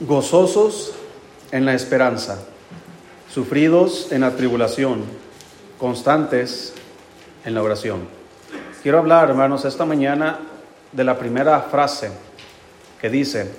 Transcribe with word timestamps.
gozosos 0.00 0.92
en 1.52 1.64
la 1.64 1.74
esperanza, 1.74 2.38
sufridos 3.32 4.10
en 4.10 4.22
la 4.22 4.32
tribulación, 4.32 5.04
constantes 5.78 6.74
en 7.44 7.54
la 7.54 7.62
oración. 7.62 8.08
Quiero 8.82 8.98
hablar, 8.98 9.30
hermanos, 9.30 9.64
esta 9.64 9.84
mañana 9.84 10.40
de 10.92 11.04
la 11.04 11.18
primera 11.18 11.60
frase 11.62 12.10
que 13.00 13.08
dice, 13.08 13.50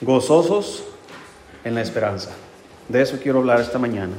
gozosos 0.00 0.84
en 1.64 1.74
la 1.74 1.82
esperanza. 1.82 2.30
De 2.88 3.02
eso 3.02 3.18
quiero 3.22 3.40
hablar 3.40 3.60
esta 3.60 3.78
mañana. 3.78 4.14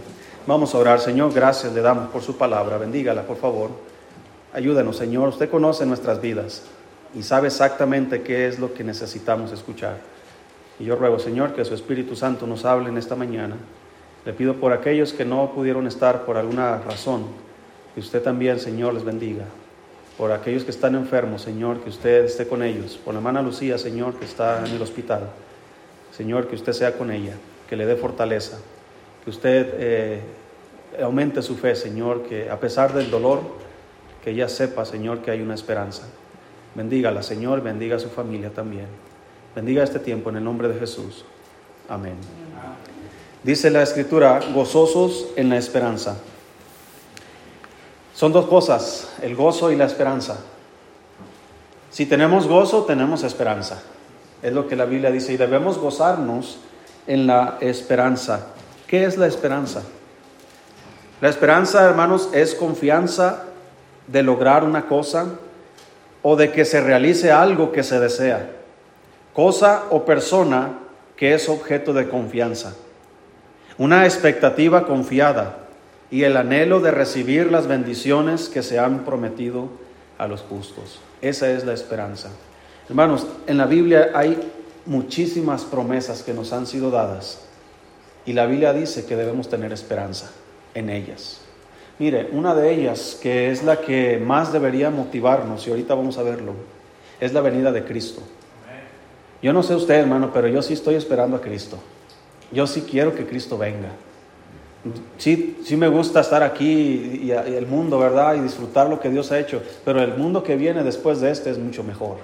Vamos 0.45 0.75
a 0.75 0.77
orar, 0.77 0.99
Señor, 0.99 1.33
gracias 1.33 1.73
le 1.73 1.81
damos 1.81 2.09
por 2.11 2.21
su 2.21 2.37
palabra, 2.37 2.77
bendígala, 2.77 3.23
por 3.23 3.37
favor. 3.37 3.71
Ayúdanos, 4.53 4.97
Señor, 4.97 5.29
usted 5.29 5.49
conoce 5.49 5.85
nuestras 5.85 6.21
vidas 6.21 6.63
y 7.15 7.23
sabe 7.23 7.47
exactamente 7.47 8.21
qué 8.21 8.47
es 8.47 8.59
lo 8.59 8.73
que 8.73 8.83
necesitamos 8.83 9.51
escuchar. 9.51 10.12
Y 10.79 10.85
yo 10.85 10.95
ruego, 10.95 11.19
Señor, 11.19 11.53
que 11.53 11.65
su 11.65 11.73
Espíritu 11.73 12.15
Santo 12.15 12.47
nos 12.47 12.65
hable 12.65 12.89
en 12.89 12.97
esta 12.97 13.15
mañana. 13.15 13.55
Le 14.25 14.33
pido 14.33 14.55
por 14.55 14.73
aquellos 14.73 15.13
que 15.13 15.25
no 15.25 15.51
pudieron 15.53 15.85
estar 15.87 16.25
por 16.25 16.37
alguna 16.37 16.77
razón, 16.77 17.25
que 17.93 17.99
usted 17.99 18.21
también, 18.21 18.59
Señor, 18.59 18.93
les 18.93 19.03
bendiga. 19.03 19.45
Por 20.17 20.31
aquellos 20.31 20.63
que 20.63 20.71
están 20.71 20.95
enfermos, 20.95 21.41
Señor, 21.41 21.79
que 21.79 21.89
usted 21.89 22.25
esté 22.25 22.47
con 22.47 22.63
ellos. 22.63 22.99
Por 23.03 23.13
la 23.13 23.19
hermana 23.19 23.41
Lucía, 23.41 23.77
Señor, 23.77 24.15
que 24.15 24.25
está 24.25 24.65
en 24.65 24.73
el 24.73 24.81
hospital. 24.81 25.29
Señor, 26.15 26.47
que 26.47 26.55
usted 26.55 26.73
sea 26.73 26.97
con 26.97 27.11
ella, 27.11 27.33
que 27.67 27.75
le 27.75 27.85
dé 27.85 27.95
fortaleza, 27.95 28.59
que 29.23 29.29
usted 29.29 29.73
eh, 29.77 30.21
aumente 31.01 31.41
su 31.41 31.55
fe, 31.55 31.75
Señor, 31.75 32.23
que 32.23 32.49
a 32.49 32.59
pesar 32.59 32.93
del 32.93 33.09
dolor, 33.09 33.41
que 34.23 34.31
ella 34.31 34.47
sepa, 34.47 34.85
Señor, 34.85 35.19
que 35.19 35.31
hay 35.31 35.41
una 35.41 35.55
esperanza. 35.55 36.03
Bendígala, 36.75 37.23
Señor, 37.23 37.61
bendiga 37.61 37.95
a 37.95 37.99
su 37.99 38.09
familia 38.09 38.51
también. 38.51 38.85
Bendiga 39.55 39.83
este 39.83 39.99
tiempo 39.99 40.29
en 40.29 40.37
el 40.37 40.43
nombre 40.43 40.67
de 40.67 40.79
Jesús. 40.79 41.25
Amén. 41.87 42.15
Dice 43.43 43.69
la 43.69 43.83
escritura, 43.83 44.39
gozosos 44.53 45.27
en 45.35 45.49
la 45.49 45.57
esperanza. 45.57 46.17
Son 48.15 48.31
dos 48.31 48.47
cosas, 48.47 49.13
el 49.21 49.35
gozo 49.35 49.71
y 49.71 49.75
la 49.75 49.85
esperanza. 49.85 50.37
Si 51.91 52.05
tenemos 52.05 52.47
gozo, 52.47 52.83
tenemos 52.83 53.23
esperanza. 53.23 53.81
Es 54.41 54.53
lo 54.53 54.67
que 54.67 54.75
la 54.75 54.85
Biblia 54.85 55.11
dice 55.11 55.33
y 55.33 55.37
debemos 55.37 55.77
gozarnos 55.77 56.57
en 57.05 57.27
la 57.27 57.57
esperanza. 57.61 58.47
¿Qué 58.87 59.03
es 59.05 59.17
la 59.17 59.27
esperanza? 59.27 59.83
La 61.21 61.29
esperanza, 61.29 61.83
hermanos, 61.83 62.29
es 62.33 62.55
confianza 62.55 63.43
de 64.07 64.23
lograr 64.23 64.63
una 64.63 64.87
cosa 64.87 65.27
o 66.21 66.35
de 66.35 66.51
que 66.51 66.65
se 66.65 66.81
realice 66.81 67.31
algo 67.31 67.71
que 67.71 67.83
se 67.83 67.99
desea, 67.99 68.49
cosa 69.33 69.85
o 69.89 70.05
persona 70.05 70.79
que 71.15 71.33
es 71.33 71.49
objeto 71.49 71.93
de 71.93 72.07
confianza, 72.07 72.75
una 73.77 74.05
expectativa 74.05 74.85
confiada 74.85 75.67
y 76.11 76.23
el 76.23 76.37
anhelo 76.37 76.79
de 76.79 76.91
recibir 76.91 77.51
las 77.51 77.67
bendiciones 77.67 78.49
que 78.49 78.61
se 78.61 78.77
han 78.77 79.03
prometido 79.03 79.69
a 80.17 80.27
los 80.27 80.41
justos. 80.41 80.99
Esa 81.21 81.49
es 81.51 81.65
la 81.65 81.73
esperanza. 81.73 82.29
Hermanos, 82.87 83.25
en 83.47 83.57
la 83.57 83.65
Biblia 83.65 84.11
hay 84.13 84.37
muchísimas 84.85 85.63
promesas 85.63 86.21
que 86.21 86.33
nos 86.33 86.53
han 86.53 86.67
sido 86.67 86.91
dadas 86.91 87.45
y 88.25 88.33
la 88.33 88.45
Biblia 88.45 88.73
dice 88.73 89.05
que 89.05 89.15
debemos 89.15 89.49
tener 89.49 89.73
esperanza 89.73 90.31
en 90.73 90.89
ellas. 90.89 91.41
Mire, 91.99 92.29
una 92.31 92.55
de 92.55 92.73
ellas, 92.73 93.17
que 93.21 93.51
es 93.51 93.63
la 93.63 93.81
que 93.81 94.17
más 94.17 94.51
debería 94.51 94.89
motivarnos, 94.89 95.67
y 95.67 95.69
ahorita 95.69 95.93
vamos 95.93 96.17
a 96.17 96.23
verlo, 96.23 96.53
es 97.19 97.33
la 97.33 97.41
venida 97.41 97.71
de 97.71 97.85
Cristo. 97.85 98.21
Yo 99.43 99.51
no 99.51 99.61
sé 99.61 99.75
usted, 99.75 99.95
hermano, 99.95 100.31
pero 100.33 100.47
yo 100.47 100.61
sí 100.61 100.73
estoy 100.73 100.95
esperando 100.95 101.35
a 101.35 101.41
Cristo. 101.41 101.77
Yo 102.53 102.65
sí 102.65 102.85
quiero 102.89 103.13
que 103.13 103.25
Cristo 103.25 103.57
venga. 103.57 103.89
Sí, 105.17 105.57
sí 105.63 105.75
me 105.75 105.89
gusta 105.89 106.21
estar 106.21 106.43
aquí 106.43 107.21
y, 107.23 107.31
el 107.31 107.67
mundo, 107.67 107.99
¿verdad? 107.99 108.35
Y 108.35 108.39
disfrutar 108.39 108.89
lo 108.89 109.01
que 109.01 109.09
Dios 109.09 109.31
ha 109.33 109.39
hecho, 109.39 109.61
pero 109.83 110.01
el 110.01 110.15
mundo 110.17 110.43
que 110.43 110.55
viene 110.55 110.83
después 110.83 111.19
de 111.19 111.31
este 111.31 111.49
es 111.49 111.57
mucho 111.57 111.83
mejor. 111.83 112.17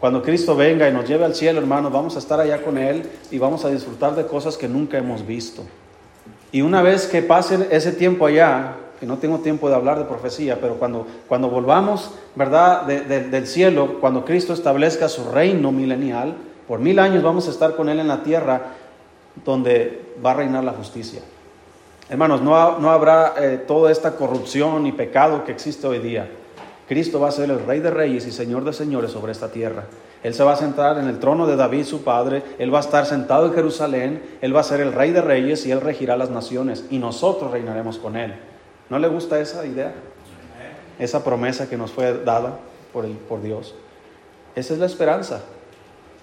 Cuando 0.00 0.22
Cristo 0.22 0.56
venga 0.56 0.88
y 0.88 0.92
nos 0.92 1.08
lleve 1.08 1.24
al 1.24 1.34
cielo, 1.36 1.60
hermano, 1.60 1.88
vamos 1.88 2.16
a 2.16 2.18
estar 2.18 2.40
allá 2.40 2.62
con 2.62 2.78
Él 2.78 3.08
y 3.30 3.38
vamos 3.38 3.64
a 3.64 3.70
disfrutar 3.70 4.16
de 4.16 4.26
cosas 4.26 4.56
que 4.56 4.66
nunca 4.66 4.98
hemos 4.98 5.24
visto. 5.24 5.62
Y 6.50 6.62
una 6.62 6.82
vez 6.82 7.06
que 7.06 7.22
pase 7.22 7.68
ese 7.70 7.92
tiempo 7.92 8.26
allá, 8.26 8.76
que 9.00 9.06
no 9.06 9.16
tengo 9.16 9.38
tiempo 9.38 9.70
de 9.70 9.74
hablar 9.74 9.98
de 9.98 10.04
profecía, 10.04 10.60
pero 10.60 10.74
cuando, 10.74 11.06
cuando 11.26 11.48
volvamos, 11.48 12.12
¿verdad?, 12.36 12.84
del 12.84 13.46
cielo, 13.46 13.96
cuando 13.98 14.26
Cristo 14.26 14.52
establezca 14.52 15.08
su 15.08 15.30
reino 15.30 15.72
milenial, 15.72 16.36
por 16.68 16.80
mil 16.80 16.98
años 16.98 17.22
vamos 17.22 17.48
a 17.48 17.50
estar 17.50 17.74
con 17.74 17.88
Él 17.88 17.98
en 17.98 18.08
la 18.08 18.22
tierra, 18.22 18.60
donde 19.44 20.14
va 20.24 20.32
a 20.32 20.34
reinar 20.34 20.62
la 20.62 20.72
justicia. 20.72 21.22
Hermanos, 22.10 22.42
no, 22.42 22.78
no 22.78 22.90
habrá 22.90 23.34
eh, 23.38 23.64
toda 23.66 23.90
esta 23.90 24.16
corrupción 24.16 24.86
y 24.86 24.92
pecado 24.92 25.44
que 25.44 25.52
existe 25.52 25.86
hoy 25.86 26.00
día. 26.00 26.28
Cristo 26.86 27.20
va 27.20 27.28
a 27.28 27.32
ser 27.32 27.50
el 27.50 27.64
Rey 27.64 27.80
de 27.80 27.90
Reyes 27.90 28.26
y 28.26 28.32
Señor 28.32 28.64
de 28.64 28.72
Señores 28.72 29.12
sobre 29.12 29.32
esta 29.32 29.48
tierra. 29.48 29.84
Él 30.22 30.34
se 30.34 30.42
va 30.42 30.52
a 30.52 30.56
sentar 30.56 30.98
en 30.98 31.08
el 31.08 31.18
trono 31.18 31.46
de 31.46 31.56
David, 31.56 31.84
su 31.84 32.02
padre. 32.02 32.42
Él 32.58 32.74
va 32.74 32.78
a 32.78 32.82
estar 32.82 33.06
sentado 33.06 33.46
en 33.46 33.54
Jerusalén. 33.54 34.22
Él 34.42 34.54
va 34.54 34.60
a 34.60 34.64
ser 34.64 34.80
el 34.80 34.92
Rey 34.92 35.12
de 35.12 35.22
Reyes 35.22 35.64
y 35.64 35.70
Él 35.70 35.80
regirá 35.80 36.16
las 36.16 36.30
naciones. 36.30 36.84
Y 36.90 36.98
nosotros 36.98 37.52
reinaremos 37.52 37.98
con 37.98 38.16
Él. 38.16 38.34
¿No 38.90 38.98
le 38.98 39.08
gusta 39.08 39.40
esa 39.40 39.64
idea? 39.64 39.94
Esa 40.98 41.24
promesa 41.24 41.68
que 41.68 41.76
nos 41.76 41.92
fue 41.92 42.22
dada 42.24 42.58
por, 42.92 43.04
el, 43.04 43.12
por 43.12 43.40
Dios. 43.40 43.74
Esa 44.56 44.74
es 44.74 44.80
la 44.80 44.86
esperanza. 44.86 45.42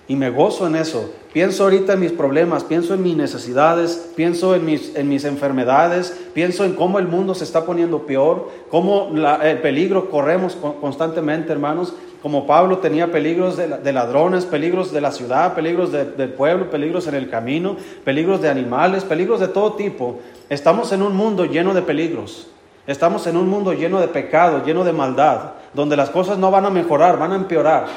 Y 0.10 0.16
me 0.16 0.30
gozo 0.30 0.68
en 0.68 0.76
eso. 0.76 1.12
Pienso 1.34 1.64
ahorita 1.64 1.94
en 1.94 2.00
mis 2.00 2.12
problemas, 2.12 2.64
pienso 2.64 2.94
en 2.94 3.04
mis 3.04 3.16
necesidades, 3.16 4.12
pienso 4.16 4.56
en 4.56 4.66
mis, 4.66 4.96
en 4.96 5.10
mis 5.10 5.26
enfermedades, 5.26 6.18
pienso 6.34 6.64
en 6.64 6.74
cómo 6.74 7.00
el 7.00 7.08
mundo 7.08 7.36
se 7.36 7.44
está 7.44 7.66
poniendo 7.66 8.06
peor, 8.06 8.50
cómo 8.70 9.12
el 9.44 9.60
peligro 9.60 10.10
corremos 10.10 10.56
constantemente, 10.56 11.52
hermanos. 11.52 11.94
Como 12.22 12.48
Pablo 12.48 12.80
tenía 12.80 13.12
peligros 13.12 13.58
de, 13.58 13.94
ladrones, 13.94 14.46
peligros 14.46 14.92
de 14.92 15.02
la 15.02 15.12
ciudad, 15.12 15.54
peligros 15.54 15.92
del 15.92 16.34
pueblo, 16.34 16.70
peligros 16.70 17.08
en 17.08 17.16
el 17.16 17.30
camino, 17.30 17.78
peligros 18.04 18.42
de 18.42 18.50
animales, 18.50 19.04
peligros 19.04 19.40
de 19.40 19.48
todo 19.48 19.74
tipo. 19.74 20.20
Estamos 20.50 20.92
en 20.92 21.04
un 21.04 21.16
mundo 21.16 21.46
lleno 21.46 21.74
de 21.74 21.82
peligros. 21.82 22.48
Estamos 22.88 23.28
en 23.28 23.36
un 23.36 23.50
mundo 23.50 23.74
lleno 23.74 24.00
de 24.00 24.08
pecado, 24.08 24.64
lleno 24.66 24.86
de 24.86 24.94
maldad, 24.94 25.52
donde 25.74 25.98
las 25.98 26.10
cosas 26.10 26.38
no 26.38 26.50
van 26.50 26.66
a 26.66 26.70
mejorar, 26.70 27.20
van 27.20 27.34
a 27.34 27.36
empeorar. 27.36 27.88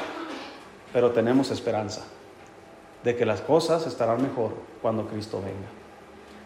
Pero 0.91 1.11
tenemos 1.11 1.49
esperanza 1.49 2.01
de 3.01 3.15
que 3.15 3.25
las 3.25 3.39
cosas 3.39 3.87
estarán 3.87 4.21
mejor 4.21 4.51
cuando 4.81 5.07
Cristo 5.07 5.37
venga. 5.37 5.69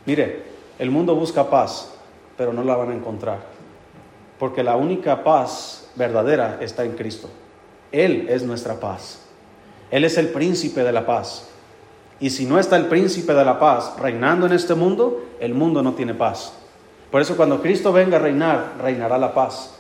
Mire, 0.05 0.43
el 0.77 0.91
mundo 0.91 1.15
busca 1.15 1.49
paz, 1.49 1.95
pero 2.37 2.53
no 2.53 2.63
la 2.63 2.75
van 2.75 2.91
a 2.91 2.95
encontrar. 2.95 3.39
Porque 4.37 4.63
la 4.63 4.75
única 4.75 5.23
paz 5.23 5.89
verdadera 5.95 6.59
está 6.61 6.85
en 6.85 6.91
Cristo. 6.91 7.27
Él 7.91 8.27
es 8.29 8.43
nuestra 8.43 8.79
paz. 8.79 9.23
Él 9.89 10.03
es 10.03 10.19
el 10.19 10.29
príncipe 10.29 10.83
de 10.83 10.91
la 10.91 11.07
paz. 11.07 11.49
Y 12.19 12.29
si 12.29 12.45
no 12.45 12.59
está 12.59 12.75
el 12.75 12.85
príncipe 12.85 13.33
de 13.33 13.43
la 13.43 13.57
paz 13.57 13.95
reinando 13.99 14.45
en 14.45 14.53
este 14.53 14.75
mundo, 14.75 15.23
el 15.39 15.55
mundo 15.55 15.81
no 15.81 15.93
tiene 15.93 16.13
paz. 16.13 16.53
Por 17.11 17.21
eso 17.21 17.37
cuando 17.37 17.61
Cristo 17.61 17.93
venga 17.93 18.17
a 18.17 18.19
reinar, 18.19 18.73
reinará 18.81 19.17
la 19.17 19.33
paz. 19.33 19.75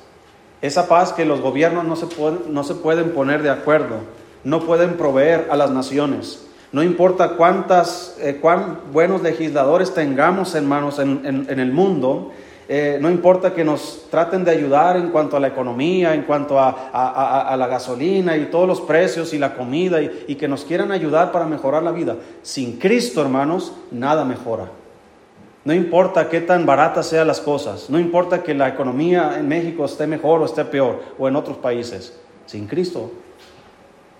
Esa 0.61 0.87
paz 0.87 1.13
que 1.13 1.25
los 1.25 1.41
gobiernos 1.41 1.85
no 1.85 1.95
se 1.95 2.07
pueden, 2.07 2.39
no 2.49 2.63
se 2.63 2.75
pueden 2.75 3.11
poner 3.11 3.43
de 3.43 3.49
acuerdo, 3.49 3.97
no 4.43 4.61
pueden 4.61 4.93
proveer 4.93 5.47
a 5.51 5.55
las 5.55 5.69
naciones. 5.71 6.47
No 6.71 6.83
importa 6.83 7.35
cuántas, 7.37 8.17
eh, 8.19 8.39
cuán 8.41 8.79
buenos 8.91 9.21
legisladores 9.21 9.93
tengamos, 9.93 10.55
hermanos, 10.55 10.99
en, 10.99 11.21
en, 11.23 11.59
el 11.59 11.71
mundo, 11.71 12.31
eh, 12.67 12.97
no 12.99 13.11
importa 13.11 13.53
que 13.53 13.63
nos 13.63 14.07
traten 14.09 14.43
de 14.43 14.51
ayudar 14.51 14.97
en 14.97 15.09
cuanto 15.09 15.37
a 15.37 15.39
la 15.39 15.47
economía, 15.47 16.13
en 16.13 16.23
cuanto 16.23 16.59
a, 16.59 17.55
la 17.57 17.67
gasolina 17.67 18.35
y 18.35 18.45
todos 18.45 18.67
los 18.67 18.81
precios 18.81 19.33
y 19.33 19.37
la 19.37 19.53
comida 19.53 20.01
y 20.01 20.35
que 20.35 20.47
nos 20.47 20.65
quieran 20.65 20.91
ayudar 20.91 21.31
para 21.31 21.45
mejorar 21.45 21.83
la 21.83 21.91
vida. 21.91 22.15
Sin 22.41 22.79
Cristo, 22.79 23.21
hermanos, 23.21 23.71
nada 23.91 24.25
mejora. 24.25 24.69
No 25.65 25.73
importa 25.73 26.29
qué 26.29 26.41
tan 26.41 26.67
baratas 26.67 27.07
sean 27.07 27.25
las 27.25 27.41
cosas, 27.41 27.89
no 27.89 27.99
importa 27.99 28.43
que 28.43 28.53
la 28.53 28.69
economía 28.69 29.35
en 29.39 29.47
México 29.47 29.83
esté 29.83 30.05
mejor 30.05 30.41
o 30.41 30.45
esté 30.45 30.63
peor, 30.63 31.01
o 31.17 31.27
en 31.27 31.35
otros 31.35 31.57
países. 31.57 32.13
Sin 32.45 32.67
Cristo, 32.67 33.11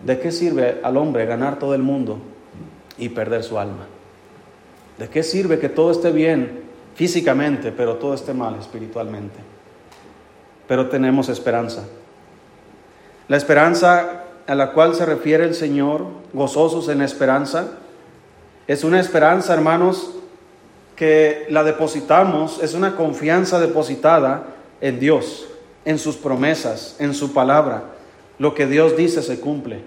¿de 0.03 0.19
qué 0.19 0.31
sirve 0.31 0.81
al 0.83 0.97
hombre 0.97 1.27
ganar 1.27 1.59
todo 1.59 1.75
el 1.75 1.83
mundo 1.83 2.17
y 2.97 3.09
perder 3.09 3.43
su 3.43 3.59
alma? 3.59 3.85
¿De 4.97 5.07
qué 5.07 5.21
sirve 5.21 5.59
que 5.59 5.69
todo 5.69 5.91
esté 5.91 6.11
bien 6.11 6.63
físicamente, 6.95 7.71
pero 7.71 7.97
todo 7.97 8.15
esté 8.15 8.33
mal 8.33 8.55
espiritualmente? 8.55 9.37
Pero 10.67 10.89
tenemos 10.89 11.29
esperanza. 11.29 11.83
La 13.27 13.37
esperanza 13.37 14.23
a 14.47 14.55
la 14.55 14.71
cual 14.71 14.95
se 14.95 15.05
refiere 15.05 15.43
el 15.43 15.53
Señor, 15.53 16.07
gozosos 16.33 16.89
en 16.89 16.99
la 16.99 17.05
esperanza, 17.05 17.67
es 18.67 18.83
una 18.83 18.99
esperanza, 18.99 19.53
hermanos, 19.53 20.15
que 20.95 21.45
la 21.49 21.63
depositamos 21.63 22.61
es 22.63 22.73
una 22.73 22.95
confianza 22.95 23.59
depositada 23.59 24.47
en 24.81 24.99
Dios, 24.99 25.47
en 25.83 25.99
sus 25.99 26.15
promesas, 26.15 26.95
en 26.99 27.13
su 27.13 27.33
palabra. 27.33 27.83
Lo 28.39 28.53
que 28.53 28.65
Dios 28.65 28.95
dice 28.95 29.21
se 29.21 29.39
cumple. 29.39 29.81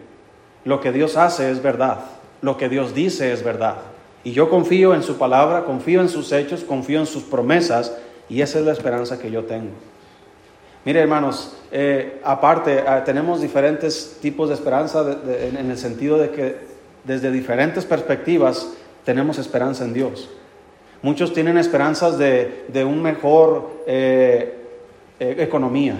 Lo 0.64 0.80
que 0.80 0.92
Dios 0.92 1.16
hace 1.16 1.50
es 1.50 1.62
verdad. 1.62 2.00
Lo 2.42 2.56
que 2.56 2.68
Dios 2.68 2.94
dice 2.94 3.32
es 3.32 3.42
verdad. 3.42 3.76
Y 4.24 4.32
yo 4.32 4.50
confío 4.50 4.94
en 4.94 5.02
su 5.02 5.16
palabra, 5.16 5.64
confío 5.64 6.00
en 6.00 6.08
sus 6.08 6.32
hechos, 6.32 6.64
confío 6.64 7.00
en 7.00 7.06
sus 7.06 7.22
promesas 7.22 7.92
y 8.28 8.42
esa 8.42 8.58
es 8.58 8.64
la 8.64 8.72
esperanza 8.72 9.18
que 9.18 9.30
yo 9.30 9.44
tengo. 9.44 9.70
Mire 10.84 11.00
hermanos, 11.00 11.54
eh, 11.70 12.20
aparte 12.24 12.84
ah, 12.86 13.04
tenemos 13.04 13.40
diferentes 13.40 14.18
tipos 14.20 14.48
de 14.48 14.54
esperanza 14.54 15.04
en, 15.26 15.70
el 15.70 15.78
sentido 15.78 16.18
de 16.18 16.30
que 16.30 16.56
desde 17.04 17.30
diferentes 17.30 17.84
perspectivas 17.84 18.72
tenemos 19.04 19.38
esperanza 19.38 19.84
en 19.84 19.92
Dios. 19.92 20.28
Muchos 21.02 21.32
tienen 21.32 21.58
esperanzas 21.58 22.18
de, 22.18 22.64
de 22.68 22.84
un 22.84 23.00
mejor 23.02 23.70
eh, 23.86 24.58
eh, 25.20 25.36
economía, 25.38 25.94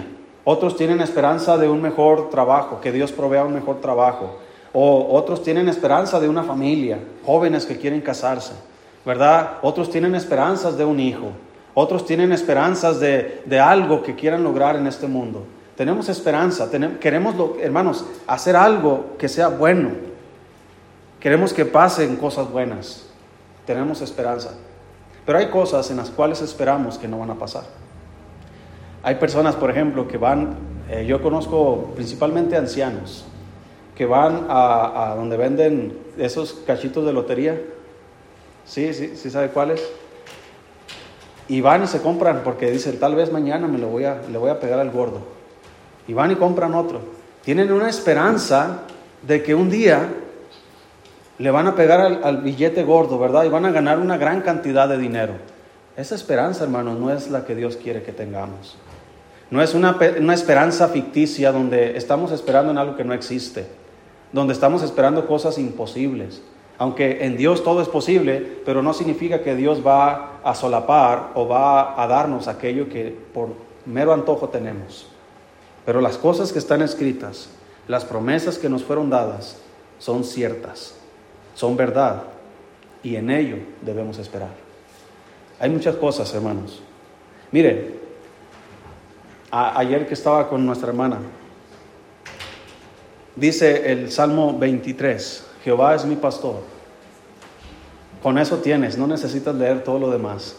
otros 0.51 0.75
tienen 0.75 0.99
esperanza 1.01 1.57
de 1.57 1.69
un 1.69 1.81
mejor 1.81 2.29
trabajo, 2.29 2.79
que 2.81 2.91
Dios 2.91 3.11
provea 3.11 3.43
un 3.43 3.53
mejor 3.53 3.81
trabajo. 3.81 4.39
O 4.73 5.15
otros 5.15 5.43
tienen 5.43 5.69
esperanza 5.69 6.19
de 6.19 6.29
una 6.29 6.43
familia, 6.43 6.99
jóvenes 7.23 7.65
que 7.65 7.77
quieren 7.77 8.01
casarse, 8.01 8.53
¿verdad? 9.05 9.57
Otros 9.61 9.89
tienen 9.89 10.15
esperanzas 10.15 10.77
de 10.77 10.85
un 10.85 10.99
hijo. 10.99 11.31
Otros 11.73 12.05
tienen 12.05 12.31
esperanzas 12.31 12.99
de, 12.99 13.59
algo 13.61 14.01
que 14.01 14.15
quieran 14.15 14.43
lograr 14.43 14.75
en 14.75 14.87
este 14.87 15.07
mundo. 15.07 15.43
Tenemos 15.75 16.09
esperanza, 16.09 16.67
queremos, 16.99 17.35
hermanos, 17.61 18.05
hacer 18.27 18.55
algo 18.55 19.15
que 19.17 19.29
sea 19.29 19.49
bueno. 19.49 19.91
Queremos 21.19 21.53
que 21.53 21.65
pasen 21.65 22.15
cosas 22.15 22.49
buenas. 22.51 23.05
Tenemos 23.65 24.01
esperanza. 24.01 24.51
Pero 25.29 25.37
hay 25.37 25.49
cosas 25.49 25.91
en 25.91 25.97
las 25.97 26.09
cuales 26.09 26.41
esperamos 26.41 26.97
que 26.97 27.07
no 27.07 27.19
van 27.19 27.29
a 27.29 27.35
pasar. 27.35 27.61
Hay 29.03 29.13
personas, 29.13 29.53
por 29.53 29.69
ejemplo, 29.69 30.07
que 30.07 30.17
van, 30.17 30.55
eh, 30.89 31.05
yo 31.05 31.21
conozco 31.21 31.91
principalmente 31.93 32.57
ancianos, 32.57 33.25
que 33.95 34.07
van 34.07 34.47
a, 34.49 35.13
donde 35.15 35.37
venden 35.37 35.95
esos 36.17 36.53
cachitos 36.65 37.05
de 37.05 37.13
lotería. 37.13 37.61
Sí, 38.65 38.91
sí, 38.91 39.15
sí 39.15 39.29
sabe 39.29 39.49
cuáles. 39.49 39.87
Y 41.47 41.61
van 41.61 41.83
y 41.83 41.85
se 41.85 42.01
compran 42.01 42.41
porque 42.43 42.71
dicen, 42.71 42.99
tal 42.99 43.13
vez 43.13 43.31
mañana 43.31 43.67
me 43.67 43.77
lo 43.77 43.89
voy 43.89 44.05
a, 44.05 44.23
le 44.31 44.37
voy 44.39 44.49
a 44.49 44.59
pegar 44.59 44.79
al 44.79 44.89
gordo. 44.89 45.19
Y 46.07 46.13
van 46.13 46.31
y 46.31 46.37
compran 46.37 46.73
otro. 46.73 47.01
Tienen 47.43 47.71
una 47.71 47.87
esperanza 47.87 48.79
de 49.21 49.43
que 49.43 49.53
un 49.53 49.69
día 49.69 50.09
le 51.39 51.51
van 51.51 51.67
a 51.67 51.75
pegar 51.75 52.01
al, 52.21 52.37
billete 52.41 52.83
gordo, 52.83 53.17
¿verdad? 53.17 53.45
Y 53.45 53.49
van 53.49 53.65
a 53.65 53.71
ganar 53.71 53.99
una 53.99 54.17
gran 54.17 54.41
cantidad 54.41 54.89
de 54.89 54.97
dinero. 54.97 55.33
Esa 55.95 56.13
esperanza, 56.13 56.65
hermanos, 56.65 56.99
no 56.99 57.11
es 57.11 57.31
la 57.31 57.45
que 57.45 57.55
Dios 57.55 57.77
quiere 57.77 58.03
que 58.03 58.11
tengamos. 58.11 58.77
No 59.49 59.61
es 59.61 59.73
una, 59.73 59.97
esperanza 60.33 60.89
ficticia 60.89 61.51
donde 61.53 61.97
estamos 61.97 62.31
esperando 62.31 62.71
en 62.71 62.77
algo 62.77 62.97
que 62.97 63.05
no 63.05 63.13
existe, 63.13 63.65
donde 64.33 64.53
estamos 64.53 64.83
esperando 64.83 65.25
cosas 65.27 65.57
imposibles. 65.57 66.41
Aunque 66.77 67.25
en 67.25 67.37
Dios 67.37 67.63
todo 67.63 67.81
es 67.81 67.87
posible, 67.87 68.61
pero 68.65 68.83
no 68.83 68.93
significa 68.93 69.41
que 69.41 69.55
Dios 69.55 69.85
va 69.85 70.39
a 70.43 70.53
solapar 70.55 71.31
o 71.35 71.47
va 71.47 72.01
a 72.01 72.07
darnos 72.07 72.47
aquello 72.47 72.89
que 72.89 73.17
por 73.33 73.49
mero 73.85 74.13
antojo 74.13 74.49
tenemos. 74.49 75.07
Pero 75.85 76.01
las 76.01 76.17
cosas 76.17 76.51
que 76.51 76.59
están 76.59 76.81
escritas, 76.81 77.49
las 77.87 78.05
promesas 78.05 78.57
que 78.57 78.69
nos 78.69 78.83
fueron 78.83 79.09
dadas, 79.09 79.57
son 79.97 80.23
ciertas, 80.23 80.98
son 81.59 81.75
verdad, 81.75 82.23
y 83.03 83.17
en 83.17 83.29
ello 83.29 83.57
debemos 83.81 84.17
esperar. 84.17 84.47
Hay 85.59 85.69
muchas 85.69 85.97
cosas, 85.97 86.33
hermanos. 86.33 86.81
Mire, 87.51 87.99
ayer 89.51 90.07
que 90.07 90.13
estaba 90.13 90.47
con 90.47 90.65
nuestra 90.65 90.87
hermana, 90.87 91.17
dice 93.35 93.91
el 93.91 94.09
Salmo 94.09 94.57
23, 94.57 95.47
Jehová 95.65 95.95
es 95.95 96.05
mi 96.05 96.15
pastor. 96.15 96.61
Con 98.23 98.37
eso 98.37 98.59
tienes, 98.59 98.97
no 98.97 99.05
necesitas 99.05 99.53
leer 99.53 99.83
todo 99.83 99.99
lo 99.99 100.11
demás. 100.11 100.55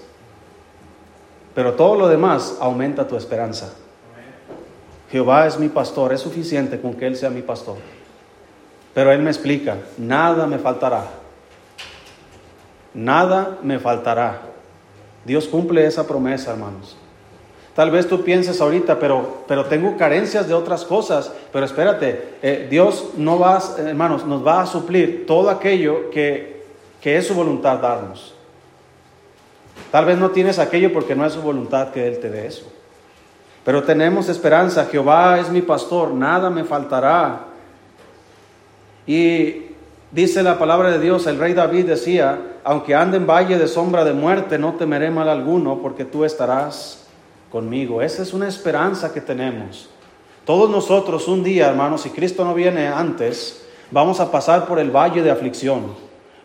Pero 1.54 1.76
todo 1.76 1.94
lo 1.94 2.08
demás 2.08 2.58
aumenta 2.60 3.08
tu 3.08 3.16
esperanza. 3.16 3.72
Jehová 5.10 5.46
es 5.46 5.58
mi 5.58 5.70
pastor, 5.70 6.12
es 6.12 6.20
suficiente 6.20 6.78
con 6.78 6.92
que 6.92 7.06
Él 7.06 7.16
sea 7.16 7.30
mi 7.30 7.40
pastor. 7.40 7.78
Pero 8.94 9.12
Él 9.12 9.20
me 9.20 9.30
explica, 9.30 9.76
nada 9.98 10.46
me 10.46 10.58
faltará. 10.58 11.04
Nada 12.92 13.58
me 13.62 13.78
faltará. 13.78 14.40
Dios 15.24 15.46
cumple 15.46 15.86
esa 15.86 16.06
promesa, 16.06 16.52
hermanos. 16.52 16.96
Tal 17.74 17.90
vez 17.90 18.08
tú 18.08 18.24
pienses 18.24 18.60
ahorita, 18.60 18.98
pero, 18.98 19.44
pero 19.46 19.66
tengo 19.66 19.96
carencias 19.96 20.48
de 20.48 20.54
otras 20.54 20.84
cosas. 20.84 21.32
Pero 21.52 21.64
espérate, 21.64 22.34
eh, 22.42 22.66
Dios 22.68 23.10
no 23.16 23.38
va, 23.38 23.62
hermanos, 23.78 24.26
nos 24.26 24.44
va 24.44 24.62
a 24.62 24.66
suplir 24.66 25.24
todo 25.26 25.50
aquello 25.50 26.10
que, 26.10 26.64
que 27.00 27.16
es 27.16 27.26
su 27.26 27.34
voluntad 27.34 27.78
darnos. 27.78 28.34
Tal 29.90 30.04
vez 30.04 30.18
no 30.18 30.30
tienes 30.30 30.58
aquello 30.58 30.92
porque 30.92 31.14
no 31.14 31.24
es 31.24 31.32
su 31.32 31.42
voluntad 31.42 31.90
que 31.90 32.06
Él 32.06 32.18
te 32.18 32.28
dé 32.28 32.46
eso. 32.46 32.70
Pero 33.64 33.82
tenemos 33.84 34.28
esperanza, 34.28 34.86
Jehová 34.86 35.38
es 35.38 35.48
mi 35.48 35.62
pastor, 35.62 36.12
nada 36.12 36.50
me 36.50 36.64
faltará. 36.64 37.49
Y 39.10 39.74
dice 40.12 40.40
la 40.44 40.56
palabra 40.56 40.92
de 40.92 41.00
Dios, 41.00 41.26
el 41.26 41.36
rey 41.36 41.52
David 41.52 41.86
decía, 41.86 42.38
aunque 42.62 42.94
ande 42.94 43.16
en 43.16 43.26
valle 43.26 43.58
de 43.58 43.66
sombra 43.66 44.04
de 44.04 44.12
muerte, 44.12 44.56
no 44.56 44.74
temeré 44.74 45.10
mal 45.10 45.28
alguno, 45.28 45.82
porque 45.82 46.04
tú 46.04 46.24
estarás 46.24 47.08
conmigo. 47.50 48.02
Esa 48.02 48.22
es 48.22 48.32
una 48.32 48.46
esperanza 48.46 49.12
que 49.12 49.20
tenemos. 49.20 49.90
Todos 50.44 50.70
nosotros 50.70 51.26
un 51.26 51.42
día, 51.42 51.70
hermanos, 51.70 52.02
si 52.02 52.10
Cristo 52.10 52.44
no 52.44 52.54
viene 52.54 52.86
antes, 52.86 53.66
vamos 53.90 54.20
a 54.20 54.30
pasar 54.30 54.68
por 54.68 54.78
el 54.78 54.92
valle 54.92 55.24
de 55.24 55.32
aflicción. 55.32 55.86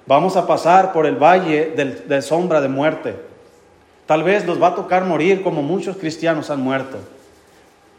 Vamos 0.07 0.35
a 0.35 0.47
pasar 0.47 0.91
por 0.91 1.05
el 1.05 1.17
valle 1.17 1.71
de, 2.07 2.21
sombra 2.23 2.61
de 2.61 2.67
muerte. 2.67 3.15
Tal 4.07 4.23
vez 4.23 4.43
nos 4.43 4.59
va 4.59 4.69
a 4.69 4.75
tocar 4.75 5.05
morir 5.05 5.43
como 5.43 5.61
muchos 5.61 5.97
cristianos 5.97 6.49
han 6.49 6.61
muerto. 6.61 6.97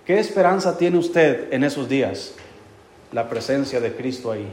¿Qué 0.04 0.18
esperanza 0.18 0.76
tiene 0.76 0.98
usted 0.98 1.52
en 1.52 1.62
esos 1.62 1.88
días? 1.88 2.34
La 3.12 3.28
presencia 3.28 3.80
de 3.80 3.94
Cristo 3.94 4.32
ahí. 4.32 4.52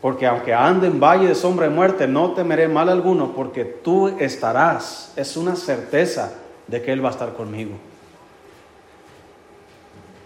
Porque 0.00 0.26
aunque 0.26 0.52
ande 0.52 0.88
en 0.88 0.98
valle 0.98 1.28
de 1.28 1.34
sombra 1.34 1.68
de 1.68 1.74
muerte, 1.74 2.08
no 2.08 2.32
temeré 2.32 2.66
mal 2.66 2.88
alguno, 2.88 3.34
porque 3.34 3.64
tú 3.64 4.08
estarás. 4.18 5.12
Es 5.16 5.36
una 5.36 5.54
certeza 5.54 6.32
de 6.66 6.82
que 6.82 6.92
Él 6.92 7.04
va 7.04 7.10
a 7.10 7.12
estar 7.12 7.34
conmigo. 7.34 7.72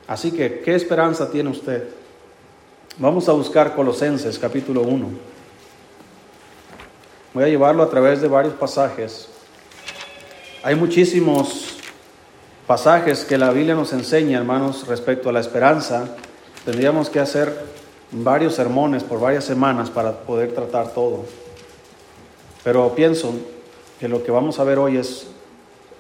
Así 0.07 0.31
que, 0.31 0.61
¿qué 0.61 0.75
esperanza 0.75 1.31
tiene 1.31 1.51
usted? 1.51 1.89
Vamos 2.99 3.29
a 3.29 3.33
buscar 3.33 3.75
Colosenses 3.75 4.39
capítulo 4.39 4.83
1. 4.83 5.09
Voy 7.35 7.45
a 7.45 7.49
llevarlo 7.49 7.83
a 7.83 7.91
través 7.91 8.23
de 8.23 8.29
varios 8.29 8.55
pasajes. 8.55 9.29
Hay 10.63 10.75
muchísimos 10.75 11.77
pasajes 12.67 13.25
que 13.25 13.37
la 13.37 13.51
Biblia 13.51 13.75
nos 13.75 13.93
enseña, 13.93 14.39
hermanos, 14.39 14.87
respecto 14.87 15.29
a 15.29 15.32
la 15.32 15.41
esperanza. 15.41 16.17
Tendríamos 16.67 17.08
que 17.08 17.20
hacer 17.20 17.65
varios 18.11 18.55
sermones 18.55 19.03
por 19.03 19.20
varias 19.20 19.44
semanas 19.44 19.89
para 19.89 20.13
poder 20.20 20.53
tratar 20.53 20.93
todo. 20.93 21.25
Pero 22.63 22.94
pienso 22.94 23.32
que 23.99 24.08
lo 24.08 24.23
que 24.23 24.31
vamos 24.31 24.58
a 24.58 24.65
ver 24.65 24.79
hoy 24.79 24.99
es 24.99 25.29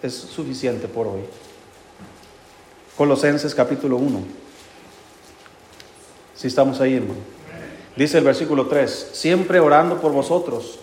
es 0.02 0.14
suficiente 0.14 0.88
por 0.88 1.06
hoy. 1.06 1.22
Colosenses 2.96 3.54
capítulo 3.54 3.96
1. 3.96 4.20
Si 6.34 6.46
estamos 6.46 6.80
ahí, 6.80 6.94
hermano. 6.94 7.20
Dice 7.94 8.18
el 8.18 8.24
versículo 8.24 8.66
3, 8.66 9.10
siempre 9.12 9.58
orando 9.58 10.00
por 10.00 10.12
vosotros. 10.12 10.78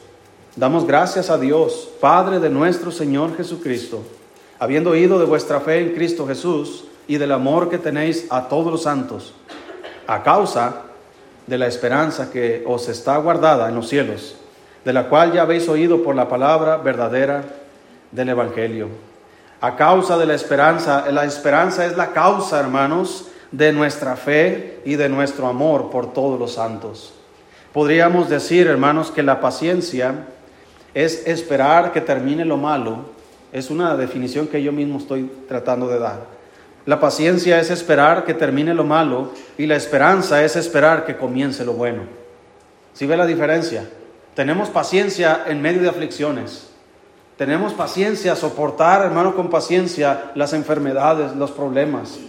Damos 0.56 0.86
gracias 0.86 1.30
a 1.30 1.38
Dios, 1.38 1.90
Padre 2.00 2.40
de 2.40 2.50
nuestro 2.50 2.92
Señor 2.92 3.36
Jesucristo, 3.38 4.02
habiendo 4.60 4.92
oído 4.92 5.20
de 5.20 5.26
vuestra 5.26 5.60
fe 5.60 5.80
en 5.80 5.94
Cristo 5.94 6.28
Jesús 6.28 6.86
y 7.08 7.18
del 7.18 7.32
amor 7.32 7.70
que 7.70 7.78
tenéis 7.78 8.26
a 8.30 8.48
todos 8.48 8.72
los 8.72 8.84
santos, 8.84 9.34
a 10.08 10.24
causa 10.24 10.84
de 11.48 11.58
la 11.58 11.68
esperanza 11.68 12.32
que 12.32 12.64
os 12.66 12.90
está 12.90 13.18
guardada 13.18 13.70
en 13.70 13.76
los 13.76 13.90
cielos, 13.90 14.36
de 14.86 14.94
la 14.94 15.10
cual 15.10 15.34
ya 15.34 15.44
habéis 15.44 15.68
oído 15.70 16.04
por 16.04 16.16
la 16.16 16.28
palabra 16.28 16.78
verdadera 16.78 17.44
del 18.12 18.30
Evangelio. 18.30 18.88
A 19.62 19.76
causa 19.76 20.18
de 20.18 20.26
la 20.26 20.34
esperanza, 20.34 21.10
la 21.12 21.26
esperanza 21.26 21.86
es 21.86 21.96
la 21.96 22.12
causa, 22.12 22.60
hermanos, 22.60 23.30
de 23.52 23.72
nuestra 23.72 24.16
fe 24.16 24.82
y 24.84 24.96
de 24.96 25.10
nuestro 25.10 25.48
amor 25.48 25.90
por 25.90 26.12
todos 26.12 26.40
los 26.40 26.54
santos. 26.54 27.14
Podríamos 27.72 28.30
decir, 28.30 28.68
hermanos, 28.68 29.12
que 29.12 29.24
la 29.24 29.40
paciencia 29.40 30.26
es 30.94 31.26
esperar 31.28 31.92
que 31.92 32.02
termine 32.02 32.46
lo 32.46 32.58
malo. 32.58 33.06
Es 33.52 33.70
una 33.70 33.96
definición 33.96 34.48
que 34.48 34.62
yo 34.62 34.72
mismo 34.72 34.98
estoy 34.98 35.32
tratando 35.48 35.88
de 35.88 36.00
dar. 36.00 36.26
La 36.86 37.00
paciencia 37.00 37.60
es 37.60 37.70
esperar 37.70 38.26
que 38.26 38.34
termine 38.34 38.74
lo 38.74 38.84
malo 38.84 39.32
y 39.58 39.66
la 39.66 39.76
esperanza 39.76 40.44
es 40.44 40.56
esperar 40.56 41.06
que 41.06 41.16
comience 41.16 41.64
lo 41.64 41.74
bueno. 41.74 42.02
¿Sí 42.94 43.06
ve 43.06 43.16
la 43.16 43.26
diferencia? 43.26 43.90
Tenemos 44.36 44.70
paciencia 44.70 45.44
en 45.48 45.62
medio 45.62 45.82
de 45.82 45.90
aflicciones. 45.90 46.70
Tenemos 47.38 47.74
paciencia, 47.74 48.36
soportar, 48.36 49.04
hermano, 49.06 49.36
con 49.36 49.50
paciencia 49.50 50.32
las 50.36 50.54
enfermedades, 50.54 51.36
los 51.36 51.52
problemas. 51.52 52.20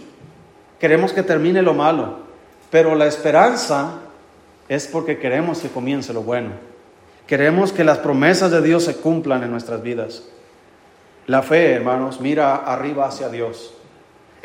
Queremos 0.79 1.13
que 1.13 1.23
termine 1.23 1.61
lo 1.61 1.73
malo, 1.73 2.19
pero 2.71 2.95
la 2.95 3.07
esperanza 3.07 3.99
es 4.67 4.87
porque 4.87 5.19
queremos 5.19 5.59
que 5.59 5.69
comience 5.69 6.13
lo 6.13 6.23
bueno. 6.23 6.51
Queremos 7.27 7.71
que 7.71 7.83
las 7.83 7.99
promesas 7.99 8.51
de 8.51 8.61
Dios 8.61 8.83
se 8.83 8.95
cumplan 8.95 9.43
en 9.43 9.51
nuestras 9.51 9.81
vidas. 9.81 10.23
La 11.27 11.41
fe, 11.41 11.73
hermanos, 11.73 12.21
mira 12.21 12.55
arriba 12.55 13.07
hacia 13.07 13.29
Dios. 13.29 13.73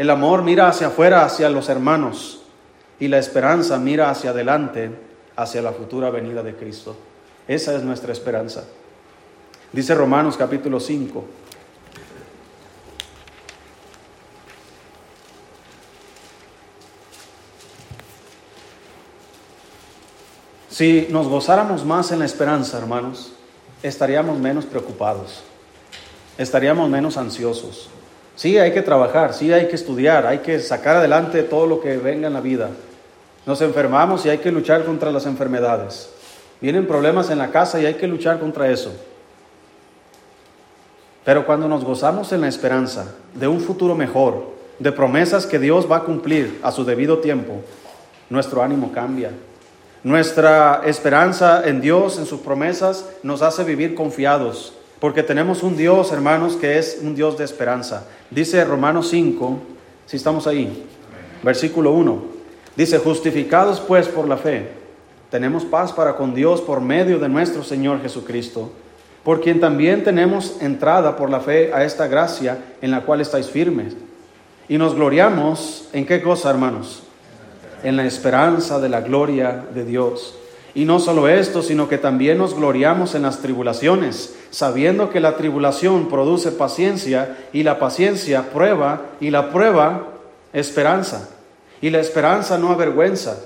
El 0.01 0.09
amor 0.09 0.43
mira 0.43 0.67
hacia 0.67 0.87
afuera, 0.87 1.27
hacia 1.27 1.51
los 1.51 1.69
hermanos. 1.69 2.41
Y 2.99 3.09
la 3.09 3.19
esperanza 3.19 3.79
mira 3.79 4.09
hacia 4.09 4.31
adelante, 4.31 4.91
hacia 5.37 5.61
la 5.61 5.73
futura 5.73 6.09
venida 6.09 6.43
de 6.43 6.57
Cristo. 6.57 6.97
Esa 7.47 7.77
es 7.77 7.83
nuestra 7.83 8.11
esperanza. 8.11 8.65
Dice 9.71 9.95
Romanos 9.95 10.39
capítulo 10.39 10.81
5. 10.81 11.23
Si 20.71 21.09
nos 21.11 21.29
gozáramos 21.29 21.85
más 21.85 22.11
en 22.11 22.21
la 22.21 22.25
esperanza, 22.25 22.79
hermanos, 22.79 23.35
estaríamos 23.83 24.39
menos 24.39 24.65
preocupados, 24.65 25.43
estaríamos 26.39 26.89
menos 26.89 27.19
ansiosos. 27.19 27.91
Sí, 28.41 28.57
hay 28.57 28.73
que 28.73 28.81
trabajar, 28.81 29.35
sí, 29.35 29.53
hay 29.53 29.69
que 29.69 29.77
estudiar, 29.77 30.27
hay 30.27 30.39
que 30.39 30.59
sacar 30.61 30.97
adelante 30.97 31.43
todo 31.43 31.67
lo 31.67 31.83
que 31.83 31.99
venga 31.99 32.27
en 32.27 32.33
la 32.33 32.41
vida. 32.41 32.71
Nos 33.45 33.61
enfermamos 33.61 34.25
y 34.25 34.31
hay 34.31 34.39
que 34.39 34.51
luchar 34.51 34.87
contra 34.87 35.11
las 35.11 35.27
enfermedades. 35.27 36.09
Vienen 36.59 36.87
problemas 36.87 37.29
en 37.29 37.37
la 37.37 37.51
casa 37.51 37.79
y 37.79 37.85
hay 37.85 37.93
que 37.97 38.09
luchar 38.09 38.41
contra 38.41 38.71
eso. 38.71 38.95
Pero 41.23 41.45
cuando 41.45 41.69
nos 41.69 41.85
gozamos 41.85 42.33
en 42.33 42.41
la 42.41 42.49
esperanza 42.49 43.15
de 43.35 43.47
un 43.47 43.61
futuro 43.61 43.95
mejor, 43.95 44.55
de 44.79 44.91
promesas 44.91 45.45
que 45.45 45.59
Dios 45.59 45.87
va 45.87 45.99
a 45.99 46.05
cumplir 46.05 46.61
a 46.63 46.73
su 46.73 46.83
debido 46.83 47.19
tiempo, 47.19 47.61
nuestro 48.31 48.63
ánimo 48.63 48.91
cambia, 48.91 49.33
nuestra 50.03 50.81
esperanza 50.87 51.69
en 51.69 51.83
Dios, 51.83 52.19
en 52.19 52.25
sus 52.25 52.41
promesas, 52.41 53.05
nos 53.23 53.43
hace 53.43 53.65
vivir 53.65 53.95
confiados, 53.95 54.80
porque 55.01 55.23
tenemos 55.23 55.63
un 55.63 55.77
Dios, 55.77 56.13
hermanos, 56.13 56.57
que 56.57 56.79
es 56.79 57.01
un 57.03 57.15
Dios 57.15 57.39
de 57.39 57.45
esperanza. 57.45 58.07
Dice 58.31 58.65
Romanos 58.65 59.09
5, 59.09 59.59
si 60.07 60.17
estamos 60.17 60.47
ahí, 60.47 60.87
versículo 61.43 61.93
1, 61.93 62.23
dice, 62.77 62.99
justificados 62.99 63.81
pues 63.81 64.07
por 64.09 64.29
la 64.29 64.37
fe, 64.37 64.69
tenemos 65.31 65.65
paz 65.65 65.93
para 65.93 66.17
con 66.17 66.35
Dios 66.35 66.61
por 66.61 66.81
medio 66.81 67.19
de 67.19 67.29
nuestro 67.29 67.65
Señor 67.65 68.03
Jesucristo, 68.03 68.71
por 69.25 69.41
quien 69.41 69.61
también 69.61 70.05
tenemos 70.05 70.61
entrada 70.61 71.17
por 71.17 71.31
la 71.31 71.41
fe 71.41 71.73
a 71.73 71.85
esta 71.85 72.07
gracia 72.07 72.59
en 72.81 72.91
la 72.91 73.03
cual 73.03 73.21
estáis 73.21 73.49
firmes. 73.49 73.97
Y 74.69 74.79
nos 74.79 74.95
gloriamos 74.95 75.89
en 75.93 76.07
qué 76.07 76.23
cosa, 76.23 76.51
hermanos? 76.51 77.03
en 77.83 77.97
la 77.97 78.05
esperanza 78.05 78.81
de 78.81 78.89
la 78.89 79.01
gloria 79.01 79.65
de 79.75 79.85
Dios. 79.85 80.35
Y 80.75 80.85
no 80.85 81.01
solo 81.01 81.29
esto, 81.29 81.63
sino 81.63 81.89
que 81.89 81.99
también 81.99 82.39
nos 82.39 82.55
gloriamos 82.55 83.15
en 83.15 83.23
las 83.23 83.41
tribulaciones, 83.41 84.37
sabiendo 84.51 85.11
que 85.11 85.21
la 85.21 85.37
tribulación 85.37 86.09
produce 86.09 86.53
paciencia 86.53 87.39
y 87.53 87.63
la 87.63 87.79
paciencia 87.79 88.51
prueba 88.51 89.03
y 89.21 89.31
la 89.31 89.51
prueba 89.51 90.09
esperanza. 90.53 91.29
Y 91.81 91.91
la 91.91 92.01
esperanza 92.01 92.59
no 92.59 92.71
avergüenza, 92.71 93.39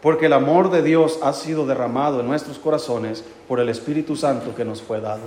porque 0.00 0.26
el 0.26 0.32
amor 0.32 0.70
de 0.70 0.82
Dios 0.82 1.18
ha 1.22 1.32
sido 1.32 1.66
derramado 1.66 2.20
en 2.20 2.28
nuestros 2.28 2.58
corazones 2.58 3.24
por 3.48 3.60
el 3.60 3.68
Espíritu 3.68 4.16
Santo 4.16 4.54
que 4.54 4.64
nos 4.64 4.80
fue 4.80 5.00
dado. 5.00 5.22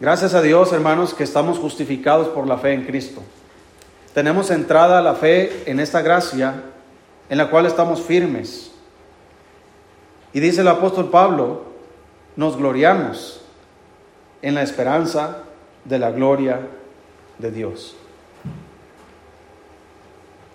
Gracias 0.00 0.34
a 0.34 0.42
Dios, 0.42 0.72
hermanos, 0.72 1.14
que 1.14 1.24
estamos 1.24 1.58
justificados 1.58 2.28
por 2.28 2.46
la 2.46 2.58
fe 2.58 2.72
en 2.72 2.84
Cristo 2.84 3.22
tenemos 4.14 4.50
entrada 4.50 5.00
la 5.02 5.14
fe 5.14 5.62
en 5.66 5.78
esta 5.78 6.02
gracia 6.02 6.62
en 7.28 7.38
la 7.38 7.48
cual 7.48 7.66
estamos 7.66 8.02
firmes. 8.02 8.69
Y 10.32 10.40
dice 10.40 10.60
el 10.60 10.68
apóstol 10.68 11.10
Pablo, 11.10 11.62
nos 12.36 12.56
gloriamos 12.56 13.40
en 14.42 14.54
la 14.54 14.62
esperanza 14.62 15.38
de 15.84 15.98
la 15.98 16.10
gloria 16.10 16.60
de 17.38 17.50
Dios. 17.50 17.96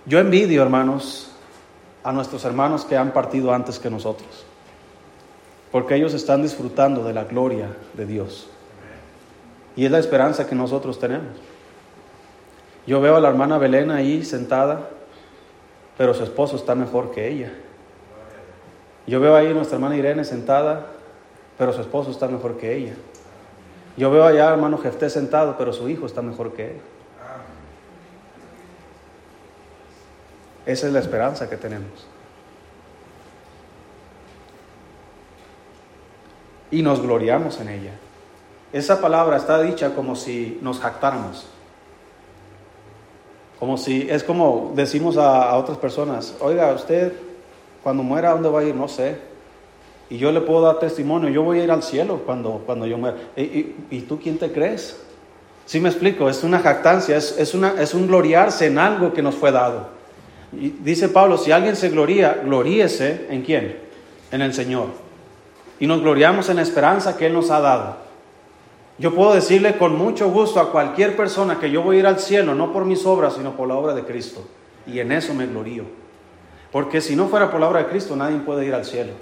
Yo 0.05 0.19
envidio, 0.19 0.61
hermanos, 0.61 1.31
a 2.03 2.11
nuestros 2.11 2.45
hermanos 2.45 2.85
que 2.85 2.95
han 2.95 3.11
partido 3.11 3.53
antes 3.53 3.79
que 3.79 3.89
nosotros, 3.89 4.45
porque 5.71 5.95
ellos 5.95 6.13
están 6.13 6.43
disfrutando 6.43 7.03
de 7.03 7.13
la 7.13 7.23
gloria 7.23 7.75
de 7.95 8.05
Dios. 8.05 8.47
Y 9.75 9.85
es 9.85 9.91
la 9.91 9.99
esperanza 9.99 10.47
que 10.47 10.55
nosotros 10.55 10.99
tenemos. 10.99 11.35
Yo 12.87 13.01
veo 13.01 13.15
a 13.15 13.19
la 13.19 13.29
hermana 13.29 13.57
Belén 13.57 13.89
ahí 13.89 14.23
sentada, 14.23 14.89
pero 15.97 16.13
su 16.13 16.23
esposo 16.23 16.55
está 16.55 16.75
mejor 16.75 17.11
que 17.11 17.27
ella. 17.27 17.51
Yo 19.07 19.19
veo 19.19 19.35
ahí 19.35 19.47
a 19.47 19.53
nuestra 19.53 19.75
hermana 19.75 19.95
Irene 19.95 20.23
sentada, 20.23 20.87
pero 21.57 21.73
su 21.73 21.81
esposo 21.81 22.11
está 22.11 22.27
mejor 22.27 22.57
que 22.57 22.75
ella. 22.75 22.93
Yo 23.97 24.11
veo 24.11 24.25
allá 24.25 24.47
al 24.47 24.55
hermano 24.55 24.77
Jefté 24.77 25.09
sentado, 25.09 25.55
pero 25.57 25.71
su 25.71 25.87
hijo 25.87 26.05
está 26.05 26.21
mejor 26.21 26.53
que 26.53 26.71
él. 26.71 26.81
Esa 30.65 30.87
es 30.87 30.93
la 30.93 30.99
esperanza 30.99 31.49
que 31.49 31.57
tenemos. 31.57 32.07
Y 36.71 36.81
nos 36.81 37.01
gloriamos 37.01 37.59
en 37.61 37.69
ella. 37.69 37.91
Esa 38.73 38.99
palabra 38.99 39.37
está 39.37 39.61
dicha 39.61 39.93
como 39.93 40.15
si 40.15 40.59
nos 40.61 40.79
jactáramos. 40.79 41.47
Como 43.59 43.77
si, 43.77 44.09
es 44.09 44.23
como 44.23 44.73
decimos 44.75 45.17
a, 45.17 45.55
otras 45.55 45.77
personas, 45.77 46.35
oiga, 46.41 46.73
usted 46.73 47.13
cuando 47.85 48.01
muera, 48.01 48.31
¿a 48.31 48.33
dónde 48.33 48.49
va 48.49 48.61
a 48.61 48.63
ir? 48.63 48.73
No 48.73 48.87
sé. 48.87 49.15
Y 50.09 50.17
yo 50.17 50.31
le 50.31 50.41
puedo 50.41 50.61
dar 50.61 50.79
testimonio, 50.79 51.29
yo 51.29 51.43
voy 51.43 51.59
a 51.59 51.65
ir 51.65 51.69
al 51.69 51.83
cielo 51.83 52.23
cuando, 52.25 52.63
cuando 52.65 52.87
yo 52.87 52.97
muera. 52.97 53.15
¿Y, 53.37 53.99
tú 54.09 54.19
quién 54.19 54.39
te 54.39 54.51
crees? 54.51 54.99
Sí 55.67 55.79
me 55.79 55.89
explico, 55.89 56.27
es 56.27 56.43
una 56.43 56.57
jactancia, 56.57 57.15
es, 57.15 57.37
es, 57.37 57.53
una, 57.53 57.79
es 57.79 57.93
un 57.93 58.07
gloriarse 58.07 58.65
en 58.65 58.79
algo 58.79 59.13
que 59.13 59.21
nos 59.21 59.35
fue 59.35 59.51
dado. 59.51 59.89
Dice 60.51 61.09
Pablo, 61.09 61.37
si 61.37 61.51
alguien 61.51 61.75
se 61.75 61.89
gloría, 61.89 62.41
gloríese 62.43 63.27
en 63.29 63.43
quién? 63.43 63.77
En 64.31 64.41
el 64.41 64.55
Señor. 64.55 64.87
Y 65.79 65.85
nos 65.85 66.01
gloriamos 66.01 66.49
en 66.49 66.55
la 66.55 66.63
esperanza 66.63 67.15
que 67.15 67.27
Él 67.27 67.33
nos 67.33 67.51
ha 67.51 67.59
dado. 67.59 67.97
Yo 68.97 69.13
puedo 69.13 69.35
decirle 69.35 69.77
con 69.77 69.95
mucho 69.95 70.31
gusto 70.31 70.59
a 70.59 70.71
cualquier 70.71 71.15
persona 71.15 71.59
que 71.59 71.69
yo 71.69 71.83
voy 71.83 71.97
a 71.97 71.99
ir 71.99 72.07
al 72.07 72.19
cielo, 72.19 72.55
no 72.55 72.73
por 72.73 72.83
mis 72.83 73.05
obras, 73.05 73.35
sino 73.35 73.55
por 73.55 73.67
la 73.67 73.75
obra 73.75 73.93
de 73.93 74.05
Cristo. 74.05 74.41
Y 74.87 74.97
en 74.97 75.11
eso 75.11 75.35
me 75.35 75.45
glorío. 75.45 75.83
Porque 76.75 76.99
si 76.99 77.15
no 77.15 77.29
fuera 77.29 77.49
por 77.49 77.61
la 77.61 77.69
obra 77.69 77.79
de 77.83 77.85
Cristo, 77.85 78.17
nadie 78.17 78.37
puede 78.39 78.65
ir 78.65 78.73
al 78.73 78.83
cielo. 78.83 79.13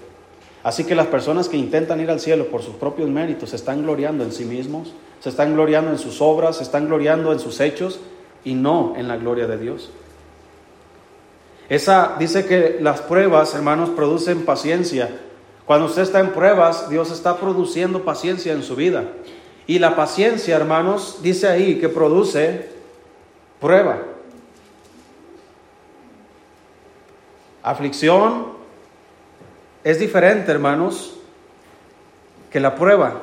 Así 0.63 0.85
que 0.85 0.95
las 0.95 1.05
personas 1.05 1.47
que 1.47 1.55
intentan 1.55 2.01
ir 2.01 2.09
al 2.09 2.19
cielo 2.19 2.47
por 2.47 2.63
sus 2.63 2.73
propios 2.73 3.11
méritos 3.11 3.51
se 3.51 3.57
están 3.57 3.83
gloriando 3.83 4.23
en 4.23 4.31
sí 4.31 4.43
mismos, 4.43 4.95
se 5.19 5.29
están 5.29 5.53
gloriando 5.53 5.91
en 5.91 5.99
sus 5.99 6.19
obras, 6.19 6.57
se 6.57 6.63
están 6.63 6.87
gloriando 6.87 7.31
en 7.31 7.37
sus 7.37 7.59
hechos 7.59 7.99
y 8.43 8.55
no 8.55 8.95
en 8.97 9.07
la 9.07 9.17
gloria 9.17 9.45
de 9.45 9.59
Dios. 9.59 9.91
Esa 11.69 12.15
dice 12.17 12.47
que 12.47 12.79
las 12.81 13.01
pruebas, 13.01 13.53
hermanos, 13.53 13.91
producen 13.91 14.45
paciencia. 14.45 15.11
Cuando 15.65 15.85
usted 15.85 16.01
está 16.01 16.21
en 16.21 16.31
pruebas, 16.31 16.89
Dios 16.89 17.11
está 17.11 17.37
produciendo 17.37 18.03
paciencia 18.03 18.51
en 18.51 18.63
su 18.63 18.75
vida. 18.75 19.03
Y 19.67 19.77
la 19.77 19.95
paciencia, 19.95 20.55
hermanos, 20.55 21.19
dice 21.21 21.49
ahí 21.49 21.79
que 21.79 21.87
produce 21.87 22.69
prueba. 23.59 24.12
Aflicción 27.63 28.47
es 29.85 29.97
diferente, 29.97 30.51
hermanos, 30.51 31.17
que 32.51 32.59
la 32.59 32.75
prueba. 32.75 33.13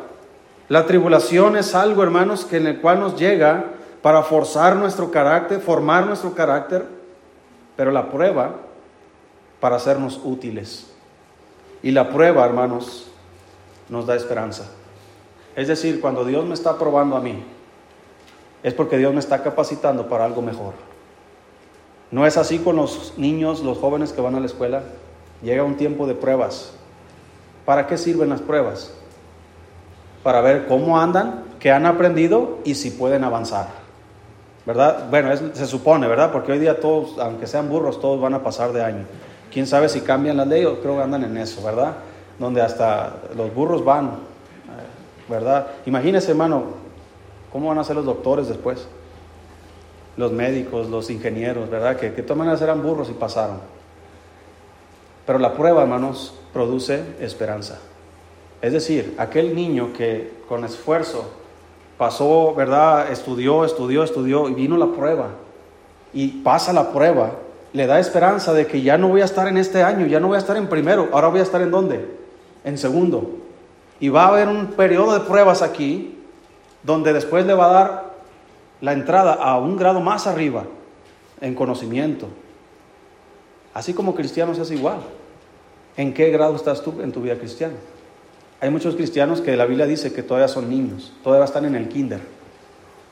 La 0.68 0.87
tribulación 0.87 1.56
es 1.56 1.75
algo, 1.75 2.02
hermanos, 2.02 2.47
que 2.47 2.56
en 2.56 2.66
el 2.66 2.80
cual 2.80 3.00
nos 3.00 3.18
llega 3.18 3.66
para 4.02 4.23
forzar 4.23 4.76
nuestro 4.76 5.11
carácter, 5.11 5.61
formar 5.61 6.06
nuestro 6.06 6.35
carácter, 6.35 6.87
pero 7.76 7.90
la 7.90 8.11
prueba 8.11 8.54
para 9.61 9.76
hacernos 9.76 10.20
útiles. 10.25 10.90
Y 11.82 11.90
la 11.90 12.09
prueba, 12.09 12.44
hermanos, 12.44 13.11
nos 13.90 14.06
da 14.06 14.16
esperanza. 14.16 14.70
Es 15.54 15.68
decir, 15.68 16.00
cuando 16.00 16.25
Dios 16.25 16.47
me 16.47 16.54
está 16.54 16.78
probando 16.78 17.16
a 17.16 17.20
mí, 17.20 17.44
es 18.62 18.73
porque 18.73 18.97
Dios 18.97 19.12
me 19.12 19.20
está 19.20 19.42
capacitando 19.42 20.09
para 20.09 20.25
algo 20.25 20.40
mejor. 20.40 20.89
No 22.11 22.26
es 22.26 22.37
así 22.37 22.59
con 22.59 22.76
los 22.76 23.14
niños, 23.17 23.62
los 23.62 23.79
jóvenes 23.79 24.12
que 24.12 24.21
van 24.21 24.35
a 24.35 24.40
la 24.40 24.47
escuela. 24.47 24.83
Llega 25.43 25.64
un 25.64 25.76
tiempo 25.76 26.07
de 26.07 26.14
pruebas. 26.14 26.73
¿Para 27.64 27.87
qué 27.87 27.97
sirven 27.97 28.31
las 28.31 28.40
pruebas? 28.40 28.93
Para 30.23 30.40
ver 30.40 30.67
cómo 30.67 30.99
andan, 31.00 31.45
qué 31.61 31.71
han 31.71 31.87
aprendido 31.87 32.59
y 32.64 32.75
si 32.75 32.90
pueden 32.90 33.25
avanzar. 33.25 33.69
¿Verdad? 34.67 35.09
Bueno, 35.09 35.31
se 35.37 35.67
supone, 35.67 36.07
¿verdad? 36.07 36.33
Porque 36.33 36.52
hoy 36.52 36.59
día 36.59 36.81
todos, 36.81 37.19
aunque 37.19 37.47
sean 37.47 37.69
burros, 37.69 38.00
todos 38.00 38.21
van 38.21 38.35
a 38.35 38.43
pasar 38.43 38.73
de 38.73 38.83
año. 38.83 39.05
¿Quién 39.52 39.67
sabe 39.67 39.88
si 39.88 40.00
cambian 40.00 40.37
la 40.37 40.45
ley? 40.45 40.64
Creo 40.83 40.97
que 40.97 41.02
andan 41.02 41.25
en 41.25 41.37
eso, 41.38 41.62
¿verdad? 41.62 41.95
Donde 42.38 42.61
hasta 42.61 43.17
los 43.37 43.55
burros 43.55 43.85
van 43.85 44.31
¿verdad? 45.31 45.69
Imagínese, 45.87 46.33
hermano, 46.33 46.64
¿cómo 47.52 47.69
van 47.69 47.79
a 47.79 47.85
ser 47.85 47.97
los 47.97 48.05
doctores 48.05 48.49
después? 48.49 48.87
Los 50.17 50.33
médicos, 50.33 50.88
los 50.88 51.11
ingenieros, 51.11 51.71
¿verdad? 51.71 51.97
Que, 51.97 52.11
que 52.11 52.17
de 52.17 52.23
todas 52.23 52.38
maneras 52.38 52.61
eran 52.62 52.83
burros 52.83 53.09
y 53.11 53.14
pasaron. 53.14 53.59
Pero 55.26 55.38
la 55.38 55.55
prueba, 55.55 55.83
hermanos, 55.83 56.35
produce 56.52 57.02
esperanza. 57.21 57.79
Es 58.62 58.73
decir, 58.73 59.14
aquel 59.19 59.55
niño 59.55 59.93
que 59.93 60.33
con 60.49 60.64
esfuerzo 60.64 61.31
pasó, 61.97 62.55
¿verdad? 62.55 63.11
Estudió, 63.12 63.64
estudió, 63.64 64.02
estudió 64.02 64.49
y 64.49 64.55
vino 64.55 64.76
la 64.76 64.87
prueba. 64.87 65.29
Y 66.12 66.29
pasa 66.43 66.73
la 66.73 66.93
prueba, 66.93 67.33
le 67.73 67.87
da 67.87 68.00
esperanza 68.00 68.52
de 68.52 68.67
que 68.67 68.83
ya 68.83 68.99
no 68.99 69.09
voy 69.09 69.21
a 69.21 69.25
estar 69.25 69.47
en 69.49 69.57
este 69.57 69.83
año, 69.83 70.07
ya 70.07 70.19
no 70.19 70.29
voy 70.29 70.37
a 70.37 70.40
estar 70.40 70.57
en 70.57 70.67
primero, 70.67 71.09
ahora 71.12 71.29
voy 71.29 71.40
a 71.40 71.45
estar 71.45 71.61
en 71.62 71.71
dónde? 71.71 72.05
En 72.64 72.76
segundo. 72.76 73.31
Y 74.00 74.09
va 74.09 74.25
a 74.25 74.29
haber 74.29 74.49
un 74.49 74.69
periodo 74.69 75.12
de 75.12 75.21
pruebas 75.21 75.62
aquí 75.62 76.19
donde 76.83 77.12
después 77.12 77.47
le 77.47 77.55
va 77.55 77.67
a 77.67 77.73
dar 77.73 78.10
la 78.80 78.92
entrada 78.92 79.34
a 79.34 79.58
un 79.58 79.76
grado 79.76 80.00
más 80.00 80.26
arriba 80.26 80.64
en 81.40 81.54
conocimiento. 81.54 82.28
Así 83.75 83.94
como 83.94 84.14
cristianos 84.14 84.58
es 84.58 84.70
igual. 84.70 85.00
¿En 85.96 86.14
qué 86.14 86.30
grado 86.30 86.56
estás 86.56 86.82
tú 86.82 87.00
en 87.02 87.12
tu 87.12 87.22
vida 87.22 87.37
cristiana? 87.37 87.75
Hay 88.60 88.70
muchos 88.70 88.94
cristianos 88.94 89.40
que 89.40 89.56
la 89.56 89.64
Biblia 89.64 89.87
dice 89.87 90.12
que 90.12 90.22
todavía 90.22 90.49
son 90.49 90.68
niños, 90.68 91.12
todavía 91.22 91.44
están 91.44 91.64
en 91.64 91.75
el 91.75 91.88
kinder. 91.88 92.20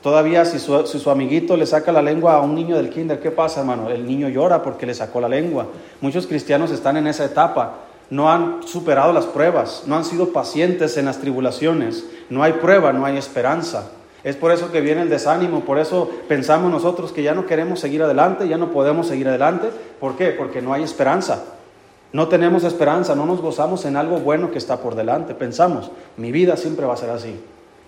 Todavía 0.01 0.45
si 0.45 0.59
su, 0.59 1.09
amiguito 1.09 1.57
le 1.57 1.65
saca 1.65 1.91
la 1.91 2.01
lengua 2.01 2.35
a 2.35 2.41
un 2.41 2.55
niño 2.55 2.77
del 2.77 2.89
kinder, 2.89 3.19
¿qué 3.19 3.31
pasa, 3.31 3.59
hermano? 3.61 3.89
El 3.89 4.07
niño 4.07 4.29
llora 4.29 4.63
porque 4.63 4.85
le 4.85 4.93
sacó 4.93 5.19
la 5.19 5.27
lengua. 5.27 5.67
Muchos 5.99 6.25
cristianos 6.25 6.71
están 6.71 6.95
en 6.95 7.07
esa 7.07 7.25
etapa, 7.25 7.79
no 8.09 8.31
han 8.31 8.63
superado 8.65 9.11
las 9.11 9.25
pruebas, 9.25 9.83
no 9.87 9.97
han 9.97 10.05
sido 10.05 10.31
pacientes 10.31 10.95
en 10.95 11.05
las 11.05 11.19
tribulaciones, 11.19 12.05
no 12.29 12.43
hay 12.43 12.53
prueba, 12.53 12.93
no 12.93 13.05
hay 13.05 13.17
esperanza. 13.17 13.91
Es 14.23 14.35
por 14.35 14.51
eso 14.51 14.71
que 14.71 14.81
viene 14.81 15.01
el 15.01 15.09
desánimo, 15.09 15.61
por 15.61 15.79
eso 15.79 16.09
pensamos 16.27 16.71
nosotros 16.71 17.11
que 17.11 17.23
ya 17.23 17.33
no 17.33 17.45
queremos 17.45 17.79
seguir 17.79 18.03
adelante, 18.03 18.47
ya 18.47 18.57
no 18.57 18.71
podemos 18.71 19.07
seguir 19.07 19.29
adelante. 19.29 19.69
¿Por 19.99 20.17
qué? 20.17 20.31
Porque 20.31 20.61
no 20.61 20.73
hay 20.73 20.83
esperanza. 20.83 21.43
No 22.11 22.27
tenemos 22.27 22.63
esperanza, 22.63 23.15
no 23.15 23.25
nos 23.25 23.41
gozamos 23.41 23.85
en 23.85 23.95
algo 23.95 24.19
bueno 24.19 24.51
que 24.51 24.57
está 24.57 24.77
por 24.77 24.95
delante. 24.95 25.35
Pensamos, 25.35 25.91
mi 26.17 26.31
vida 26.31 26.57
siempre 26.57 26.85
va 26.85 26.93
a 26.95 26.97
ser 26.97 27.11
así. 27.11 27.39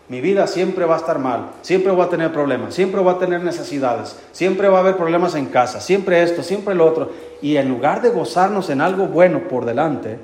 Mi 0.08 0.20
vida 0.20 0.46
siempre 0.46 0.86
va 0.86 0.96
a 0.96 0.98
estar 0.98 1.20
mal, 1.20 1.52
siempre 1.62 1.92
voy 1.92 2.06
a 2.06 2.10
tener 2.10 2.34
problemas, 2.34 2.74
siempre 2.74 3.00
voy 3.00 3.14
a 3.14 3.18
tener 3.18 3.42
necesidades, 3.42 4.20
siempre 4.34 4.68
va 4.68 4.80
a 4.80 4.82
haber 4.82 4.98
problemas 4.98 5.36
en 5.36 5.46
casa, 5.46 5.80
siempre 5.80 6.22
esto, 6.22 6.44
siempre 6.44 6.76
lo 6.76 6.86
otro. 6.86 7.12
Y 7.42 7.56
en 7.56 7.70
lugar 7.70 8.02
de 8.02 8.10
gozarnos 8.10 8.70
en 8.70 8.82
algo 8.82 9.08
bueno 9.08 9.48
por 9.48 9.64
delante, 9.64 10.20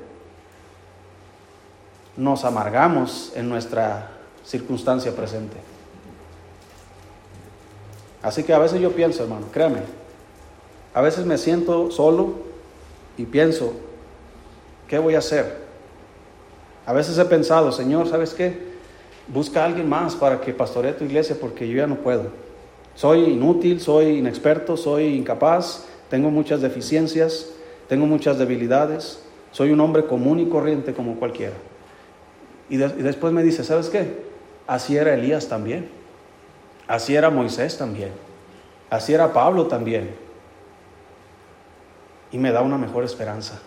nos 2.18 2.44
amargamos 2.44 3.32
en 3.34 3.48
nuestra 3.48 4.10
circunstancia 4.44 5.16
presente. 5.16 5.56
Así 8.22 8.42
que 8.42 8.52
a 8.52 8.58
veces 8.58 8.80
yo 8.80 8.92
pienso, 8.92 9.22
hermano, 9.22 9.46
créame, 9.52 9.80
a 10.94 11.00
veces 11.00 11.24
me 11.24 11.38
siento 11.38 11.90
solo 11.90 12.34
y 13.16 13.24
pienso, 13.24 13.72
¿qué 14.88 14.98
voy 14.98 15.14
a 15.14 15.18
hacer? 15.18 15.68
A 16.86 16.92
veces 16.92 17.18
he 17.18 17.24
pensado, 17.26 17.70
Señor, 17.70 18.08
¿sabes 18.08 18.34
qué? 18.34 18.68
Busca 19.28 19.62
a 19.62 19.66
alguien 19.66 19.88
más 19.88 20.16
para 20.16 20.40
que 20.40 20.52
pastoree 20.52 20.92
tu 20.94 21.04
iglesia 21.04 21.36
porque 21.38 21.68
yo 21.68 21.76
ya 21.76 21.86
no 21.86 21.96
puedo. 21.96 22.30
Soy 22.94 23.24
inútil, 23.24 23.80
soy 23.80 24.18
inexperto, 24.18 24.76
soy 24.76 25.14
incapaz, 25.14 25.84
tengo 26.10 26.30
muchas 26.30 26.62
deficiencias, 26.62 27.50
tengo 27.88 28.06
muchas 28.06 28.38
debilidades, 28.38 29.22
soy 29.52 29.70
un 29.70 29.80
hombre 29.80 30.06
común 30.06 30.40
y 30.40 30.48
corriente 30.48 30.94
como 30.94 31.16
cualquiera. 31.16 31.54
Y, 32.68 32.74
y 32.74 32.78
después 32.78 33.32
me 33.32 33.42
dice, 33.42 33.62
¿sabes 33.62 33.88
qué? 33.88 34.26
Así 34.66 34.96
era 34.96 35.14
Elías 35.14 35.48
también. 35.48 35.97
Así 36.88 37.14
era 37.14 37.28
Moisés 37.28 37.76
también. 37.76 38.10
Así 38.88 39.12
era 39.12 39.32
Pablo 39.32 39.66
también. 39.66 40.10
Y 42.32 42.38
me 42.38 42.50
da 42.50 42.62
una 42.62 42.78
mejor 42.78 43.04
esperanza. 43.04 43.60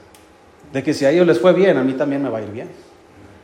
De 0.74 0.82
que 0.84 0.94
si 0.94 1.06
a 1.06 1.12
ellos 1.12 1.28
les 1.28 1.40
fue 1.40 1.54
bien, 1.54 1.78
a 1.78 1.84
mí 1.84 1.94
también 1.94 2.24
me 2.24 2.30
va 2.30 2.40
a 2.40 2.42
ir 2.42 2.52
bien. 2.52 2.70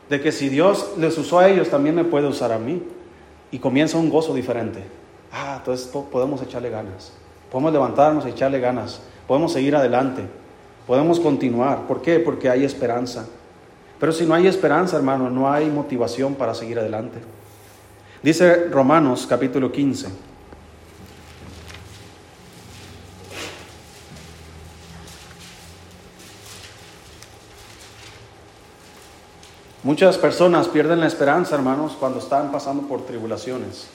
De 0.09 0.19
que 0.19 0.31
si 0.31 0.49
Dios 0.49 0.93
les 0.97 1.17
usó 1.17 1.39
a 1.39 1.47
ellos, 1.47 1.69
también 1.69 1.93
me 1.93 2.03
puede 2.03 2.27
usar 2.27 2.51
a 2.51 2.57
mí. 2.57 2.81
Y 3.51 3.59
comienza 3.59 3.97
un 3.97 4.09
gozo 4.09 4.33
diferente. 4.33 4.83
Ah, 5.31 5.57
entonces 5.59 5.87
podemos 5.87 6.41
echarle 6.41 6.69
ganas. 6.69 7.13
Podemos 7.51 7.71
levantarnos 7.71 8.25
echarle 8.25 8.59
ganas. 8.59 8.99
Podemos 9.27 9.53
seguir 9.53 9.75
adelante. 9.75 10.23
Podemos 10.87 11.19
continuar. 11.19 11.85
¿Por 11.85 12.01
qué? 12.01 12.19
Porque 12.19 12.49
hay 12.49 12.63
esperanza. 12.63 13.27
Pero 13.99 14.11
si 14.11 14.25
no 14.25 14.33
hay 14.33 14.47
esperanza, 14.47 14.97
hermano, 14.97 15.29
no 15.29 15.51
hay 15.51 15.69
motivación 15.69 16.35
para 16.35 16.55
seguir 16.55 16.79
adelante. 16.79 17.19
Dice 18.27 18.65
Romanos 18.65 19.25
capítulo 19.25 19.71
15. 19.71 20.09
Muchas 29.83 30.17
personas 30.17 30.67
pierden 30.67 30.99
la 30.99 31.07
esperanza, 31.07 31.55
hermanos, 31.55 31.95
cuando 31.97 32.19
están 32.19 32.51
pasando 32.51 32.85
por 32.85 33.05
tribulaciones, 33.05 33.87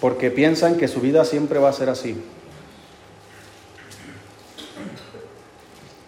porque 0.00 0.30
piensan 0.30 0.78
que 0.78 0.88
su 0.88 1.02
vida 1.02 1.26
siempre 1.26 1.58
va 1.58 1.68
a 1.68 1.74
ser 1.74 1.90
así. 1.90 2.16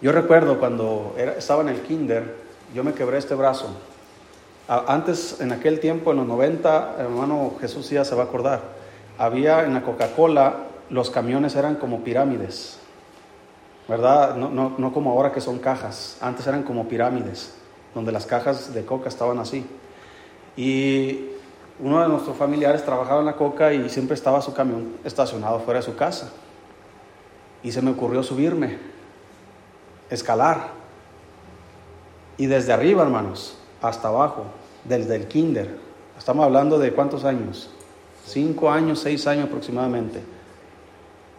Yo 0.01 0.11
recuerdo 0.11 0.57
cuando 0.57 1.15
estaba 1.37 1.61
en 1.61 1.69
el 1.69 1.81
kinder, 1.83 2.35
yo 2.73 2.83
me 2.83 2.95
quebré 2.95 3.19
este 3.19 3.35
brazo 3.35 3.77
antes, 4.67 5.39
en 5.39 5.51
aquel 5.51 5.79
tiempo, 5.79 6.11
en 6.11 6.17
los 6.17 6.27
90, 6.27 6.95
hermano 6.99 7.53
Jesús 7.59 7.89
ya 7.89 8.03
se 8.03 8.15
va 8.15 8.23
a 8.23 8.25
acordar, 8.25 8.61
había 9.17 9.63
en 9.63 9.73
la 9.73 9.81
Coca-Cola, 9.81 10.57
los 10.89 11.09
camiones 11.09 11.55
eran 11.55 11.75
como 11.75 12.03
pirámides, 12.03 12.79
¿verdad? 13.87 14.35
No, 14.35 14.49
no, 14.49 14.75
no 14.77 14.93
como 14.93 15.11
ahora 15.11 15.31
que 15.31 15.41
son 15.41 15.59
cajas, 15.59 16.17
antes 16.21 16.45
eran 16.47 16.63
como 16.63 16.87
pirámides, 16.87 17.55
donde 17.95 18.11
las 18.11 18.25
cajas 18.25 18.73
de 18.73 18.85
coca 18.85 19.09
estaban 19.09 19.39
así. 19.39 19.65
Y 20.55 21.29
uno 21.79 22.01
de 22.01 22.09
nuestros 22.09 22.35
familiares 22.35 22.83
trabajaba 22.83 23.19
en 23.19 23.27
la 23.27 23.35
coca 23.35 23.73
y 23.73 23.89
siempre 23.89 24.15
estaba 24.15 24.41
su 24.41 24.53
camión 24.53 24.97
estacionado 25.03 25.59
fuera 25.59 25.79
de 25.79 25.85
su 25.85 25.95
casa. 25.95 26.31
Y 27.63 27.71
se 27.71 27.81
me 27.81 27.91
ocurrió 27.91 28.23
subirme, 28.23 28.77
escalar. 30.09 30.69
Y 32.37 32.47
desde 32.47 32.73
arriba, 32.73 33.03
hermanos, 33.03 33.57
hasta 33.81 34.07
abajo, 34.07 34.45
desde 34.83 35.15
el 35.15 35.27
kinder. 35.27 35.77
Estamos 36.17 36.45
hablando 36.45 36.79
de 36.79 36.91
cuántos 36.93 37.25
años? 37.25 37.69
Cinco 38.25 38.69
años, 38.69 38.99
seis 38.99 39.27
años 39.27 39.45
aproximadamente. 39.47 40.21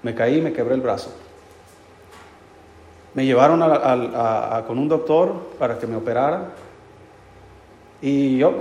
Me 0.02 0.14
caí 0.14 0.38
y 0.38 0.40
me 0.40 0.52
quebré 0.52 0.74
el 0.74 0.80
brazo. 0.80 1.10
Me 3.14 3.26
llevaron 3.26 3.60
con 4.66 4.78
un 4.78 4.88
doctor 4.88 5.50
para 5.58 5.78
que 5.78 5.86
me 5.86 5.96
operara. 5.96 6.50
Y 8.00 8.38
yo, 8.38 8.52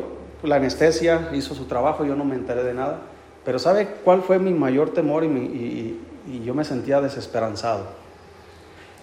la 0.43 0.55
anestesia 0.55 1.29
hizo 1.33 1.53
su 1.53 1.65
trabajo, 1.65 2.05
yo 2.05 2.15
no 2.15 2.25
me 2.25 2.35
enteré 2.35 2.63
de 2.63 2.73
nada. 2.73 2.99
Pero 3.45 3.59
¿sabe 3.59 3.87
cuál 4.03 4.23
fue 4.23 4.39
mi 4.39 4.51
mayor 4.53 4.89
temor 4.89 5.23
y, 5.23 5.99
y 6.27 6.43
yo 6.43 6.53
me 6.53 6.65
sentía 6.65 6.99
desesperanzado? 6.99 7.85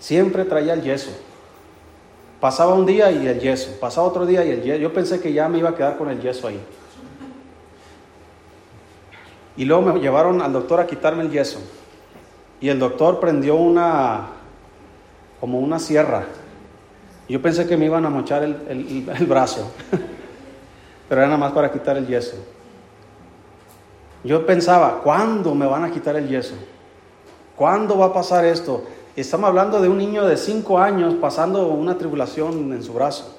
Siempre 0.01 0.45
traía 0.45 0.75
el 0.75 0.83
yeso. 0.83 1.13
Pasaba 2.41 2.75
un 2.75 2.85
día 2.85 3.11
y 3.11 3.27
el 3.27 3.41
yeso, 3.41 3.79
pasaba 3.81 4.07
otro 4.07 4.27
día 4.27 4.45
y 4.45 4.51
el 4.51 4.63
yeso. 4.63 4.79
Yo 4.79 4.93
pensé 4.93 5.21
que 5.21 5.33
ya 5.33 5.49
me 5.49 5.59
iba 5.59 5.71
a 5.71 5.75
quedar 5.75 5.97
con 5.97 6.11
el 6.11 6.21
yeso 6.21 6.47
ahí. 6.49 6.61
Y 9.57 9.65
luego 9.65 9.83
me 9.83 10.01
llevaron 10.01 10.43
al 10.43 10.53
doctor 10.53 10.81
a 10.81 10.87
quitarme 10.87 11.23
el 11.23 11.31
yeso. 11.31 11.61
Y 12.61 12.69
el 12.69 12.79
doctor 12.79 13.21
prendió 13.21 13.57
una, 13.57 14.29
como 15.41 15.59
una 15.59 15.79
sierra. 15.79 16.25
Yo 17.29 17.41
pensé 17.41 17.67
que 17.67 17.77
me 17.77 17.87
iban 17.87 18.05
a 18.05 18.11
mochar 18.11 18.43
el, 18.43 18.57
el 18.69 19.27
brazo, 19.27 19.71
pero 21.09 21.21
era 21.21 21.29
nada 21.29 21.39
más 21.39 21.53
para 21.53 21.73
quitar 21.73 21.97
el 21.97 22.07
yeso. 22.07 22.37
Yo 24.23 24.45
pensaba, 24.45 25.01
¿cuándo 25.03 25.55
me 25.55 25.67
van 25.67 25.85
a 25.85 25.91
quitar 25.91 26.17
el 26.17 26.29
yeso? 26.29 26.55
¿Cuándo 27.57 27.99
va 27.99 28.07
a 28.07 28.13
pasar 28.13 28.45
esto? 28.45 28.85
Estamos 29.17 29.47
hablando 29.47 29.81
de 29.81 29.89
un 29.89 29.97
niño 29.97 30.27
de 30.27 30.37
5 30.37 30.77
años 30.77 31.15
pasando 31.21 31.69
una 31.69 31.97
tribulación 31.97 32.73
en 32.73 32.83
su 32.83 32.93
brazo. 32.93 33.37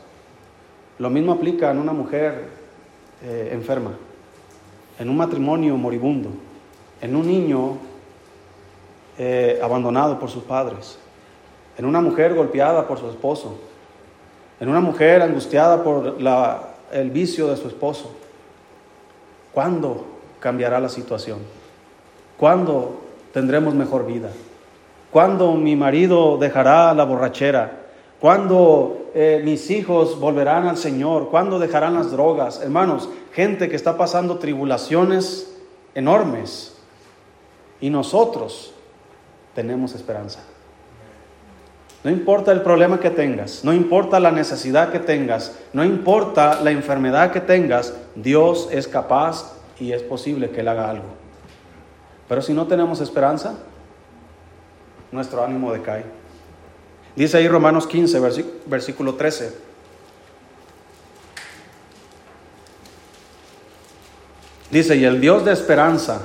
Lo 0.99 1.09
mismo 1.09 1.33
aplica 1.33 1.69
en 1.69 1.79
una 1.79 1.91
mujer 1.91 2.47
eh, 3.21 3.49
enferma, 3.51 3.91
en 4.97 5.09
un 5.09 5.17
matrimonio 5.17 5.75
moribundo, 5.75 6.29
en 7.01 7.13
un 7.13 7.27
niño 7.27 7.77
eh, 9.17 9.59
abandonado 9.61 10.17
por 10.17 10.29
sus 10.29 10.43
padres, 10.43 10.97
en 11.77 11.83
una 11.83 11.99
mujer 11.99 12.33
golpeada 12.35 12.87
por 12.87 12.97
su 12.97 13.09
esposo, 13.09 13.57
en 14.61 14.69
una 14.69 14.79
mujer 14.79 15.21
angustiada 15.21 15.83
por 15.83 16.15
el 16.93 17.09
vicio 17.11 17.47
de 17.47 17.57
su 17.57 17.67
esposo. 17.67 18.15
¿Cuándo 19.51 20.05
cambiará 20.39 20.79
la 20.79 20.87
situación? 20.87 21.39
¿Cuándo 22.37 23.01
tendremos 23.33 23.73
mejor 23.75 24.05
vida? 24.05 24.29
¿Cuándo 25.15 25.53
mi 25.53 25.77
marido 25.77 26.37
dejará 26.37 26.93
la 26.93 27.05
borrachera? 27.05 27.85
¿Cuándo 28.19 29.11
eh, 29.13 29.41
mis 29.45 29.71
hijos 29.71 30.19
volverán 30.19 30.67
al 30.67 30.75
Señor? 30.75 31.29
¿Cuándo 31.29 31.57
dejarán 31.57 31.93
las 31.93 32.11
drogas? 32.11 32.61
Hermanos, 32.61 33.07
gente 33.31 33.69
que 33.69 33.77
está 33.77 33.95
pasando 33.95 34.39
tribulaciones 34.39 35.55
enormes. 35.93 36.75
Y 37.79 37.89
nosotros 37.89 38.73
tenemos 39.53 39.95
esperanza. 39.95 40.41
No 42.03 42.11
importa 42.11 42.51
el 42.51 42.61
problema 42.61 42.99
que 42.99 43.09
tengas, 43.09 43.63
no 43.63 43.71
importa 43.71 44.19
la 44.19 44.31
necesidad 44.31 44.91
que 44.91 44.99
tengas, 44.99 45.57
no 45.71 45.85
importa 45.85 46.59
la 46.61 46.71
enfermedad 46.71 47.31
que 47.31 47.39
tengas, 47.39 47.93
Dios 48.15 48.67
es 48.69 48.85
capaz 48.89 49.53
y 49.79 49.93
es 49.93 50.03
posible 50.03 50.49
que 50.49 50.59
Él 50.59 50.67
haga 50.67 50.89
algo. 50.89 51.07
Pero 52.27 52.41
si 52.41 52.51
no 52.51 52.67
tenemos 52.67 52.99
esperanza, 52.99 53.55
nuestro 55.15 55.43
ánimo 55.43 55.73
decae. 55.73 56.03
Dice 57.15 57.37
ahí 57.37 57.47
Romanos 57.47 57.87
15, 57.87 58.19
versículo 58.67 59.15
13. 59.15 59.53
Dice, 64.69 64.97
y 64.97 65.05
el 65.05 65.21
Dios 65.21 65.45
de 65.45 65.53
esperanza 65.53 66.23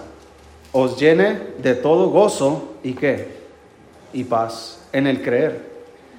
os 0.72 0.98
llene 0.98 1.40
de 1.58 1.74
todo 1.74 2.10
gozo 2.10 2.74
y 2.82 2.94
qué? 2.94 3.40
Y 4.12 4.24
paz 4.24 4.80
en 4.92 5.06
el 5.06 5.22
creer, 5.22 5.70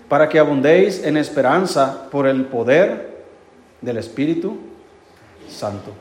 para 0.08 0.30
que 0.30 0.40
abundéis 0.40 1.04
en 1.04 1.18
esperanza 1.18 2.10
por 2.10 2.26
el 2.26 2.46
poder 2.46 3.24
del 3.82 3.98
Espíritu 3.98 4.58
Santo. 5.50 5.92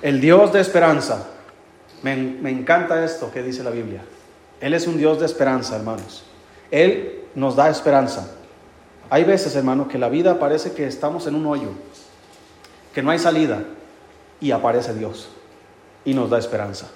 El 0.00 0.20
Dios 0.20 0.52
de 0.52 0.60
esperanza. 0.60 1.30
Me, 2.02 2.14
me 2.14 2.50
encanta 2.50 3.04
esto 3.04 3.32
que 3.32 3.42
dice 3.42 3.64
la 3.64 3.70
Biblia. 3.70 4.02
Él 4.60 4.74
es 4.74 4.86
un 4.86 4.96
Dios 4.96 5.20
de 5.20 5.26
esperanza, 5.26 5.76
hermanos. 5.76 6.24
Él 6.70 7.22
nos 7.34 7.56
da 7.56 7.68
esperanza. 7.68 8.30
Hay 9.10 9.24
veces, 9.24 9.54
hermano, 9.56 9.88
que 9.88 9.98
la 9.98 10.08
vida 10.08 10.38
parece 10.38 10.72
que 10.72 10.86
estamos 10.86 11.26
en 11.26 11.34
un 11.34 11.46
hoyo, 11.46 11.68
que 12.94 13.02
no 13.02 13.10
hay 13.10 13.18
salida, 13.18 13.64
y 14.40 14.50
aparece 14.50 14.94
Dios 14.94 15.28
y 16.04 16.14
nos 16.14 16.30
da 16.30 16.38
esperanza. 16.38 16.88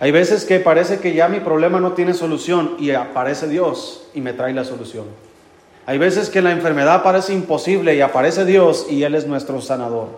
Hay 0.00 0.10
veces 0.10 0.44
que 0.44 0.60
parece 0.60 0.98
que 0.98 1.14
ya 1.14 1.28
mi 1.28 1.40
problema 1.40 1.80
no 1.80 1.92
tiene 1.92 2.14
solución 2.14 2.76
y 2.78 2.90
aparece 2.90 3.48
Dios 3.48 4.08
y 4.12 4.20
me 4.20 4.32
trae 4.32 4.52
la 4.52 4.64
solución. 4.64 5.06
Hay 5.86 5.98
veces 5.98 6.30
que 6.30 6.42
la 6.42 6.50
enfermedad 6.50 7.02
parece 7.02 7.32
imposible 7.32 7.94
y 7.94 8.00
aparece 8.00 8.44
Dios 8.44 8.86
y 8.90 9.02
Él 9.04 9.14
es 9.14 9.26
nuestro 9.26 9.60
sanador. 9.60 10.08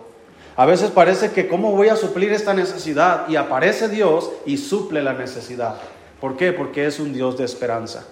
A 0.56 0.64
veces 0.64 0.90
parece 0.90 1.32
que 1.32 1.48
cómo 1.48 1.72
voy 1.72 1.88
a 1.88 1.96
suplir 1.96 2.32
esta 2.32 2.54
necesidad 2.54 3.28
y 3.28 3.36
aparece 3.36 3.88
Dios 3.88 4.30
y 4.46 4.56
suple 4.56 5.02
la 5.02 5.12
necesidad. 5.12 5.76
¿Por 6.20 6.36
qué? 6.36 6.52
Porque 6.52 6.86
es 6.86 6.98
un 6.98 7.12
Dios 7.12 7.36
de 7.36 7.44
esperanza. 7.44 8.06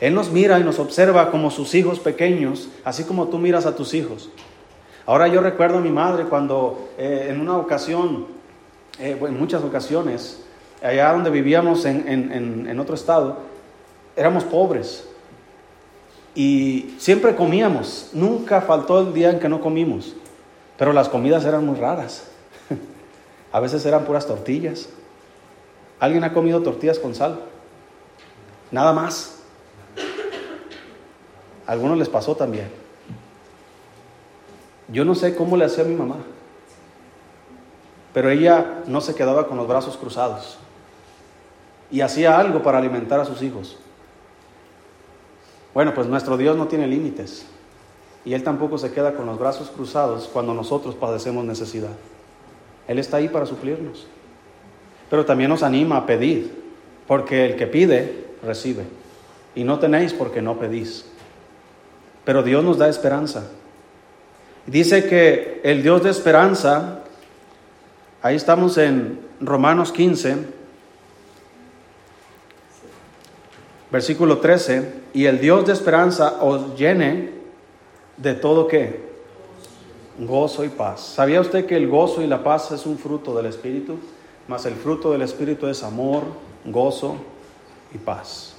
Él 0.00 0.14
nos 0.14 0.30
mira 0.30 0.58
y 0.58 0.64
nos 0.64 0.78
observa 0.78 1.30
como 1.30 1.50
sus 1.50 1.74
hijos 1.74 2.00
pequeños, 2.00 2.68
así 2.84 3.04
como 3.04 3.28
tú 3.28 3.38
miras 3.38 3.66
a 3.66 3.76
tus 3.76 3.92
hijos. 3.92 4.30
Ahora 5.04 5.28
yo 5.28 5.42
recuerdo 5.42 5.78
a 5.78 5.80
mi 5.80 5.90
madre 5.90 6.24
cuando 6.24 6.88
eh, 6.96 7.26
en 7.30 7.40
una 7.40 7.58
ocasión, 7.58 8.26
eh, 8.98 9.18
en 9.20 9.38
muchas 9.38 9.62
ocasiones, 9.62 10.42
allá 10.82 11.12
donde 11.12 11.30
vivíamos 11.30 11.84
en, 11.84 12.80
otro 12.80 12.94
estado, 12.94 13.38
éramos 14.16 14.44
pobres 14.44 15.06
y 16.34 16.94
siempre 16.98 17.34
comíamos, 17.34 18.10
nunca 18.12 18.62
faltó 18.62 19.00
el 19.00 19.12
día 19.12 19.30
en 19.30 19.40
que 19.40 19.48
no 19.48 19.60
comimos, 19.60 20.14
pero 20.78 20.92
las 20.92 21.08
comidas 21.08 21.44
eran 21.44 21.66
muy 21.66 21.76
raras. 21.76 22.24
A 23.52 23.60
veces 23.60 23.84
eran 23.84 24.04
puras 24.04 24.26
tortillas. 24.26 24.88
¿Alguien 26.00 26.24
ha 26.24 26.32
comido 26.32 26.62
tortillas 26.62 26.98
con 26.98 27.14
sal? 27.14 27.40
Nada 28.70 28.92
más. 28.92 29.42
A 31.66 31.72
algunos 31.72 31.98
les 31.98 32.08
pasó 32.08 32.34
también. 32.34 32.70
Yo 34.88 35.04
no 35.04 35.14
sé 35.14 35.36
cómo 35.36 35.56
le 35.56 35.66
hacía 35.66 35.84
mi 35.84 35.94
mamá, 35.94 36.16
pero 38.12 38.28
ella 38.30 38.82
no 38.86 39.00
se 39.00 39.14
quedaba 39.14 39.46
con 39.46 39.56
los 39.56 39.68
brazos 39.68 39.96
cruzados 39.96 40.58
y 41.92 42.00
hacía 42.00 42.38
algo 42.38 42.62
para 42.62 42.78
alimentar 42.78 43.20
a 43.20 43.24
sus 43.24 43.40
hijos. 43.42 43.76
Bueno, 45.72 45.94
pues 45.94 46.08
nuestro 46.08 46.36
Dios 46.36 46.56
no 46.56 46.66
tiene 46.66 46.88
límites 46.88 47.46
y 48.24 48.34
Él 48.34 48.42
tampoco 48.42 48.78
se 48.78 48.90
queda 48.90 49.14
con 49.14 49.26
los 49.26 49.38
brazos 49.38 49.70
cruzados 49.70 50.28
cuando 50.32 50.54
nosotros 50.54 50.96
padecemos 50.96 51.44
necesidad. 51.44 51.92
Él 52.88 52.98
está 52.98 53.18
ahí 53.18 53.28
para 53.28 53.46
suplirnos, 53.46 54.08
pero 55.10 55.26
también 55.26 55.50
nos 55.50 55.64
anima 55.64 55.96
a 55.96 56.06
pedir, 56.06 56.62
porque 57.06 57.44
el 57.44 57.56
que 57.56 57.66
pide, 57.66 58.24
recibe, 58.42 58.84
y 59.56 59.64
no 59.64 59.80
tenéis 59.80 60.12
porque 60.12 60.40
no 60.40 60.58
pedís. 60.58 61.04
Pero 62.24 62.44
Dios 62.44 62.62
nos 62.62 62.78
da 62.78 62.88
esperanza. 62.88 63.48
Dice 64.66 65.08
que 65.08 65.60
el 65.64 65.82
Dios 65.82 66.04
de 66.04 66.10
esperanza, 66.10 67.00
ahí 68.22 68.36
estamos 68.36 68.78
en 68.78 69.18
Romanos 69.40 69.90
15, 69.90 70.36
versículo 73.90 74.38
13, 74.38 74.92
y 75.12 75.24
el 75.24 75.40
Dios 75.40 75.66
de 75.66 75.72
esperanza 75.72 76.40
os 76.40 76.78
llene 76.78 77.30
de 78.16 78.34
todo 78.34 78.68
qué? 78.68 79.10
Gozo 80.20 80.64
y 80.64 80.68
paz. 80.68 81.00
¿Sabía 81.00 81.40
usted 81.40 81.66
que 81.66 81.76
el 81.76 81.88
gozo 81.88 82.22
y 82.22 82.28
la 82.28 82.44
paz 82.44 82.70
es 82.70 82.86
un 82.86 82.96
fruto 82.96 83.34
del 83.34 83.46
Espíritu? 83.46 83.98
Mas 84.50 84.66
el 84.66 84.74
fruto 84.74 85.12
del 85.12 85.22
Espíritu 85.22 85.68
es 85.68 85.84
amor, 85.84 86.24
gozo 86.64 87.14
y 87.94 87.98
paz. 87.98 88.54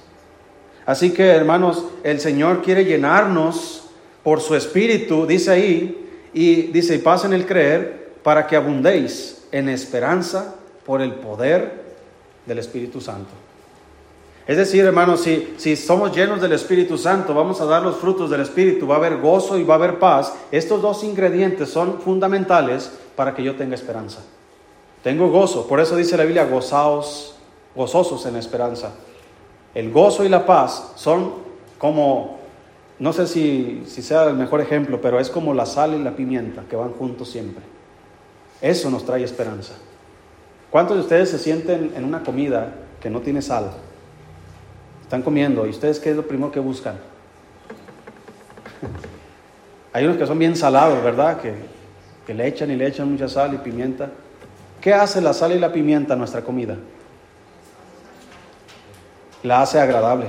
Así 0.86 1.10
que 1.10 1.22
hermanos, 1.22 1.84
el 2.02 2.18
Señor 2.18 2.62
quiere 2.62 2.86
llenarnos 2.86 3.90
por 4.22 4.40
su 4.40 4.54
Espíritu, 4.54 5.26
dice 5.26 5.50
ahí, 5.50 6.08
y 6.32 6.62
dice, 6.68 6.94
y 6.94 6.98
pasen 6.98 7.34
el 7.34 7.44
creer 7.44 8.14
para 8.22 8.46
que 8.46 8.56
abundéis 8.56 9.44
en 9.52 9.68
esperanza 9.68 10.54
por 10.86 11.02
el 11.02 11.12
poder 11.12 11.82
del 12.46 12.60
Espíritu 12.60 12.98
Santo. 13.02 13.32
Es 14.46 14.56
decir, 14.56 14.86
hermanos, 14.86 15.20
si, 15.20 15.52
si 15.58 15.76
somos 15.76 16.16
llenos 16.16 16.40
del 16.40 16.52
Espíritu 16.52 16.96
Santo, 16.96 17.34
vamos 17.34 17.60
a 17.60 17.66
dar 17.66 17.82
los 17.82 17.96
frutos 17.96 18.30
del 18.30 18.40
Espíritu, 18.40 18.86
va 18.86 18.94
a 18.94 18.98
haber 18.98 19.18
gozo 19.18 19.58
y 19.58 19.62
va 19.62 19.74
a 19.74 19.76
haber 19.76 19.98
paz. 19.98 20.32
Estos 20.50 20.80
dos 20.80 21.04
ingredientes 21.04 21.68
son 21.68 22.00
fundamentales 22.00 22.90
para 23.14 23.34
que 23.34 23.42
yo 23.42 23.56
tenga 23.56 23.74
esperanza. 23.74 24.22
Tengo 25.02 25.28
gozo, 25.28 25.66
por 25.66 25.80
eso 25.80 25.96
dice 25.96 26.16
la 26.16 26.24
Biblia, 26.24 26.44
gozaos, 26.44 27.34
gozosos 27.74 28.24
en 28.26 28.36
esperanza. 28.36 28.92
El 29.74 29.90
gozo 29.90 30.24
y 30.24 30.28
la 30.28 30.46
paz 30.46 30.92
son 30.96 31.32
como 31.78 32.42
no 33.02 33.12
sé 33.12 33.26
si, 33.26 33.82
sea 33.86 34.28
el 34.28 34.36
mejor 34.36 34.60
ejemplo, 34.60 35.00
pero 35.00 35.18
es 35.18 35.28
como 35.28 35.54
la 35.54 35.66
sal 35.66 35.94
y 35.94 36.02
la 36.04 36.14
pimienta 36.14 36.62
que 36.70 36.76
van 36.76 36.92
juntos 36.92 37.28
siempre. 37.28 37.64
Eso 38.60 38.90
nos 38.90 39.04
trae 39.04 39.24
esperanza. 39.24 39.74
¿Cuántos 40.70 40.96
de 40.96 41.02
ustedes 41.02 41.30
se 41.30 41.40
sienten 41.40 41.92
en 41.96 42.04
una 42.04 42.22
comida 42.22 42.72
que 43.00 43.10
no 43.10 43.20
tiene 43.20 43.42
sal? 43.42 43.72
Están 45.02 45.22
comiendo 45.22 45.66
y 45.66 45.70
ustedes 45.70 45.98
qué 45.98 46.10
es 46.10 46.16
lo 46.16 46.28
primero 46.28 46.52
que 46.52 46.60
buscan? 46.60 46.94
Hay 49.92 50.04
unos 50.04 50.16
que 50.16 50.26
son 50.28 50.38
bien 50.38 50.54
salados, 50.54 51.02
¿verdad? 51.02 51.40
Que, 51.40 51.54
que 52.24 52.34
le 52.34 52.46
echan 52.46 52.70
y 52.70 52.76
le 52.76 52.86
echan 52.86 53.10
mucha 53.10 53.28
sal 53.28 53.52
y 53.52 53.58
pimienta. 53.58 54.10
¿Qué 54.82 54.92
hace 54.92 55.20
la 55.20 55.32
sal 55.32 55.52
y 55.52 55.60
la 55.60 55.72
pimienta 55.72 56.14
a 56.14 56.16
nuestra 56.16 56.42
comida? 56.42 56.76
La 59.44 59.62
hace 59.62 59.78
agradable. 59.78 60.26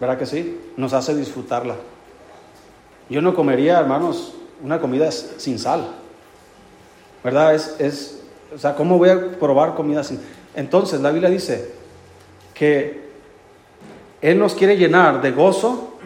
¿Verdad 0.00 0.18
que 0.18 0.26
sí? 0.26 0.60
Nos 0.76 0.92
hace 0.92 1.14
disfrutarla. 1.14 1.76
Yo 3.08 3.22
no 3.22 3.36
comería, 3.36 3.78
hermanos, 3.78 4.34
una 4.64 4.80
comida 4.80 5.12
sin 5.12 5.60
sal. 5.60 5.86
¿Verdad? 7.22 7.54
Es, 7.54 7.76
es, 7.78 8.22
o 8.52 8.58
sea, 8.58 8.74
¿cómo 8.74 8.98
voy 8.98 9.10
a 9.10 9.38
probar 9.38 9.76
comida 9.76 10.02
sin 10.02 10.20
Entonces, 10.56 11.00
la 11.00 11.12
Biblia 11.12 11.30
dice 11.30 11.72
que 12.54 13.00
Él 14.20 14.40
nos 14.40 14.54
quiere 14.54 14.76
llenar 14.76 15.22
de 15.22 15.30
gozo 15.30 15.98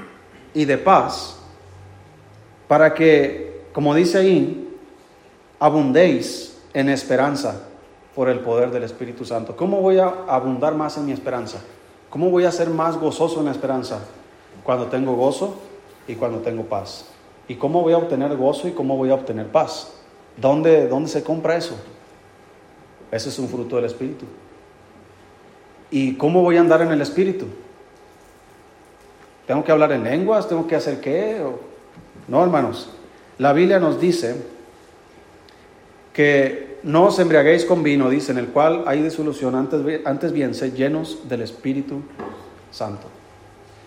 y 0.53 0.67
de 0.67 0.77
paz 0.77 1.39
para 2.69 2.93
que, 2.93 3.63
como 3.73 3.95
dice 3.95 4.19
ahí, 4.19 4.69
abundéis 5.59 6.56
en 6.77 6.91
esperanza 6.91 7.63
por 8.15 8.29
el 8.29 8.41
poder 8.41 8.71
del 8.71 8.83
Espíritu 8.83 9.25
Santo. 9.25 9.57
¿Cómo 9.57 9.81
voy 9.81 9.97
a 9.97 10.09
abundar 10.29 10.75
más 10.75 10.99
en 10.99 11.07
mi 11.07 11.13
esperanza? 11.13 11.57
¿Cómo 12.11 12.29
voy 12.29 12.45
a 12.45 12.53
ser 12.53 12.69
más 12.69 12.99
gozoso 12.99 13.39
en 13.39 13.47
la 13.47 13.53
esperanza? 13.53 14.01
Cuando 14.63 14.85
tengo 14.89 15.15
gozo 15.15 15.57
y 16.07 16.17
cuando 16.17 16.41
tengo 16.41 16.65
paz. 16.65 17.07
¿Y 17.49 17.55
cómo 17.55 17.81
voy 17.81 17.95
a 17.95 17.97
obtener 17.97 18.37
gozo 18.37 18.69
y 18.69 18.73
cómo 18.73 18.95
voy 18.99 19.09
a 19.09 19.15
obtener 19.15 19.47
paz? 19.47 19.91
¿Dónde, 20.37 20.87
dónde 20.87 21.09
se 21.09 21.25
compra 21.25 21.57
eso? 21.57 21.77
Ese 23.11 23.31
es 23.31 23.39
un 23.39 23.49
fruto 23.49 23.77
del 23.77 23.87
Espíritu. 23.87 24.27
¿Y 25.91 26.17
cómo 26.17 26.43
voy 26.43 26.59
a 26.59 26.61
andar 26.61 26.83
en 26.83 26.93
el 26.93 27.01
Espíritu? 27.01 27.47
¿Tengo 29.47 29.65
que 29.65 29.73
hablar 29.73 29.93
en 29.93 30.05
lenguas? 30.05 30.47
¿Tengo 30.47 30.67
que 30.67 30.77
hacer 30.77 31.01
qué? 31.01 31.43
No, 32.29 32.43
hermanos. 32.45 32.91
La 33.39 33.55
Biblia 33.55 33.81
nos 33.81 33.99
dice 33.99 34.56
que 36.17 36.79
no 36.83 37.05
os 37.05 37.19
embriaguéis 37.19 37.67
con 37.67 37.83
vino, 37.83 38.09
dice, 38.09 38.33
en 38.33 38.39
el 38.39 38.49
cual 38.49 38.85
hay 38.87 39.03
disolución, 39.03 39.55
antes, 39.55 40.01
antes 40.07 40.33
bien, 40.33 40.55
sed 40.55 40.73
llenos 40.73 41.29
del 41.29 41.43
Espíritu 41.43 42.01
Santo. 42.71 43.07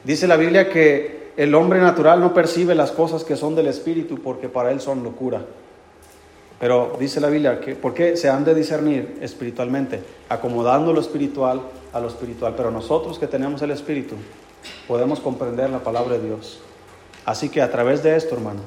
Dice 0.04 0.28
la 0.28 0.38
Biblia 0.38 0.70
que 0.70 1.32
el 1.38 1.56
hombre 1.56 1.80
natural 1.80 2.20
no 2.20 2.32
percibe 2.32 2.76
las 2.76 2.92
cosas 2.92 3.24
que 3.24 3.36
son 3.36 3.56
del 3.56 3.66
Espíritu 3.66 4.22
porque 4.22 4.48
para 4.48 4.72
él 4.72 4.80
son 4.80 5.04
locura. 5.04 5.42
Pero 6.60 6.98
dice 7.00 7.20
la 7.20 7.32
Biblia 7.32 7.60
que, 7.60 7.74
¿por 7.74 7.96
qué 7.96 8.16
se 8.16 8.30
han 8.30 8.46
de 8.46 8.54
discernir 8.54 9.18
espiritualmente? 9.22 10.00
Acomodando 10.30 10.94
lo 10.94 11.02
espiritual 11.02 11.62
a 11.94 12.00
lo 12.00 12.10
espiritual. 12.10 12.54
Pero 12.56 12.70
nosotros 12.70 13.18
que 13.18 13.26
tenemos 13.26 13.64
el 13.64 13.72
Espíritu, 13.72 14.14
podemos 14.88 15.20
comprender 15.20 15.72
la 15.72 15.80
palabra 15.80 16.20
de 16.20 16.28
Dios. 16.28 16.60
Así 17.26 17.50
que 17.50 17.64
a 17.64 17.72
través 17.72 18.04
de 18.04 18.16
esto, 18.16 18.36
hermano, 18.36 18.60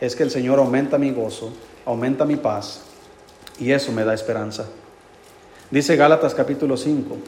es 0.00 0.14
que 0.14 0.22
el 0.22 0.30
Señor 0.30 0.60
aumenta 0.60 0.98
mi 0.98 1.10
gozo, 1.10 1.52
aumenta 1.84 2.24
mi 2.24 2.36
paz 2.36 2.84
y 3.58 3.72
eso 3.72 3.92
me 3.92 4.04
da 4.04 4.14
esperanza. 4.14 4.66
Dice 5.70 5.96
Gálatas 5.96 6.34
capítulo 6.34 6.76
5. 6.76 7.18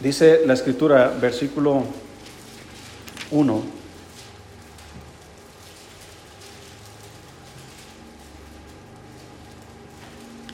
Dice 0.00 0.42
la 0.44 0.54
escritura, 0.54 1.08
versículo 1.08 1.84
1. 3.30 3.62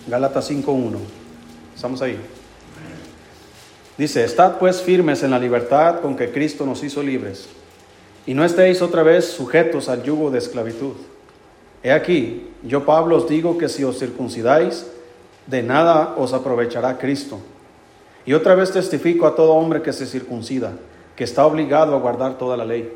Gálatas 0.07 0.51
5.1. 0.51 0.99
Estamos 1.75 2.03
ahí. 2.03 2.38
Dice, 3.99 4.25
estad 4.25 4.59
pues 4.59 4.81
firmes 4.81 5.25
en 5.25 5.33
la 5.33 5.41
libertad 5.41 6.01
con 6.01 6.15
que 6.15 6.31
Cristo 6.31 6.65
nos 6.65 6.85
hizo 6.85 7.03
libres, 7.03 7.49
y 8.27 8.33
no 8.33 8.45
estéis 8.45 8.81
otra 8.81 9.03
vez 9.03 9.25
sujetos 9.25 9.89
al 9.89 10.05
yugo 10.05 10.31
de 10.31 10.39
esclavitud. 10.39 10.95
He 11.83 11.91
aquí, 11.91 12.49
yo 12.63 12.85
Pablo 12.85 13.17
os 13.17 13.29
digo 13.29 13.59
que 13.59 13.69
si 13.69 13.83
os 13.83 13.99
circuncidáis, 13.99 14.87
de 15.49 15.65
nada 15.65 16.15
os 16.17 16.33
aprovechará 16.33 16.97
Cristo. 16.97 17.41
Y 18.25 18.35
otra 18.35 18.55
vez 18.55 18.71
testifico 18.71 19.27
a 19.27 19.35
todo 19.35 19.55
hombre 19.55 19.83
que 19.83 19.93
se 19.93 20.07
circuncida, 20.07 20.73
que 21.17 21.25
está 21.25 21.45
obligado 21.45 21.97
a 21.97 21.99
guardar 21.99 22.39
toda 22.39 22.57
la 22.57 22.65
ley. 22.65 22.93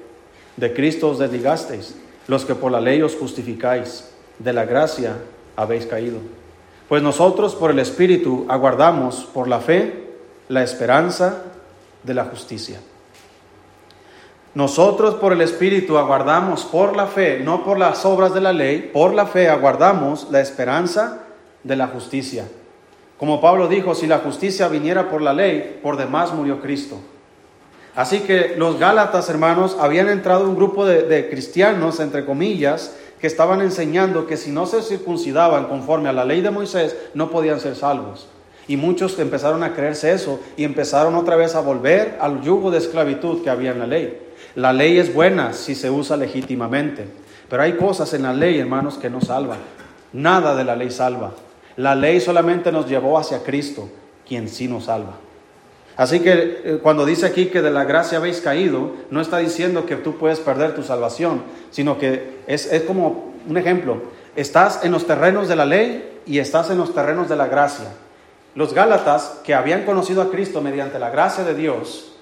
De 0.56 0.72
Cristo 0.72 1.08
os 1.08 1.18
desligasteis, 1.18 1.96
los 2.28 2.44
que 2.44 2.54
por 2.54 2.70
la 2.70 2.80
ley 2.80 3.02
os 3.02 3.16
justificáis, 3.16 4.08
de 4.38 4.52
la 4.52 4.66
gracia 4.66 5.16
habéis 5.56 5.84
caído. 5.86 6.18
Pues 6.88 7.02
nosotros 7.02 7.56
por 7.56 7.72
el 7.72 7.80
Espíritu 7.80 8.46
aguardamos 8.48 9.28
por 9.32 9.48
la 9.48 9.60
fe 9.60 10.01
la 10.48 10.62
esperanza 10.62 11.42
de 12.02 12.14
la 12.14 12.24
justicia. 12.24 12.80
Nosotros 14.54 15.14
por 15.14 15.32
el 15.32 15.40
Espíritu 15.40 15.96
aguardamos 15.96 16.64
por 16.64 16.94
la 16.94 17.06
fe, 17.06 17.40
no 17.40 17.64
por 17.64 17.78
las 17.78 18.04
obras 18.04 18.34
de 18.34 18.42
la 18.42 18.52
ley, 18.52 18.90
por 18.92 19.14
la 19.14 19.26
fe 19.26 19.48
aguardamos 19.48 20.28
la 20.30 20.40
esperanza 20.40 21.20
de 21.62 21.76
la 21.76 21.86
justicia. 21.86 22.46
Como 23.18 23.40
Pablo 23.40 23.68
dijo, 23.68 23.94
si 23.94 24.06
la 24.06 24.18
justicia 24.18 24.68
viniera 24.68 25.08
por 25.08 25.22
la 25.22 25.32
ley, 25.32 25.80
por 25.82 25.96
demás 25.96 26.34
murió 26.34 26.60
Cristo. 26.60 26.98
Así 27.94 28.20
que 28.20 28.54
los 28.56 28.78
Gálatas, 28.78 29.30
hermanos, 29.30 29.76
habían 29.80 30.08
entrado 30.08 30.48
un 30.48 30.56
grupo 30.56 30.84
de, 30.84 31.02
de 31.02 31.30
cristianos, 31.30 32.00
entre 32.00 32.26
comillas, 32.26 32.94
que 33.20 33.26
estaban 33.26 33.60
enseñando 33.60 34.26
que 34.26 34.36
si 34.36 34.50
no 34.50 34.66
se 34.66 34.82
circuncidaban 34.82 35.66
conforme 35.66 36.08
a 36.08 36.12
la 36.12 36.24
ley 36.24 36.40
de 36.40 36.50
Moisés, 36.50 36.96
no 37.14 37.30
podían 37.30 37.60
ser 37.60 37.76
salvos. 37.76 38.28
Y 38.68 38.76
muchos 38.76 39.18
empezaron 39.18 39.62
a 39.62 39.74
creerse 39.74 40.12
eso 40.12 40.40
y 40.56 40.64
empezaron 40.64 41.14
otra 41.16 41.36
vez 41.36 41.54
a 41.54 41.60
volver 41.60 42.16
al 42.20 42.42
yugo 42.42 42.70
de 42.70 42.78
esclavitud 42.78 43.42
que 43.42 43.50
había 43.50 43.72
en 43.72 43.80
la 43.80 43.86
ley. 43.86 44.18
La 44.54 44.72
ley 44.72 44.98
es 44.98 45.12
buena 45.12 45.52
si 45.52 45.74
se 45.74 45.90
usa 45.90 46.16
legítimamente, 46.16 47.06
pero 47.48 47.62
hay 47.62 47.72
cosas 47.74 48.12
en 48.14 48.22
la 48.22 48.32
ley, 48.32 48.58
hermanos, 48.58 48.98
que 48.98 49.10
no 49.10 49.20
salvan. 49.20 49.58
Nada 50.12 50.54
de 50.54 50.64
la 50.64 50.76
ley 50.76 50.90
salva. 50.90 51.32
La 51.76 51.94
ley 51.94 52.20
solamente 52.20 52.70
nos 52.70 52.88
llevó 52.88 53.18
hacia 53.18 53.42
Cristo, 53.42 53.88
quien 54.26 54.48
sí 54.48 54.68
nos 54.68 54.84
salva. 54.84 55.14
Así 55.96 56.20
que 56.20 56.60
eh, 56.64 56.78
cuando 56.82 57.04
dice 57.04 57.26
aquí 57.26 57.46
que 57.46 57.62
de 57.62 57.70
la 57.70 57.84
gracia 57.84 58.18
habéis 58.18 58.40
caído, 58.40 58.92
no 59.10 59.20
está 59.20 59.38
diciendo 59.38 59.86
que 59.86 59.96
tú 59.96 60.16
puedes 60.16 60.40
perder 60.40 60.74
tu 60.74 60.82
salvación, 60.82 61.42
sino 61.70 61.98
que 61.98 62.38
es, 62.46 62.70
es 62.72 62.82
como 62.82 63.32
un 63.48 63.56
ejemplo. 63.56 64.02
Estás 64.36 64.84
en 64.84 64.92
los 64.92 65.06
terrenos 65.06 65.48
de 65.48 65.56
la 65.56 65.66
ley 65.66 66.20
y 66.26 66.38
estás 66.38 66.70
en 66.70 66.78
los 66.78 66.94
terrenos 66.94 67.28
de 67.28 67.36
la 67.36 67.46
gracia. 67.46 67.88
Los 68.54 68.74
Gálatas, 68.74 69.40
que 69.44 69.54
habían 69.54 69.84
conocido 69.84 70.22
a 70.22 70.30
Cristo 70.30 70.60
mediante 70.60 70.98
la 70.98 71.10
gracia 71.10 71.44
de 71.44 71.54
Dios, 71.54 72.12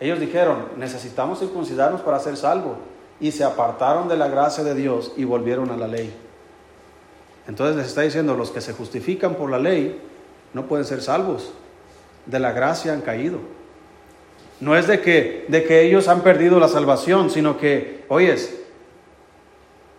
ellos 0.00 0.20
dijeron, 0.20 0.68
necesitamos 0.76 1.38
circuncidarnos 1.38 2.02
para 2.02 2.18
ser 2.18 2.36
salvos. 2.36 2.76
Y 3.20 3.30
se 3.30 3.44
apartaron 3.44 4.08
de 4.08 4.16
la 4.16 4.28
gracia 4.28 4.64
de 4.64 4.74
Dios 4.74 5.12
y 5.16 5.24
volvieron 5.24 5.70
a 5.70 5.76
la 5.76 5.86
ley. 5.86 6.12
Entonces 7.46 7.76
les 7.76 7.86
está 7.86 8.02
diciendo, 8.02 8.34
los 8.34 8.50
que 8.50 8.60
se 8.60 8.72
justifican 8.72 9.36
por 9.36 9.50
la 9.50 9.58
ley 9.58 10.00
no 10.52 10.66
pueden 10.66 10.84
ser 10.84 11.00
salvos 11.00 11.52
de 12.26 12.38
la 12.38 12.52
gracia 12.52 12.92
han 12.92 13.02
caído. 13.02 13.38
No 14.60 14.76
es 14.76 14.86
de 14.86 15.00
que, 15.00 15.46
de 15.48 15.64
que 15.64 15.82
ellos 15.82 16.08
han 16.08 16.22
perdido 16.22 16.58
la 16.58 16.68
salvación, 16.68 17.30
sino 17.30 17.58
que, 17.58 18.04
oyes, 18.08 18.60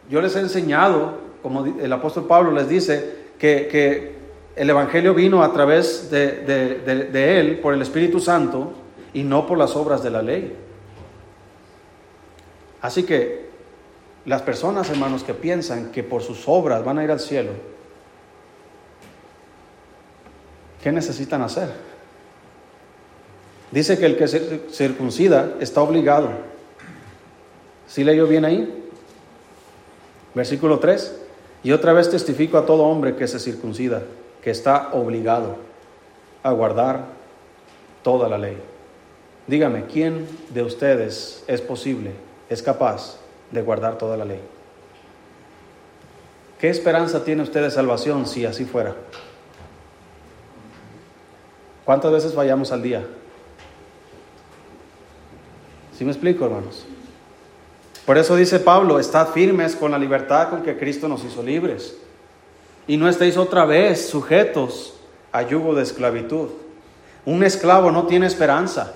yo 0.10 0.22
les 0.22 0.36
he 0.36 0.40
enseñado, 0.40 1.20
como 1.42 1.66
el 1.66 1.94
apóstol 1.94 2.26
Pablo 2.26 2.52
les 2.52 2.70
dice, 2.70 3.26
que, 3.38 3.68
que 3.68 4.15
el 4.56 4.70
Evangelio 4.70 5.14
vino 5.14 5.44
a 5.44 5.52
través 5.52 6.10
de, 6.10 7.40
Él, 7.40 7.60
por 7.60 7.74
el 7.74 7.82
Espíritu 7.82 8.20
Santo, 8.20 8.74
y 9.14 9.24
no 9.24 9.46
por 9.46 9.58
las 9.58 9.76
obras 9.76 10.04
de 10.04 10.10
la 10.10 10.22
ley. 10.22 10.56
Así 12.82 13.04
que 13.04 13.50
las 14.26 14.42
personas, 14.42 14.90
hermanos, 14.90 15.24
que 15.24 15.34
piensan 15.34 15.92
que 15.92 16.04
por 16.04 16.22
sus 16.22 16.48
obras 16.48 16.84
van 16.84 17.00
a 17.00 17.04
ir 17.04 17.12
al 17.12 17.20
cielo, 17.20 17.52
¿qué 20.82 20.92
necesitan 20.92 21.42
hacer? 21.42 21.70
Dice 23.72 23.98
que 23.98 24.06
el 24.06 24.18
que 24.18 24.28
se 24.28 24.62
circuncida 24.72 25.56
está 25.60 25.82
obligado. 25.82 26.30
¿Sí 27.88 28.04
leyó 28.04 28.28
bien 28.28 28.46
ahí? 28.46 28.90
Versículo 30.34 30.80
3. 30.80 31.22
Y 31.64 31.72
otra 31.72 31.94
vez 31.94 32.10
testifico 32.10 32.58
a 32.58 32.66
todo 32.66 32.84
hombre 32.84 33.16
que 33.16 33.28
se 33.28 33.40
circuncida, 33.40 34.04
que 34.46 34.52
está 34.52 34.90
obligado 34.94 35.56
a 36.44 36.52
guardar 36.52 37.06
toda 38.04 38.30
la 38.30 38.38
ley. 38.38 38.56
Dígame, 39.48 39.88
¿quién 39.88 40.28
de 40.50 40.62
ustedes 40.62 41.44
es 41.48 41.62
posible, 41.62 42.12
es 42.48 42.62
capaz 42.62 43.18
de 43.50 43.64
guardar 43.64 43.98
toda 43.98 44.16
la 44.18 44.24
ley? 44.24 44.40
¿Qué 46.60 46.70
esperanza 46.70 47.24
tiene 47.24 47.42
usted 47.42 47.64
de 47.64 47.72
salvación 47.72 48.28
si 48.28 48.46
así 48.46 48.66
fuera? 48.66 48.94
¿Cuántas 51.84 52.12
veces 52.12 52.36
vayamos 52.36 52.72
al 52.72 52.84
día? 52.84 53.04
¿Sí 55.98 56.06
me 56.06 56.12
explico, 56.12 56.46
hermanos? 56.46 56.86
Por 58.06 58.20
eso 58.20 58.36
dice 58.36 58.60
Pablo, 58.60 59.00
estad 59.00 59.30
firmes 59.30 59.76
con 59.76 59.90
la 59.90 59.98
libertad 59.98 60.52
con 60.52 60.62
que 60.62 60.78
Cristo 60.78 61.08
nos 61.08 61.24
hizo 61.24 61.42
libres. 61.42 62.05
Y 62.88 62.98
no 62.98 63.10
estéis 63.10 63.38
otra 63.38 63.66
vez 63.66 64.08
sujetos 64.08 64.94
a 65.32 65.42
yugo 65.42 65.74
de 65.74 65.84
esclavitud. 65.84 66.50
Un 67.26 67.44
esclavo 67.44 67.92
no 67.92 68.06
tiene 68.06 68.28
esperanza. 68.28 68.94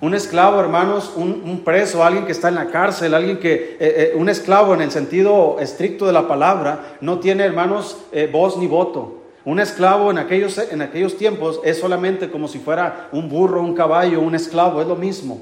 Un 0.00 0.14
esclavo, 0.14 0.60
hermanos, 0.60 1.12
un, 1.16 1.62
preso, 1.64 2.04
alguien 2.04 2.26
que 2.26 2.32
está 2.32 2.48
en 2.48 2.56
la 2.56 2.66
cárcel, 2.66 3.14
alguien 3.14 3.38
que, 3.38 3.54
eh, 3.54 3.76
eh, 3.80 4.12
un 4.16 4.28
esclavo 4.28 4.74
en 4.74 4.82
el 4.82 4.90
sentido 4.90 5.56
estricto 5.60 6.06
de 6.06 6.12
la 6.12 6.28
palabra, 6.28 6.96
no 7.00 7.20
tiene, 7.20 7.44
hermanos, 7.44 7.98
eh, 8.12 8.28
voz 8.30 8.58
ni 8.58 8.66
voto. 8.66 9.22
Un 9.44 9.60
esclavo 9.60 10.10
en 10.10 10.18
aquellos, 10.18 10.58
en 10.58 10.82
aquellos 10.82 11.16
tiempos 11.16 11.60
es 11.64 11.78
solamente 11.78 12.30
como 12.30 12.48
si 12.48 12.58
fuera 12.58 13.08
un 13.12 13.28
burro, 13.28 13.62
un 13.62 13.74
caballo, 13.74 14.20
un 14.20 14.34
esclavo, 14.34 14.80
es 14.82 14.88
lo 14.88 14.96
mismo 14.96 15.40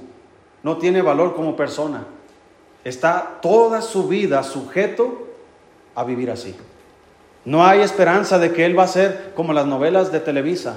no 0.62 0.78
tiene 0.78 1.02
valor 1.02 1.34
como 1.34 1.56
persona. 1.56 2.06
Está 2.84 3.38
toda 3.40 3.82
su 3.82 4.08
vida 4.08 4.42
sujeto 4.42 5.28
a 5.94 6.04
vivir 6.04 6.30
así. 6.30 6.54
No 7.44 7.66
hay 7.66 7.80
esperanza 7.80 8.38
de 8.38 8.52
que 8.52 8.64
él 8.64 8.78
va 8.78 8.84
a 8.84 8.88
ser 8.88 9.32
como 9.34 9.52
las 9.52 9.66
novelas 9.66 10.12
de 10.12 10.20
Televisa, 10.20 10.76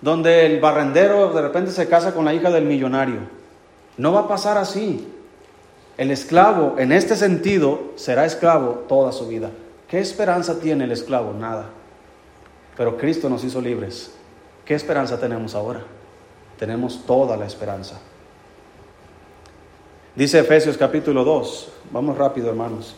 donde 0.00 0.46
el 0.46 0.60
barrendero 0.60 1.32
de 1.32 1.42
repente 1.42 1.70
se 1.70 1.88
casa 1.88 2.14
con 2.14 2.24
la 2.24 2.34
hija 2.34 2.50
del 2.50 2.64
millonario. 2.64 3.20
No 3.96 4.12
va 4.12 4.20
a 4.20 4.28
pasar 4.28 4.58
así. 4.58 5.06
El 5.96 6.10
esclavo, 6.10 6.76
en 6.78 6.92
este 6.92 7.16
sentido, 7.16 7.92
será 7.96 8.24
esclavo 8.26 8.84
toda 8.88 9.12
su 9.12 9.26
vida. 9.28 9.50
¿Qué 9.88 9.98
esperanza 9.98 10.58
tiene 10.58 10.84
el 10.84 10.92
esclavo? 10.92 11.32
Nada. 11.32 11.66
Pero 12.76 12.98
Cristo 12.98 13.28
nos 13.30 13.44
hizo 13.44 13.60
libres. 13.60 14.12
¿Qué 14.64 14.74
esperanza 14.74 15.18
tenemos 15.18 15.54
ahora? 15.54 15.82
Tenemos 16.58 17.04
toda 17.06 17.36
la 17.36 17.46
esperanza. 17.46 17.98
Dice 20.14 20.38
Efesios 20.38 20.76
capítulo 20.76 21.24
2. 21.24 21.68
Vamos 21.92 22.18
rápido, 22.18 22.48
hermanos. 22.48 22.94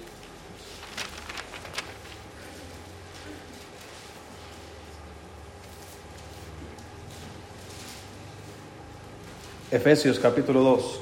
Efesios 9.70 10.18
capítulo 10.18 10.60
2. 10.60 11.00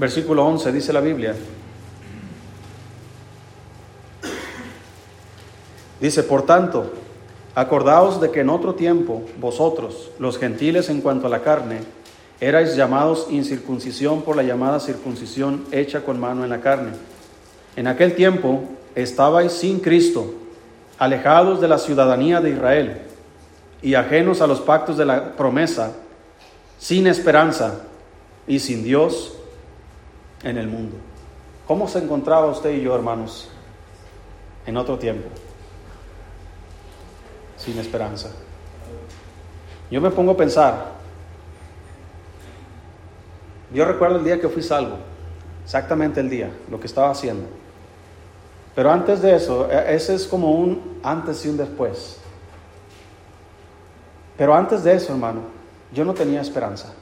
Versículo 0.00 0.44
11 0.44 0.72
dice 0.72 0.92
la 0.92 1.00
Biblia. 1.00 1.36
Dice, 6.00 6.24
por 6.24 6.44
tanto, 6.44 6.92
acordaos 7.54 8.20
de 8.20 8.32
que 8.32 8.40
en 8.40 8.50
otro 8.50 8.74
tiempo 8.74 9.22
vosotros, 9.38 10.10
los 10.18 10.38
gentiles 10.38 10.88
en 10.88 11.00
cuanto 11.00 11.28
a 11.28 11.30
la 11.30 11.42
carne, 11.42 11.78
erais 12.40 12.74
llamados 12.74 13.28
incircuncisión 13.30 14.22
por 14.22 14.34
la 14.34 14.42
llamada 14.42 14.80
circuncisión 14.80 15.64
hecha 15.70 16.00
con 16.04 16.18
mano 16.18 16.42
en 16.42 16.50
la 16.50 16.60
carne, 16.60 16.92
En 17.76 17.86
aquel 17.86 18.16
tiempo 18.16 18.64
estabais 18.96 19.52
sin 19.52 19.78
Cristo, 19.78 20.34
alejados 20.98 21.60
de 21.60 21.68
la 21.68 21.78
ciudadanía 21.78 22.40
de 22.40 22.50
Israel 22.50 23.11
y 23.82 23.94
ajenos 23.94 24.40
a 24.40 24.46
los 24.46 24.60
pactos 24.60 24.96
de 24.96 25.04
la 25.04 25.32
promesa, 25.36 25.92
sin 26.78 27.06
esperanza 27.06 27.80
y 28.46 28.60
sin 28.60 28.84
Dios 28.84 29.36
en 30.44 30.56
el 30.56 30.68
mundo. 30.68 30.96
¿Cómo 31.66 31.88
se 31.88 31.98
encontraba 31.98 32.46
usted 32.46 32.70
y 32.70 32.82
yo, 32.82 32.94
hermanos, 32.94 33.48
en 34.66 34.76
otro 34.76 34.98
tiempo? 34.98 35.28
Sin 37.56 37.78
esperanza. 37.78 38.30
Yo 39.90 40.00
me 40.00 40.10
pongo 40.10 40.32
a 40.32 40.36
pensar, 40.36 40.92
yo 43.74 43.84
recuerdo 43.84 44.18
el 44.18 44.24
día 44.24 44.40
que 44.40 44.48
fui 44.48 44.62
salvo, 44.62 44.96
exactamente 45.64 46.20
el 46.20 46.30
día, 46.30 46.50
lo 46.70 46.80
que 46.80 46.86
estaba 46.86 47.10
haciendo. 47.10 47.46
Pero 48.74 48.90
antes 48.90 49.20
de 49.20 49.36
eso, 49.36 49.70
e, 49.70 49.94
ese 49.94 50.14
es 50.14 50.26
como 50.26 50.52
un 50.52 50.98
antes 51.02 51.44
y 51.44 51.48
un 51.48 51.56
después. 51.56 52.21
Pero 54.36 54.54
antes 54.54 54.84
de 54.84 54.94
eso, 54.94 55.12
hermano, 55.12 55.40
yo 55.92 56.04
no 56.04 56.14
tenía 56.14 56.40
esperanza. 56.40 56.92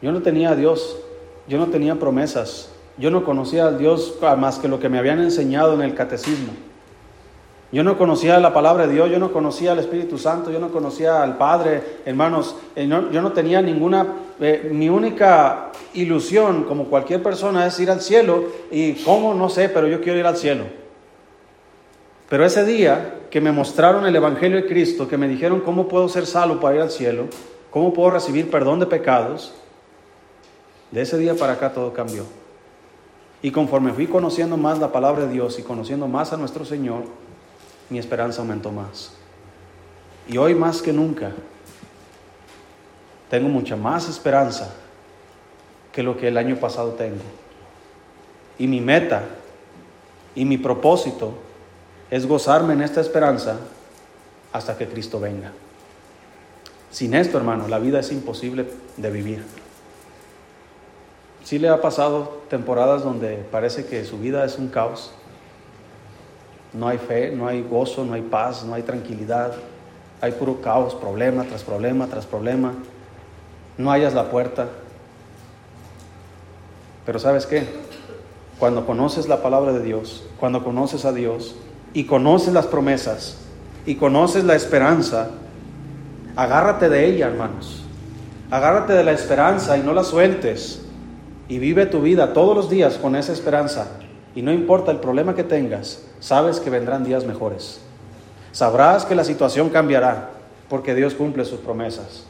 Yo 0.00 0.12
no 0.12 0.22
tenía 0.22 0.50
a 0.50 0.56
Dios, 0.56 0.96
yo 1.48 1.58
no 1.58 1.66
tenía 1.66 1.96
promesas, 1.96 2.70
yo 2.98 3.10
no 3.10 3.24
conocía 3.24 3.66
a 3.66 3.72
Dios 3.72 4.14
más 4.38 4.58
que 4.58 4.68
lo 4.68 4.78
que 4.78 4.88
me 4.88 4.98
habían 4.98 5.20
enseñado 5.20 5.74
en 5.74 5.82
el 5.82 5.94
catecismo. 5.94 6.52
Yo 7.70 7.84
no 7.84 7.98
conocía 7.98 8.38
la 8.38 8.54
palabra 8.54 8.86
de 8.86 8.94
Dios, 8.94 9.10
yo 9.10 9.18
no 9.18 9.30
conocía 9.30 9.72
al 9.72 9.78
Espíritu 9.78 10.16
Santo, 10.16 10.50
yo 10.50 10.58
no 10.58 10.70
conocía 10.70 11.22
al 11.22 11.36
Padre, 11.36 11.82
hermanos, 12.06 12.56
eh, 12.74 12.86
yo 12.88 13.20
no 13.20 13.32
tenía 13.32 13.60
ninguna, 13.60 14.06
eh, 14.40 14.70
mi 14.72 14.88
única 14.88 15.70
ilusión 15.92 16.64
como 16.64 16.84
cualquier 16.86 17.22
persona 17.22 17.66
es 17.66 17.78
ir 17.78 17.90
al 17.90 18.00
cielo 18.00 18.44
y 18.70 18.94
cómo, 19.04 19.34
no 19.34 19.50
sé, 19.50 19.68
pero 19.68 19.86
yo 19.86 20.00
quiero 20.00 20.18
ir 20.18 20.26
al 20.26 20.38
cielo. 20.38 20.64
Pero 22.30 22.44
ese 22.44 22.64
día 22.64 23.17
que 23.30 23.40
me 23.40 23.52
mostraron 23.52 24.06
el 24.06 24.16
Evangelio 24.16 24.56
de 24.62 24.66
Cristo, 24.66 25.08
que 25.08 25.18
me 25.18 25.28
dijeron 25.28 25.60
cómo 25.60 25.88
puedo 25.88 26.08
ser 26.08 26.26
salvo 26.26 26.60
para 26.60 26.76
ir 26.76 26.80
al 26.82 26.90
cielo, 26.90 27.26
cómo 27.70 27.92
puedo 27.92 28.10
recibir 28.10 28.50
perdón 28.50 28.80
de 28.80 28.86
pecados, 28.86 29.54
de 30.90 31.02
ese 31.02 31.18
día 31.18 31.34
para 31.34 31.54
acá 31.54 31.72
todo 31.72 31.92
cambió. 31.92 32.24
Y 33.42 33.50
conforme 33.50 33.92
fui 33.92 34.06
conociendo 34.06 34.56
más 34.56 34.78
la 34.78 34.90
palabra 34.90 35.26
de 35.26 35.32
Dios 35.32 35.58
y 35.58 35.62
conociendo 35.62 36.08
más 36.08 36.32
a 36.32 36.36
nuestro 36.36 36.64
Señor, 36.64 37.04
mi 37.90 37.98
esperanza 37.98 38.40
aumentó 38.40 38.72
más. 38.72 39.12
Y 40.26 40.38
hoy 40.38 40.54
más 40.54 40.82
que 40.82 40.92
nunca 40.92 41.32
tengo 43.30 43.48
mucha 43.48 43.76
más 43.76 44.08
esperanza 44.08 44.74
que 45.92 46.02
lo 46.02 46.16
que 46.16 46.28
el 46.28 46.36
año 46.36 46.56
pasado 46.56 46.92
tengo. 46.92 47.22
Y 48.58 48.66
mi 48.66 48.80
meta 48.80 49.22
y 50.34 50.44
mi 50.44 50.58
propósito 50.58 51.34
es 52.10 52.26
gozarme 52.26 52.74
en 52.74 52.82
esta 52.82 53.00
esperanza 53.00 53.56
hasta 54.52 54.76
que 54.76 54.88
Cristo 54.88 55.20
venga. 55.20 55.52
Sin 56.90 57.14
esto, 57.14 57.36
hermano, 57.36 57.68
la 57.68 57.78
vida 57.78 58.00
es 58.00 58.10
imposible 58.12 58.66
de 58.96 59.10
vivir. 59.10 59.44
Si 61.44 61.58
le 61.58 61.68
ha 61.68 61.80
pasado 61.80 62.42
temporadas 62.48 63.02
donde 63.02 63.36
parece 63.50 63.86
que 63.86 64.04
su 64.04 64.18
vida 64.18 64.44
es 64.44 64.58
un 64.58 64.68
caos, 64.68 65.12
no 66.72 66.88
hay 66.88 66.98
fe, 66.98 67.30
no 67.30 67.48
hay 67.48 67.62
gozo, 67.62 68.04
no 68.04 68.14
hay 68.14 68.22
paz, 68.22 68.64
no 68.64 68.74
hay 68.74 68.82
tranquilidad. 68.82 69.52
Hay 70.20 70.32
puro 70.32 70.60
caos, 70.60 70.94
problema 70.94 71.44
tras 71.44 71.62
problema 71.62 72.06
tras 72.06 72.26
problema. 72.26 72.74
No 73.76 73.90
hayas 73.90 74.14
la 74.14 74.30
puerta. 74.30 74.68
Pero 77.06 77.18
¿sabes 77.18 77.46
qué? 77.46 77.66
Cuando 78.58 78.84
conoces 78.84 79.28
la 79.28 79.40
palabra 79.40 79.72
de 79.72 79.82
Dios, 79.82 80.24
cuando 80.38 80.64
conoces 80.64 81.04
a 81.04 81.12
Dios 81.12 81.54
y 81.94 82.04
conoces 82.04 82.52
las 82.52 82.66
promesas 82.66 83.38
y 83.88 83.94
conoces 83.94 84.44
la 84.44 84.54
esperanza, 84.54 85.30
agárrate 86.36 86.90
de 86.90 87.06
ella, 87.06 87.28
hermanos. 87.28 87.84
Agárrate 88.50 88.92
de 88.92 89.02
la 89.02 89.12
esperanza 89.12 89.78
y 89.78 89.80
no 89.80 89.94
la 89.94 90.04
sueltes. 90.04 90.82
Y 91.48 91.58
vive 91.58 91.86
tu 91.86 92.02
vida 92.02 92.34
todos 92.34 92.54
los 92.54 92.68
días 92.68 92.98
con 92.98 93.16
esa 93.16 93.32
esperanza. 93.32 93.86
Y 94.34 94.42
no 94.42 94.52
importa 94.52 94.90
el 94.90 94.98
problema 94.98 95.34
que 95.34 95.42
tengas, 95.42 96.04
sabes 96.20 96.60
que 96.60 96.68
vendrán 96.68 97.02
días 97.02 97.24
mejores. 97.24 97.80
Sabrás 98.52 99.06
que 99.06 99.14
la 99.14 99.24
situación 99.24 99.70
cambiará 99.70 100.32
porque 100.68 100.94
Dios 100.94 101.14
cumple 101.14 101.46
sus 101.46 101.60
promesas. 101.60 102.26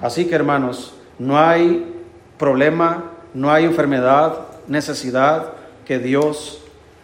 Así 0.00 0.26
que 0.26 0.36
hermanos, 0.36 0.94
no 1.18 1.36
hay 1.36 1.96
problema, 2.38 3.10
no 3.34 3.50
hay 3.50 3.64
enfermedad, 3.64 4.38
necesidad 4.68 5.54
que 5.84 5.98
Dios 5.98 6.60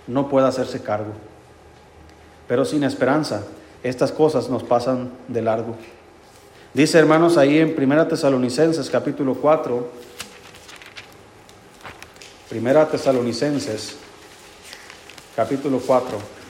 no 0.06 0.28
pueda 0.28 0.46
hacerse 0.46 0.82
cargo. 0.82 1.14
Pero 2.48 2.64
sin 2.64 2.84
esperanza, 2.84 3.42
estas 3.82 4.12
cosas 4.12 4.48
nos 4.48 4.62
pasan 4.62 5.10
de 5.28 5.42
largo. 5.42 5.76
Dice 6.74 6.98
hermanos 6.98 7.36
ahí 7.36 7.58
en 7.58 7.74
1 7.76 8.06
Tesalonicenses 8.08 8.88
capítulo 8.88 9.34
4, 9.34 9.88
1 12.50 12.86
Tesalonicenses 12.86 13.96
capítulo 15.36 15.80
4. 15.80 16.42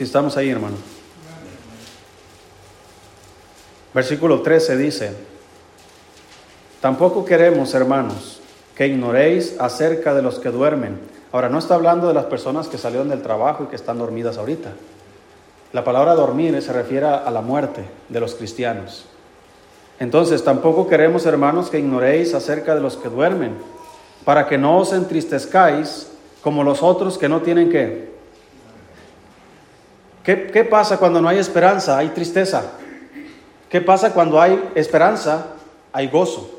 Si 0.00 0.04
estamos 0.04 0.34
ahí, 0.38 0.48
hermano. 0.48 0.99
Versículo 3.92 4.40
13 4.42 4.76
dice, 4.76 5.12
tampoco 6.80 7.24
queremos, 7.24 7.74
hermanos, 7.74 8.40
que 8.76 8.86
ignoréis 8.86 9.56
acerca 9.58 10.14
de 10.14 10.22
los 10.22 10.38
que 10.38 10.50
duermen. 10.50 10.98
Ahora, 11.32 11.48
no 11.48 11.58
está 11.58 11.74
hablando 11.74 12.08
de 12.08 12.14
las 12.14 12.26
personas 12.26 12.68
que 12.68 12.78
salieron 12.78 13.08
del 13.08 13.22
trabajo 13.22 13.64
y 13.64 13.66
que 13.66 13.76
están 13.76 13.98
dormidas 13.98 14.38
ahorita. 14.38 14.72
La 15.72 15.84
palabra 15.84 16.14
dormir 16.14 16.60
se 16.62 16.72
refiere 16.72 17.06
a 17.06 17.30
la 17.30 17.40
muerte 17.40 17.84
de 18.08 18.20
los 18.20 18.34
cristianos. 18.34 19.06
Entonces, 20.00 20.42
tampoco 20.42 20.88
queremos, 20.88 21.26
hermanos, 21.26 21.68
que 21.68 21.78
ignoréis 21.78 22.32
acerca 22.32 22.74
de 22.74 22.80
los 22.80 22.96
que 22.96 23.08
duermen, 23.08 23.56
para 24.24 24.46
que 24.46 24.56
no 24.56 24.78
os 24.78 24.92
entristezcáis 24.92 26.10
como 26.42 26.64
los 26.64 26.82
otros 26.82 27.18
que 27.18 27.28
no 27.28 27.42
tienen 27.42 27.70
qué. 27.70 28.10
¿Qué, 30.24 30.46
qué 30.46 30.64
pasa 30.64 30.96
cuando 30.96 31.20
no 31.20 31.28
hay 31.28 31.38
esperanza? 31.38 31.98
Hay 31.98 32.08
tristeza. 32.08 32.62
¿Qué 33.70 33.80
pasa 33.80 34.12
cuando 34.12 34.40
hay 34.40 34.70
esperanza? 34.74 35.46
Hay 35.92 36.08
gozo. 36.08 36.50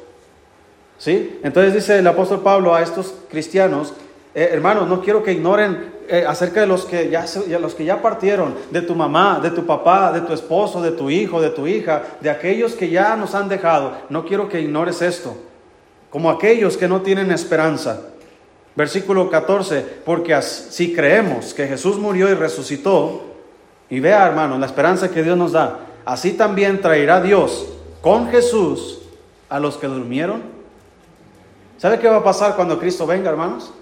¿Sí? 0.97 1.39
Entonces 1.43 1.73
dice 1.73 1.99
el 1.99 2.07
apóstol 2.07 2.41
Pablo 2.41 2.73
a 2.73 2.81
estos 2.81 3.13
cristianos, 3.29 3.93
eh, 4.33 4.49
hermanos, 4.53 4.87
no 4.87 5.01
quiero 5.01 5.21
que 5.21 5.33
ignoren 5.33 5.91
eh, 6.07 6.23
acerca 6.25 6.61
de 6.61 6.67
los 6.67 6.85
que, 6.85 7.09
ya, 7.09 7.25
los 7.59 7.75
que 7.75 7.83
ya 7.83 8.01
partieron, 8.01 8.55
de 8.69 8.81
tu 8.81 8.95
mamá, 8.95 9.39
de 9.41 9.51
tu 9.51 9.65
papá, 9.65 10.11
de 10.13 10.21
tu 10.21 10.31
esposo, 10.31 10.81
de 10.81 10.91
tu 10.91 11.09
hijo, 11.09 11.41
de 11.41 11.49
tu 11.49 11.67
hija, 11.67 12.03
de 12.21 12.29
aquellos 12.29 12.73
que 12.75 12.89
ya 12.89 13.17
nos 13.17 13.35
han 13.35 13.49
dejado. 13.49 13.93
No 14.09 14.25
quiero 14.25 14.47
que 14.47 14.61
ignores 14.61 15.01
esto, 15.01 15.35
como 16.09 16.29
aquellos 16.29 16.77
que 16.77 16.87
no 16.87 17.01
tienen 17.01 17.31
esperanza. 17.31 18.01
Versículo 18.73 19.29
14, 19.29 19.85
porque 20.05 20.41
si 20.41 20.93
creemos 20.93 21.53
que 21.53 21.67
Jesús 21.67 21.97
murió 21.97 22.29
y 22.29 22.35
resucitó, 22.35 23.23
y 23.89 23.99
vea 23.99 24.25
hermano, 24.25 24.57
la 24.57 24.65
esperanza 24.67 25.11
que 25.11 25.23
Dios 25.23 25.37
nos 25.37 25.51
da, 25.51 25.79
así 26.05 26.33
también 26.33 26.81
traerá 26.81 27.21
Dios 27.21 27.67
con 28.01 28.29
Jesús 28.29 28.99
a 29.49 29.59
los 29.59 29.77
que 29.77 29.87
durmieron. 29.87 30.41
¿Sabe 31.77 31.99
qué 31.99 32.07
va 32.07 32.17
a 32.17 32.23
pasar 32.23 32.55
cuando 32.55 32.79
Cristo 32.79 33.05
venga, 33.07 33.29
hermanos? 33.29 33.73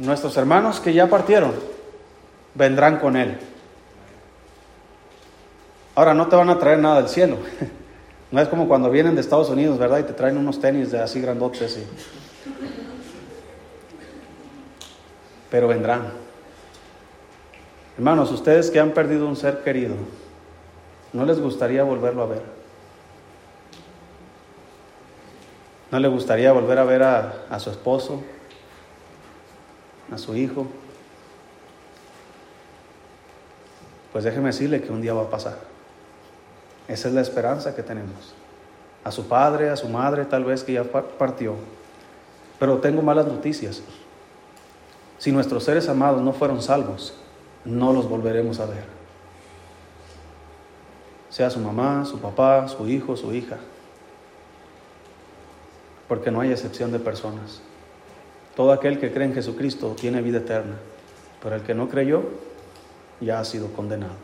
nuestros 0.00 0.36
hermanos 0.36 0.80
que 0.80 0.92
ya 0.92 1.08
partieron 1.08 1.52
vendrán 2.54 2.98
con 2.98 3.16
Él. 3.16 3.38
Ahora 5.94 6.14
no 6.14 6.26
te 6.28 6.36
van 6.36 6.48
a 6.48 6.58
traer 6.58 6.78
nada 6.78 6.96
del 7.02 7.08
cielo. 7.08 7.36
No 8.32 8.40
es 8.40 8.46
como 8.46 8.68
cuando 8.68 8.92
vienen 8.92 9.16
de 9.16 9.22
Estados 9.22 9.50
Unidos, 9.50 9.76
¿verdad? 9.76 9.98
Y 9.98 10.02
te 10.04 10.12
traen 10.12 10.36
unos 10.36 10.60
tenis 10.60 10.92
de 10.92 11.00
así 11.00 11.20
grandotes. 11.20 11.78
Y... 11.78 11.84
Pero 15.50 15.66
vendrán. 15.66 16.12
Hermanos, 18.00 18.32
ustedes 18.32 18.70
que 18.70 18.80
han 18.80 18.92
perdido 18.92 19.28
un 19.28 19.36
ser 19.36 19.62
querido, 19.62 19.94
¿no 21.12 21.26
les 21.26 21.38
gustaría 21.38 21.84
volverlo 21.84 22.22
a 22.22 22.26
ver? 22.28 22.42
¿No 25.90 25.98
les 25.98 26.10
gustaría 26.10 26.50
volver 26.50 26.78
a 26.78 26.84
ver 26.84 27.02
a, 27.02 27.60
su 27.60 27.68
esposo, 27.68 28.22
a 30.10 30.16
su 30.16 30.34
hijo, 30.34 30.66
pues 34.14 34.24
déjeme 34.24 34.46
decirle 34.46 34.80
que 34.80 34.90
un 34.90 35.02
día 35.02 35.12
va 35.12 35.24
a 35.24 35.30
pasar. 35.30 35.58
Esa 36.88 37.08
es 37.08 37.12
la 37.12 37.20
esperanza 37.20 37.76
que 37.76 37.82
tenemos. 37.82 38.34
A 39.04 39.10
su 39.10 39.28
padre, 39.28 39.68
a 39.68 39.76
su 39.76 39.90
madre, 39.90 40.24
tal 40.24 40.44
vez 40.44 40.64
que 40.64 40.72
ya 40.72 40.84
partió. 40.84 41.56
Pero 42.58 42.78
tengo 42.78 43.02
malas 43.02 43.26
noticias. 43.26 43.82
Si 45.18 45.30
nuestros 45.32 45.64
seres 45.64 45.86
amados 45.90 46.22
no 46.22 46.32
fueron 46.32 46.62
salvos, 46.62 47.12
no 47.64 47.92
los 47.92 48.08
volveremos 48.08 48.60
a 48.60 48.66
ver. 48.66 48.84
sea 51.28 51.48
su 51.48 51.60
mamá, 51.60 52.04
su 52.04 52.18
papá, 52.18 52.66
su 52.66 52.88
hijo, 52.88 53.16
su 53.16 53.32
hija. 53.32 53.56
Porque 56.08 56.30
no 56.30 56.40
hay 56.40 56.50
excepción 56.50 56.90
de 56.90 56.98
personas. 56.98 57.62
Todo 58.56 58.72
aquel 58.72 58.98
que 58.98 59.12
cree 59.12 59.26
en 59.26 59.34
Jesucristo 59.34 59.94
tiene 59.98 60.22
vida 60.22 60.38
eterna, 60.38 60.74
pero 61.42 61.54
el 61.54 61.62
que 61.62 61.74
no 61.74 61.88
creyó 61.88 62.22
ya 63.20 63.38
ha 63.38 63.44
sido 63.44 63.68
condenado. 63.68 64.14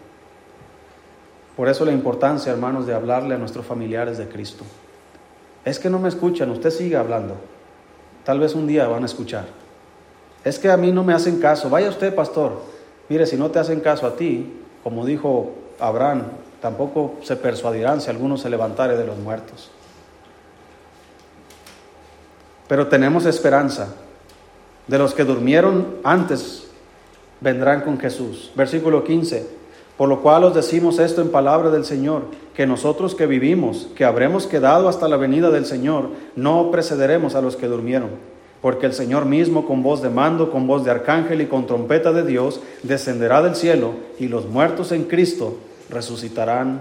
Por 1.57 1.69
eso 1.69 1.85
la 1.85 1.93
importancia, 1.93 2.53
hermanos, 2.53 2.87
de 2.87 2.95
hablarle 2.95 3.35
a 3.35 3.39
nuestros 3.39 3.65
familiares 3.65 4.19
de 4.19 4.29
Cristo. 4.29 4.65
Es 5.65 5.79
que 5.79 5.89
no 5.89 5.99
me 5.99 6.09
escuchan, 6.09 6.51
usted 6.51 6.71
sigue 6.71 6.97
hablando. 6.97 7.37
Tal 8.25 8.41
vez 8.41 8.55
un 8.55 8.67
día 8.67 8.89
van 8.89 9.05
a 9.05 9.07
escuchar. 9.07 9.47
Es 10.45 10.59
que 10.59 10.71
a 10.71 10.77
mí 10.77 10.93
no 10.93 11.03
me 11.03 11.15
hacen 11.15 11.41
caso. 11.41 11.71
Vaya 11.71 11.89
usted, 11.89 12.15
pastor. 12.15 12.61
Mire, 13.09 13.27
si 13.27 13.37
no 13.37 13.51
te 13.51 13.59
hacen 13.59 13.81
caso 13.81 14.07
a 14.07 14.17
ti, 14.17 14.53
como 14.83 15.05
dijo 15.05 15.53
Abraham, 15.79 16.25
tampoco 16.61 17.15
se 17.23 17.37
persuadirán 17.37 18.01
si 18.01 18.11
alguno 18.11 18.37
se 18.37 18.51
levantare 18.51 18.97
de 18.97 19.07
los 19.07 19.19
muertos. 19.19 19.71
Pero 22.69 22.89
tenemos 22.89 23.27
esperanza. 23.27 23.95
De 24.87 24.99
los 24.99 25.15
que 25.15 25.25
durmieron 25.25 25.97
antes 26.05 26.69
vendrán 27.41 27.81
con 27.81 27.99
Jesús. 27.99 28.53
Versículo 28.55 29.03
15. 29.03 29.57
Por 29.97 30.09
lo 30.09 30.21
cual 30.21 30.45
os 30.45 30.55
decimos 30.55 30.99
esto 30.99 31.23
en 31.23 31.31
palabra 31.31 31.71
del 31.71 31.85
Señor, 31.85 32.25
que 32.55 32.67
nosotros 32.67 33.15
que 33.15 33.27
vivimos, 33.27 33.89
que 33.97 34.05
habremos 34.05 34.47
quedado 34.47 34.89
hasta 34.89 35.09
la 35.09 35.17
venida 35.17 35.51
del 35.51 35.65
Señor, 35.65 36.11
no 36.37 36.71
precederemos 36.71 37.35
a 37.35 37.41
los 37.41 37.57
que 37.57 37.67
durmieron. 37.67 38.11
Porque 38.61 38.87
el 38.87 38.93
Señor 38.93 39.27
mismo 39.27 39.67
con 39.67 39.83
voz 39.83 40.03
de 40.03 40.11
mando, 40.11 40.51
con 40.51 40.67
voz 40.67 40.85
de 40.85 40.91
arcángel 40.91 41.41
y 41.41 41.47
con 41.47 41.67
trompeta 41.67 42.13
de 42.13 42.25
Dios, 42.25 42.61
descenderá 42.83 43.43
del 43.43 43.55
cielo 43.55 43.93
y 44.19 44.29
los 44.29 44.47
muertos 44.47 44.93
en 44.93 45.05
Cristo 45.05 45.59
resucitarán 45.91 46.81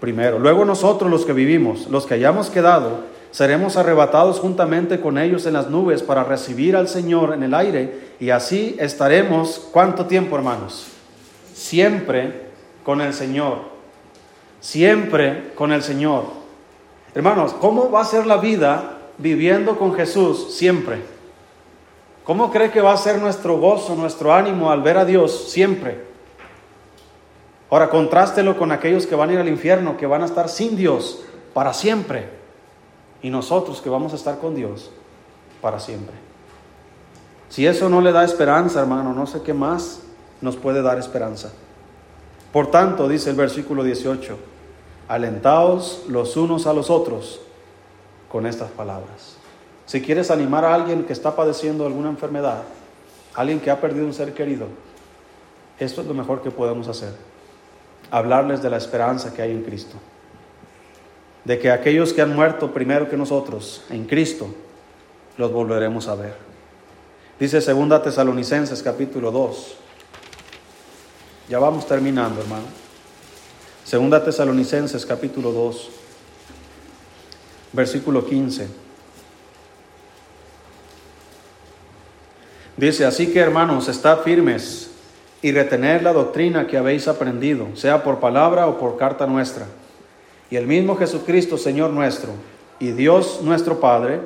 primero. 0.00 0.38
Luego 0.38 0.64
nosotros 0.64 1.10
los 1.10 1.24
que 1.24 1.32
vivimos, 1.32 1.88
los 1.88 2.06
que 2.06 2.14
hayamos 2.14 2.50
quedado, 2.50 3.00
seremos 3.30 3.76
arrebatados 3.76 4.38
juntamente 4.38 5.00
con 5.00 5.18
ellos 5.18 5.46
en 5.46 5.54
las 5.54 5.70
nubes 5.70 6.02
para 6.02 6.24
recibir 6.24 6.76
al 6.76 6.88
Señor 6.88 7.34
en 7.34 7.42
el 7.42 7.54
aire 7.54 8.12
y 8.20 8.30
así 8.30 8.76
estaremos, 8.78 9.68
¿cuánto 9.72 10.06
tiempo 10.06 10.36
hermanos? 10.36 10.86
Siempre 11.52 12.44
con 12.84 13.00
el 13.00 13.12
Señor, 13.14 13.58
siempre 14.60 15.52
con 15.54 15.72
el 15.72 15.82
Señor. 15.82 16.24
Hermanos, 17.14 17.54
¿cómo 17.60 17.90
va 17.90 18.02
a 18.02 18.04
ser 18.04 18.26
la 18.26 18.36
vida 18.36 18.98
viviendo 19.18 19.78
con 19.78 19.94
Jesús 19.94 20.54
siempre? 20.54 21.13
¿Cómo 22.24 22.50
cree 22.50 22.70
que 22.70 22.80
va 22.80 22.92
a 22.92 22.96
ser 22.96 23.20
nuestro 23.20 23.58
gozo, 23.58 23.94
nuestro 23.94 24.32
ánimo 24.32 24.70
al 24.70 24.82
ver 24.82 24.96
a 24.96 25.04
Dios 25.04 25.50
siempre? 25.50 26.04
Ahora, 27.70 27.90
contrástelo 27.90 28.56
con 28.56 28.72
aquellos 28.72 29.06
que 29.06 29.14
van 29.14 29.30
a 29.30 29.32
ir 29.34 29.38
al 29.38 29.48
infierno, 29.48 29.96
que 29.96 30.06
van 30.06 30.22
a 30.22 30.26
estar 30.26 30.48
sin 30.48 30.76
Dios 30.76 31.22
para 31.52 31.74
siempre 31.74 32.28
y 33.20 33.30
nosotros 33.30 33.80
que 33.80 33.90
vamos 33.90 34.12
a 34.12 34.16
estar 34.16 34.38
con 34.38 34.54
Dios 34.54 34.90
para 35.60 35.80
siempre. 35.80 36.14
Si 37.48 37.66
eso 37.66 37.88
no 37.88 38.00
le 38.00 38.12
da 38.12 38.24
esperanza, 38.24 38.80
hermano, 38.80 39.12
no 39.12 39.26
sé 39.26 39.42
qué 39.42 39.54
más 39.54 40.00
nos 40.40 40.56
puede 40.56 40.82
dar 40.82 40.98
esperanza. 40.98 41.52
Por 42.52 42.70
tanto, 42.70 43.08
dice 43.08 43.30
el 43.30 43.36
versículo 43.36 43.82
18, 43.82 44.38
alentaos 45.08 46.04
los 46.08 46.36
unos 46.36 46.66
a 46.66 46.72
los 46.72 46.90
otros 46.90 47.40
con 48.30 48.46
estas 48.46 48.70
palabras. 48.70 49.33
Si 49.94 50.02
quieres 50.02 50.32
animar 50.32 50.64
a 50.64 50.74
alguien 50.74 51.04
que 51.04 51.12
está 51.12 51.36
padeciendo 51.36 51.86
alguna 51.86 52.08
enfermedad, 52.08 52.64
alguien 53.32 53.60
que 53.60 53.70
ha 53.70 53.80
perdido 53.80 54.04
un 54.04 54.12
ser 54.12 54.34
querido, 54.34 54.66
esto 55.78 56.00
es 56.00 56.08
lo 56.08 56.14
mejor 56.14 56.42
que 56.42 56.50
podemos 56.50 56.88
hacer. 56.88 57.12
Hablarles 58.10 58.60
de 58.60 58.70
la 58.70 58.76
esperanza 58.76 59.32
que 59.32 59.40
hay 59.40 59.52
en 59.52 59.62
Cristo 59.62 59.96
de 61.44 61.60
que 61.60 61.70
aquellos 61.70 62.12
que 62.12 62.22
han 62.22 62.34
muerto 62.34 62.72
primero 62.72 63.08
que 63.08 63.16
nosotros 63.16 63.84
en 63.88 64.06
Cristo, 64.06 64.52
los 65.38 65.52
volveremos 65.52 66.08
a 66.08 66.16
ver. 66.16 66.34
Dice 67.38 67.60
segunda 67.60 68.02
Tesalonicenses 68.02 68.82
capítulo 68.82 69.30
2. 69.30 69.76
Ya 71.50 71.60
vamos 71.60 71.86
terminando, 71.86 72.40
hermano. 72.40 72.66
Segunda 73.84 74.24
Tesalonicenses 74.24 75.06
capítulo 75.06 75.52
2, 75.52 75.88
versículo 77.74 78.26
15. 78.26 78.83
Dice, 82.76 83.04
así 83.04 83.32
que 83.32 83.38
hermanos, 83.38 83.88
estad 83.88 84.20
firmes 84.20 84.90
y 85.42 85.52
retener 85.52 86.02
la 86.02 86.12
doctrina 86.12 86.66
que 86.66 86.76
habéis 86.76 87.06
aprendido, 87.06 87.68
sea 87.74 88.02
por 88.02 88.18
palabra 88.18 88.66
o 88.66 88.78
por 88.78 88.96
carta 88.96 89.26
nuestra. 89.26 89.66
Y 90.50 90.56
el 90.56 90.66
mismo 90.66 90.96
Jesucristo, 90.96 91.56
Señor 91.56 91.90
nuestro, 91.90 92.30
y 92.80 92.90
Dios 92.92 93.40
nuestro 93.42 93.78
Padre, 93.78 94.20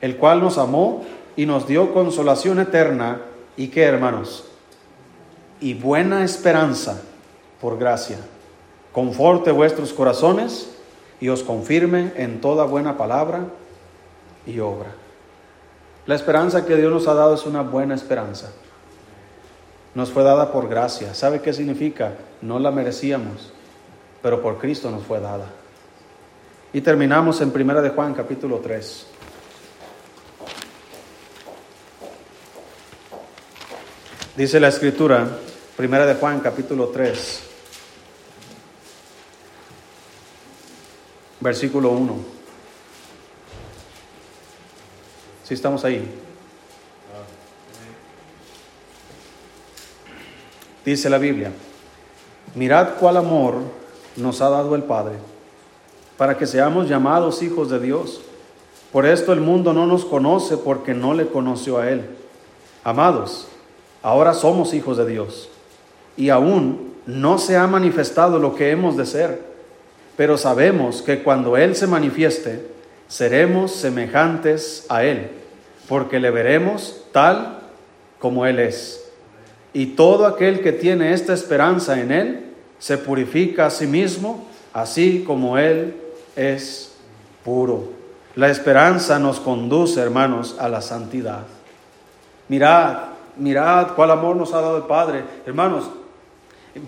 el 0.00 0.16
cual 0.16 0.40
nos 0.40 0.58
amó 0.58 1.04
y 1.36 1.44
nos 1.44 1.66
dio 1.66 1.92
consolación 1.92 2.58
eterna, 2.58 3.20
y 3.56 3.68
qué 3.68 3.82
hermanos, 3.82 4.44
y 5.60 5.74
buena 5.74 6.24
esperanza 6.24 7.02
por 7.60 7.78
gracia, 7.78 8.16
conforte 8.92 9.50
vuestros 9.50 9.92
corazones 9.92 10.70
y 11.20 11.28
os 11.28 11.42
confirme 11.42 12.12
en 12.16 12.40
toda 12.40 12.64
buena 12.64 12.96
palabra 12.96 13.44
y 14.46 14.58
obra. 14.60 14.94
La 16.10 16.16
esperanza 16.16 16.66
que 16.66 16.74
Dios 16.74 16.92
nos 16.92 17.06
ha 17.06 17.14
dado 17.14 17.36
es 17.36 17.46
una 17.46 17.62
buena 17.62 17.94
esperanza. 17.94 18.50
Nos 19.94 20.10
fue 20.10 20.24
dada 20.24 20.50
por 20.50 20.68
gracia. 20.68 21.14
¿Sabe 21.14 21.40
qué 21.40 21.52
significa? 21.52 22.14
No 22.42 22.58
la 22.58 22.72
merecíamos, 22.72 23.52
pero 24.20 24.42
por 24.42 24.58
Cristo 24.58 24.90
nos 24.90 25.04
fue 25.04 25.20
dada. 25.20 25.46
Y 26.72 26.80
terminamos 26.80 27.40
en 27.42 27.52
Primera 27.52 27.80
de 27.80 27.90
Juan 27.90 28.12
capítulo 28.12 28.58
3. 28.58 29.06
Dice 34.36 34.58
la 34.58 34.66
escritura, 34.66 35.28
Primera 35.76 36.06
de 36.06 36.16
Juan 36.16 36.40
capítulo 36.40 36.88
3, 36.88 37.42
versículo 41.38 41.90
1. 41.90 42.39
Si 45.50 45.54
estamos 45.54 45.84
ahí. 45.84 46.08
Dice 50.84 51.10
la 51.10 51.18
Biblia, 51.18 51.50
mirad 52.54 52.90
cuál 53.00 53.16
amor 53.16 53.54
nos 54.14 54.40
ha 54.42 54.48
dado 54.48 54.76
el 54.76 54.84
Padre 54.84 55.14
para 56.16 56.38
que 56.38 56.46
seamos 56.46 56.88
llamados 56.88 57.42
hijos 57.42 57.68
de 57.68 57.80
Dios. 57.80 58.20
Por 58.92 59.04
esto 59.06 59.32
el 59.32 59.40
mundo 59.40 59.72
no 59.72 59.88
nos 59.88 60.04
conoce 60.04 60.56
porque 60.56 60.94
no 60.94 61.14
le 61.14 61.26
conoció 61.26 61.78
a 61.78 61.90
Él. 61.90 62.08
Amados, 62.84 63.48
ahora 64.04 64.34
somos 64.34 64.72
hijos 64.72 64.98
de 64.98 65.06
Dios 65.08 65.48
y 66.16 66.28
aún 66.28 66.94
no 67.06 67.38
se 67.38 67.56
ha 67.56 67.66
manifestado 67.66 68.38
lo 68.38 68.54
que 68.54 68.70
hemos 68.70 68.96
de 68.96 69.04
ser, 69.04 69.42
pero 70.16 70.38
sabemos 70.38 71.02
que 71.02 71.24
cuando 71.24 71.56
Él 71.56 71.74
se 71.74 71.88
manifieste, 71.88 72.70
seremos 73.08 73.72
semejantes 73.72 74.86
a 74.88 75.02
Él, 75.02 75.39
porque 75.90 76.20
le 76.20 76.30
veremos 76.30 77.02
tal 77.10 77.58
como 78.20 78.46
Él 78.46 78.60
es. 78.60 79.10
Y 79.72 79.86
todo 79.86 80.24
aquel 80.24 80.60
que 80.60 80.70
tiene 80.70 81.12
esta 81.12 81.34
esperanza 81.34 82.00
en 82.00 82.12
Él, 82.12 82.46
se 82.78 82.96
purifica 82.96 83.66
a 83.66 83.70
sí 83.70 83.88
mismo, 83.88 84.46
así 84.72 85.24
como 85.26 85.58
Él 85.58 85.96
es 86.36 86.94
puro. 87.44 87.88
La 88.36 88.50
esperanza 88.50 89.18
nos 89.18 89.40
conduce, 89.40 90.00
hermanos, 90.00 90.54
a 90.60 90.68
la 90.68 90.80
santidad. 90.80 91.42
Mirad, 92.46 92.98
mirad 93.36 93.88
cuál 93.96 94.12
amor 94.12 94.36
nos 94.36 94.54
ha 94.54 94.60
dado 94.60 94.76
el 94.76 94.84
Padre. 94.84 95.24
Hermanos, 95.44 95.90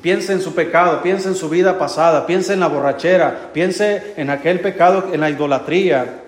piense 0.01 0.33
en 0.33 0.41
su 0.41 0.55
pecado, 0.55 1.03
piense 1.03 1.27
en 1.27 1.35
su 1.35 1.49
vida 1.49 1.77
pasada, 1.77 2.25
piense 2.25 2.53
en 2.53 2.61
la 2.61 2.69
borrachera, 2.69 3.51
piense 3.53 4.15
en 4.17 4.31
aquel 4.31 4.61
pecado, 4.61 5.09
en 5.13 5.21
la 5.21 5.29
idolatría, 5.29 6.22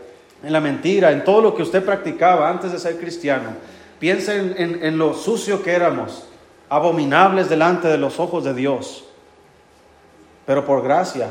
en 0.45 0.53
la 0.53 0.61
mentira, 0.61 1.11
en 1.13 1.25
todo 1.25 1.41
lo 1.41 1.55
que 1.55 1.63
usted 1.63 1.85
practicaba 1.85 2.49
antes 2.49 2.73
de 2.73 2.79
ser 2.79 2.99
cristiano. 2.99 3.51
Piense 3.99 4.37
en, 4.37 4.99
lo 4.99 5.15
sucio 5.15 5.63
que 5.63 5.73
éramos, 5.73 6.27
abominables 6.69 7.49
delante 7.49 7.89
de 7.89 7.99
los 7.99 8.21
ojos 8.21 8.45
de 8.45 8.53
Dios. 8.53 9.05
Pero 10.45 10.67
por 10.67 10.83
gracia 10.83 11.31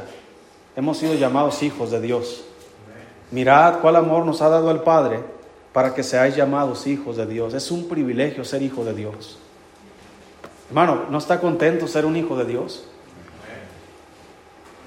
hemos 0.75 0.97
sido 0.97 1.13
llamados 1.13 1.61
hijos 1.61 1.91
de 1.91 2.01
Dios. 2.01 2.43
Mirad 3.31 3.79
cuál 3.79 3.95
amor 3.95 4.25
nos 4.25 4.41
ha 4.41 4.49
dado 4.49 4.71
el 4.71 4.79
Padre 4.79 5.19
para 5.71 5.93
que 5.93 6.03
seáis 6.03 6.35
llamados 6.35 6.87
hijos 6.87 7.17
de 7.17 7.25
Dios. 7.25 7.53
Es 7.53 7.69
un 7.69 7.87
privilegio 7.87 8.43
ser 8.43 8.61
hijo 8.61 8.83
de 8.83 8.93
Dios. 8.93 9.37
Hermano, 10.69 11.05
¿no 11.09 11.17
está 11.17 11.39
contento 11.39 11.87
ser 11.87 12.05
un 12.05 12.15
hijo 12.15 12.35
de 12.37 12.45
Dios? 12.45 12.85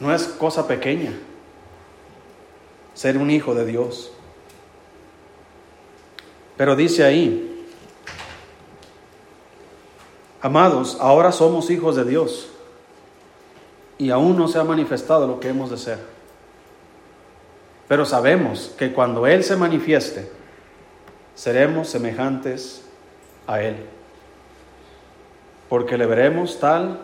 No 0.00 0.12
es 0.12 0.24
cosa 0.24 0.66
pequeña 0.66 1.12
ser 2.94 3.18
un 3.18 3.30
hijo 3.30 3.54
de 3.54 3.66
Dios. 3.66 4.10
Pero 6.56 6.74
dice 6.74 7.04
ahí, 7.04 7.66
amados, 10.40 10.96
ahora 11.00 11.32
somos 11.32 11.70
hijos 11.70 11.96
de 11.96 12.04
Dios 12.04 12.48
y 13.98 14.10
aún 14.10 14.36
no 14.36 14.48
se 14.48 14.58
ha 14.58 14.64
manifestado 14.64 15.26
lo 15.26 15.40
que 15.40 15.48
hemos 15.48 15.70
de 15.70 15.76
ser. 15.76 15.98
Pero 17.88 18.04
sabemos 18.04 18.74
que 18.78 18.92
cuando 18.92 19.26
Él 19.26 19.44
se 19.44 19.56
manifieste, 19.56 20.30
seremos 21.34 21.88
semejantes 21.88 22.82
a 23.46 23.60
Él, 23.60 23.76
porque 25.68 25.96
le 25.96 26.06
veremos 26.06 26.58
tal 26.58 27.00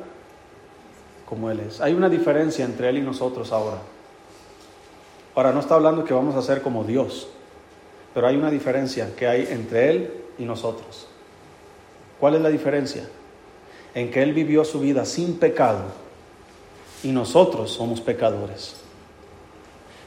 como 1.26 1.50
Él 1.50 1.60
es. 1.60 1.80
Hay 1.80 1.94
una 1.94 2.08
diferencia 2.08 2.64
entre 2.64 2.88
Él 2.88 2.98
y 2.98 3.02
nosotros 3.02 3.52
ahora. 3.52 3.78
Ahora 5.34 5.52
no 5.52 5.60
está 5.60 5.76
hablando 5.76 6.04
que 6.04 6.12
vamos 6.12 6.34
a 6.34 6.42
ser 6.42 6.62
como 6.62 6.84
Dios, 6.84 7.28
pero 8.14 8.26
hay 8.26 8.36
una 8.36 8.50
diferencia 8.50 9.14
que 9.16 9.26
hay 9.26 9.48
entre 9.50 9.90
Él 9.90 10.12
y 10.38 10.44
nosotros. 10.44 11.06
¿Cuál 12.20 12.36
es 12.36 12.40
la 12.42 12.50
diferencia? 12.50 13.08
En 13.94 14.10
que 14.10 14.22
Él 14.22 14.32
vivió 14.32 14.64
su 14.64 14.80
vida 14.80 15.04
sin 15.04 15.38
pecado 15.38 15.82
y 17.02 17.12
nosotros 17.12 17.72
somos 17.72 18.00
pecadores. 18.00 18.76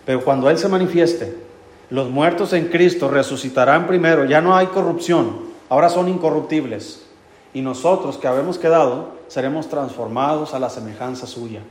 Pero 0.05 0.23
cuando 0.23 0.49
Él 0.49 0.57
se 0.57 0.69
manifieste, 0.69 1.35
los 1.89 2.09
muertos 2.09 2.53
en 2.53 2.69
Cristo 2.69 3.09
resucitarán 3.09 3.87
primero, 3.87 4.25
ya 4.25 4.41
no 4.41 4.55
hay 4.55 4.67
corrupción, 4.67 5.39
ahora 5.69 5.89
son 5.89 6.09
incorruptibles. 6.09 7.03
Y 7.53 7.61
nosotros 7.61 8.17
que 8.17 8.27
habemos 8.27 8.57
quedado 8.57 9.15
seremos 9.27 9.69
transformados 9.69 10.53
a 10.53 10.59
la 10.59 10.69
semejanza 10.69 11.25
suya. 11.25 11.61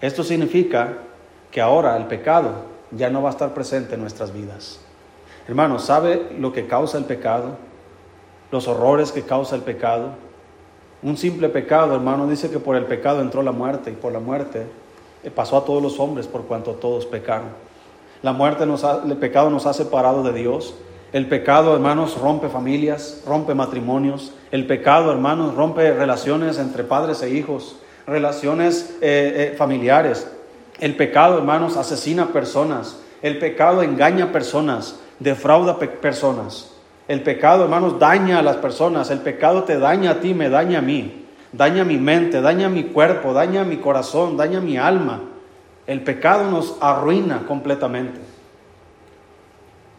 Esto 0.00 0.24
significa 0.24 0.98
que 1.50 1.60
ahora 1.60 1.96
el 1.96 2.06
pecado 2.06 2.52
ya 2.90 3.10
no 3.10 3.22
va 3.22 3.30
a 3.30 3.32
estar 3.32 3.54
presente 3.54 3.94
en 3.94 4.00
nuestras 4.00 4.32
vidas. 4.32 4.80
Hermano, 5.46 5.78
¿sabe 5.78 6.30
lo 6.38 6.52
que 6.52 6.66
causa 6.66 6.98
el 6.98 7.04
pecado? 7.04 7.56
Los 8.50 8.66
horrores 8.66 9.12
que 9.12 9.22
causa 9.22 9.56
el 9.56 9.62
pecado. 9.62 10.10
Un 11.02 11.16
simple 11.18 11.50
pecado, 11.50 11.94
hermano, 11.94 12.26
dice 12.26 12.50
que 12.50 12.58
por 12.58 12.76
el 12.76 12.86
pecado 12.86 13.20
entró 13.20 13.42
la 13.42 13.52
muerte 13.52 13.90
y 13.90 13.94
por 13.94 14.12
la 14.12 14.20
muerte 14.20 14.66
eh, 15.22 15.30
pasó 15.30 15.58
a 15.58 15.64
todos 15.64 15.82
los 15.82 16.00
hombres 16.00 16.26
por 16.26 16.44
cuanto 16.44 16.72
todos 16.72 17.04
pecaron. 17.04 17.48
La 18.22 18.32
muerte, 18.32 18.64
nos 18.64 18.84
ha, 18.84 19.02
el 19.04 19.16
pecado 19.18 19.50
nos 19.50 19.66
ha 19.66 19.74
separado 19.74 20.22
de 20.22 20.32
Dios. 20.32 20.74
El 21.12 21.28
pecado, 21.28 21.74
hermanos, 21.74 22.18
rompe 22.18 22.48
familias, 22.48 23.22
rompe 23.26 23.54
matrimonios. 23.54 24.32
El 24.50 24.66
pecado, 24.66 25.12
hermanos, 25.12 25.54
rompe 25.54 25.92
relaciones 25.92 26.58
entre 26.58 26.84
padres 26.84 27.22
e 27.22 27.30
hijos, 27.30 27.76
relaciones 28.06 28.96
eh, 29.02 29.52
eh, 29.52 29.54
familiares. 29.58 30.26
El 30.80 30.96
pecado, 30.96 31.36
hermanos, 31.36 31.76
asesina 31.76 32.32
personas. 32.32 32.98
El 33.20 33.38
pecado 33.38 33.82
engaña 33.82 34.32
personas, 34.32 35.00
defrauda 35.24 35.78
personas. 35.78 36.70
El 37.08 37.22
pecado, 37.22 37.64
hermanos, 37.64 37.98
daña 37.98 38.38
a 38.38 38.42
las 38.42 38.56
personas. 38.58 39.10
El 39.10 39.20
pecado 39.20 39.64
te 39.64 39.78
daña 39.78 40.12
a 40.12 40.20
ti, 40.20 40.34
me 40.34 40.48
daña 40.48 40.78
a 40.78 40.82
mí. 40.82 41.26
Daña 41.52 41.84
mi 41.84 41.98
mente, 41.98 42.40
daña 42.40 42.68
mi 42.68 42.84
cuerpo, 42.84 43.32
daña 43.32 43.64
mi 43.64 43.78
corazón, 43.78 44.36
daña 44.36 44.60
mi 44.60 44.76
alma. 44.76 45.22
El 45.86 46.02
pecado 46.02 46.50
nos 46.50 46.76
arruina 46.80 47.46
completamente. 47.46 48.20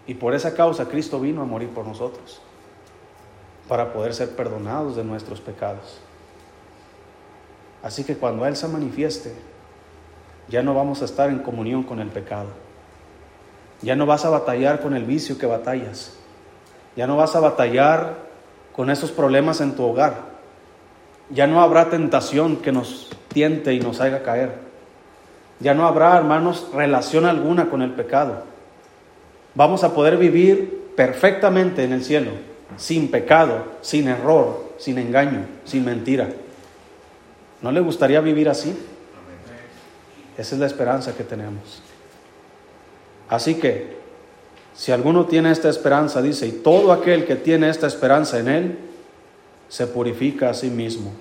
Y 0.07 0.13
por 0.15 0.33
esa 0.33 0.53
causa 0.53 0.87
Cristo 0.87 1.19
vino 1.19 1.41
a 1.41 1.45
morir 1.45 1.69
por 1.69 1.87
nosotros, 1.87 2.41
para 3.67 3.91
poder 3.93 4.13
ser 4.13 4.35
perdonados 4.35 4.95
de 4.95 5.03
nuestros 5.03 5.41
pecados. 5.41 5.99
Así 7.81 8.03
que 8.03 8.15
cuando 8.17 8.45
Él 8.45 8.55
se 8.55 8.67
manifieste, 8.67 9.33
ya 10.47 10.61
no 10.61 10.75
vamos 10.75 11.01
a 11.01 11.05
estar 11.05 11.29
en 11.29 11.39
comunión 11.39 11.83
con 11.83 11.99
el 11.99 12.09
pecado. 12.09 12.64
Ya 13.81 13.95
no 13.95 14.05
vas 14.05 14.25
a 14.25 14.29
batallar 14.29 14.81
con 14.81 14.95
el 14.95 15.03
vicio 15.03 15.37
que 15.37 15.45
batallas. 15.45 16.13
Ya 16.95 17.07
no 17.07 17.17
vas 17.17 17.35
a 17.35 17.39
batallar 17.39 18.15
con 18.75 18.89
esos 18.89 19.11
problemas 19.11 19.61
en 19.61 19.75
tu 19.75 19.83
hogar. 19.83 20.35
Ya 21.29 21.47
no 21.47 21.61
habrá 21.61 21.89
tentación 21.89 22.57
que 22.57 22.71
nos 22.71 23.09
tiente 23.29 23.73
y 23.73 23.79
nos 23.79 24.01
haga 24.01 24.23
caer. 24.23 24.53
Ya 25.59 25.73
no 25.73 25.87
habrá, 25.87 26.17
hermanos, 26.17 26.67
relación 26.73 27.25
alguna 27.25 27.69
con 27.69 27.81
el 27.81 27.91
pecado. 27.91 28.43
Vamos 29.53 29.83
a 29.83 29.93
poder 29.93 30.17
vivir 30.17 30.91
perfectamente 30.95 31.83
en 31.83 31.93
el 31.93 32.03
cielo, 32.03 32.31
sin 32.77 33.09
pecado, 33.09 33.65
sin 33.81 34.07
error, 34.07 34.73
sin 34.77 34.97
engaño, 34.97 35.45
sin 35.63 35.85
mentira. 35.85 36.29
¿No 37.61 37.71
le 37.71 37.79
gustaría 37.79 38.19
vivir 38.19 38.49
así? 38.49 38.77
Esa 40.37 40.55
es 40.55 40.59
la 40.59 40.67
esperanza 40.67 41.15
que 41.15 41.23
tenemos. 41.23 41.81
Así 43.29 43.55
que 43.55 43.95
si 44.75 44.91
alguno 44.91 45.25
tiene 45.25 45.51
esta 45.51 45.69
esperanza, 45.69 46.21
dice, 46.21 46.47
y 46.47 46.51
todo 46.51 46.91
aquel 46.91 47.25
que 47.25 47.35
tiene 47.35 47.69
esta 47.69 47.87
esperanza 47.87 48.39
en 48.39 48.47
Él, 48.49 48.77
se 49.69 49.87
purifica 49.87 50.49
a 50.49 50.53
sí 50.53 50.69
mismo. 50.69 51.11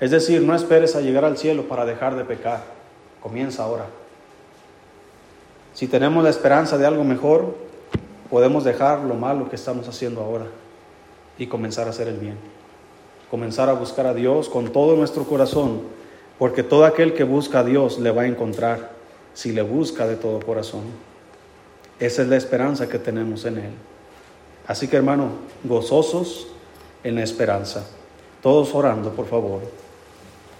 Es 0.00 0.10
decir, 0.10 0.42
no 0.42 0.54
esperes 0.54 0.96
a 0.96 1.00
llegar 1.00 1.24
al 1.24 1.36
cielo 1.36 1.68
para 1.68 1.84
dejar 1.84 2.16
de 2.16 2.24
pecar. 2.24 2.62
Comienza 3.20 3.64
ahora. 3.64 3.86
Si 5.74 5.86
tenemos 5.86 6.24
la 6.24 6.30
esperanza 6.30 6.78
de 6.78 6.86
algo 6.86 7.04
mejor, 7.04 7.54
podemos 8.30 8.64
dejar 8.64 9.00
lo 9.00 9.14
malo 9.14 9.48
que 9.48 9.56
estamos 9.56 9.86
haciendo 9.88 10.22
ahora 10.22 10.46
y 11.36 11.46
comenzar 11.46 11.86
a 11.86 11.90
hacer 11.90 12.08
el 12.08 12.16
bien. 12.16 12.36
Comenzar 13.30 13.68
a 13.68 13.74
buscar 13.74 14.06
a 14.06 14.14
Dios 14.14 14.48
con 14.48 14.72
todo 14.72 14.96
nuestro 14.96 15.24
corazón, 15.24 15.82
porque 16.38 16.62
todo 16.62 16.84
aquel 16.84 17.12
que 17.12 17.24
busca 17.24 17.60
a 17.60 17.64
Dios 17.64 17.98
le 17.98 18.10
va 18.10 18.22
a 18.22 18.26
encontrar 18.26 18.92
si 19.34 19.52
le 19.52 19.62
busca 19.62 20.06
de 20.06 20.16
todo 20.16 20.40
corazón. 20.40 20.82
Esa 22.00 22.22
es 22.22 22.28
la 22.28 22.36
esperanza 22.36 22.88
que 22.88 22.98
tenemos 22.98 23.44
en 23.44 23.58
Él. 23.58 23.70
Así 24.66 24.86
que 24.86 24.96
hermano, 24.96 25.30
gozosos 25.64 26.46
en 27.02 27.14
la 27.14 27.22
esperanza. 27.22 27.86
Todos 28.42 28.74
orando, 28.74 29.12
por 29.12 29.26
favor. 29.26 29.62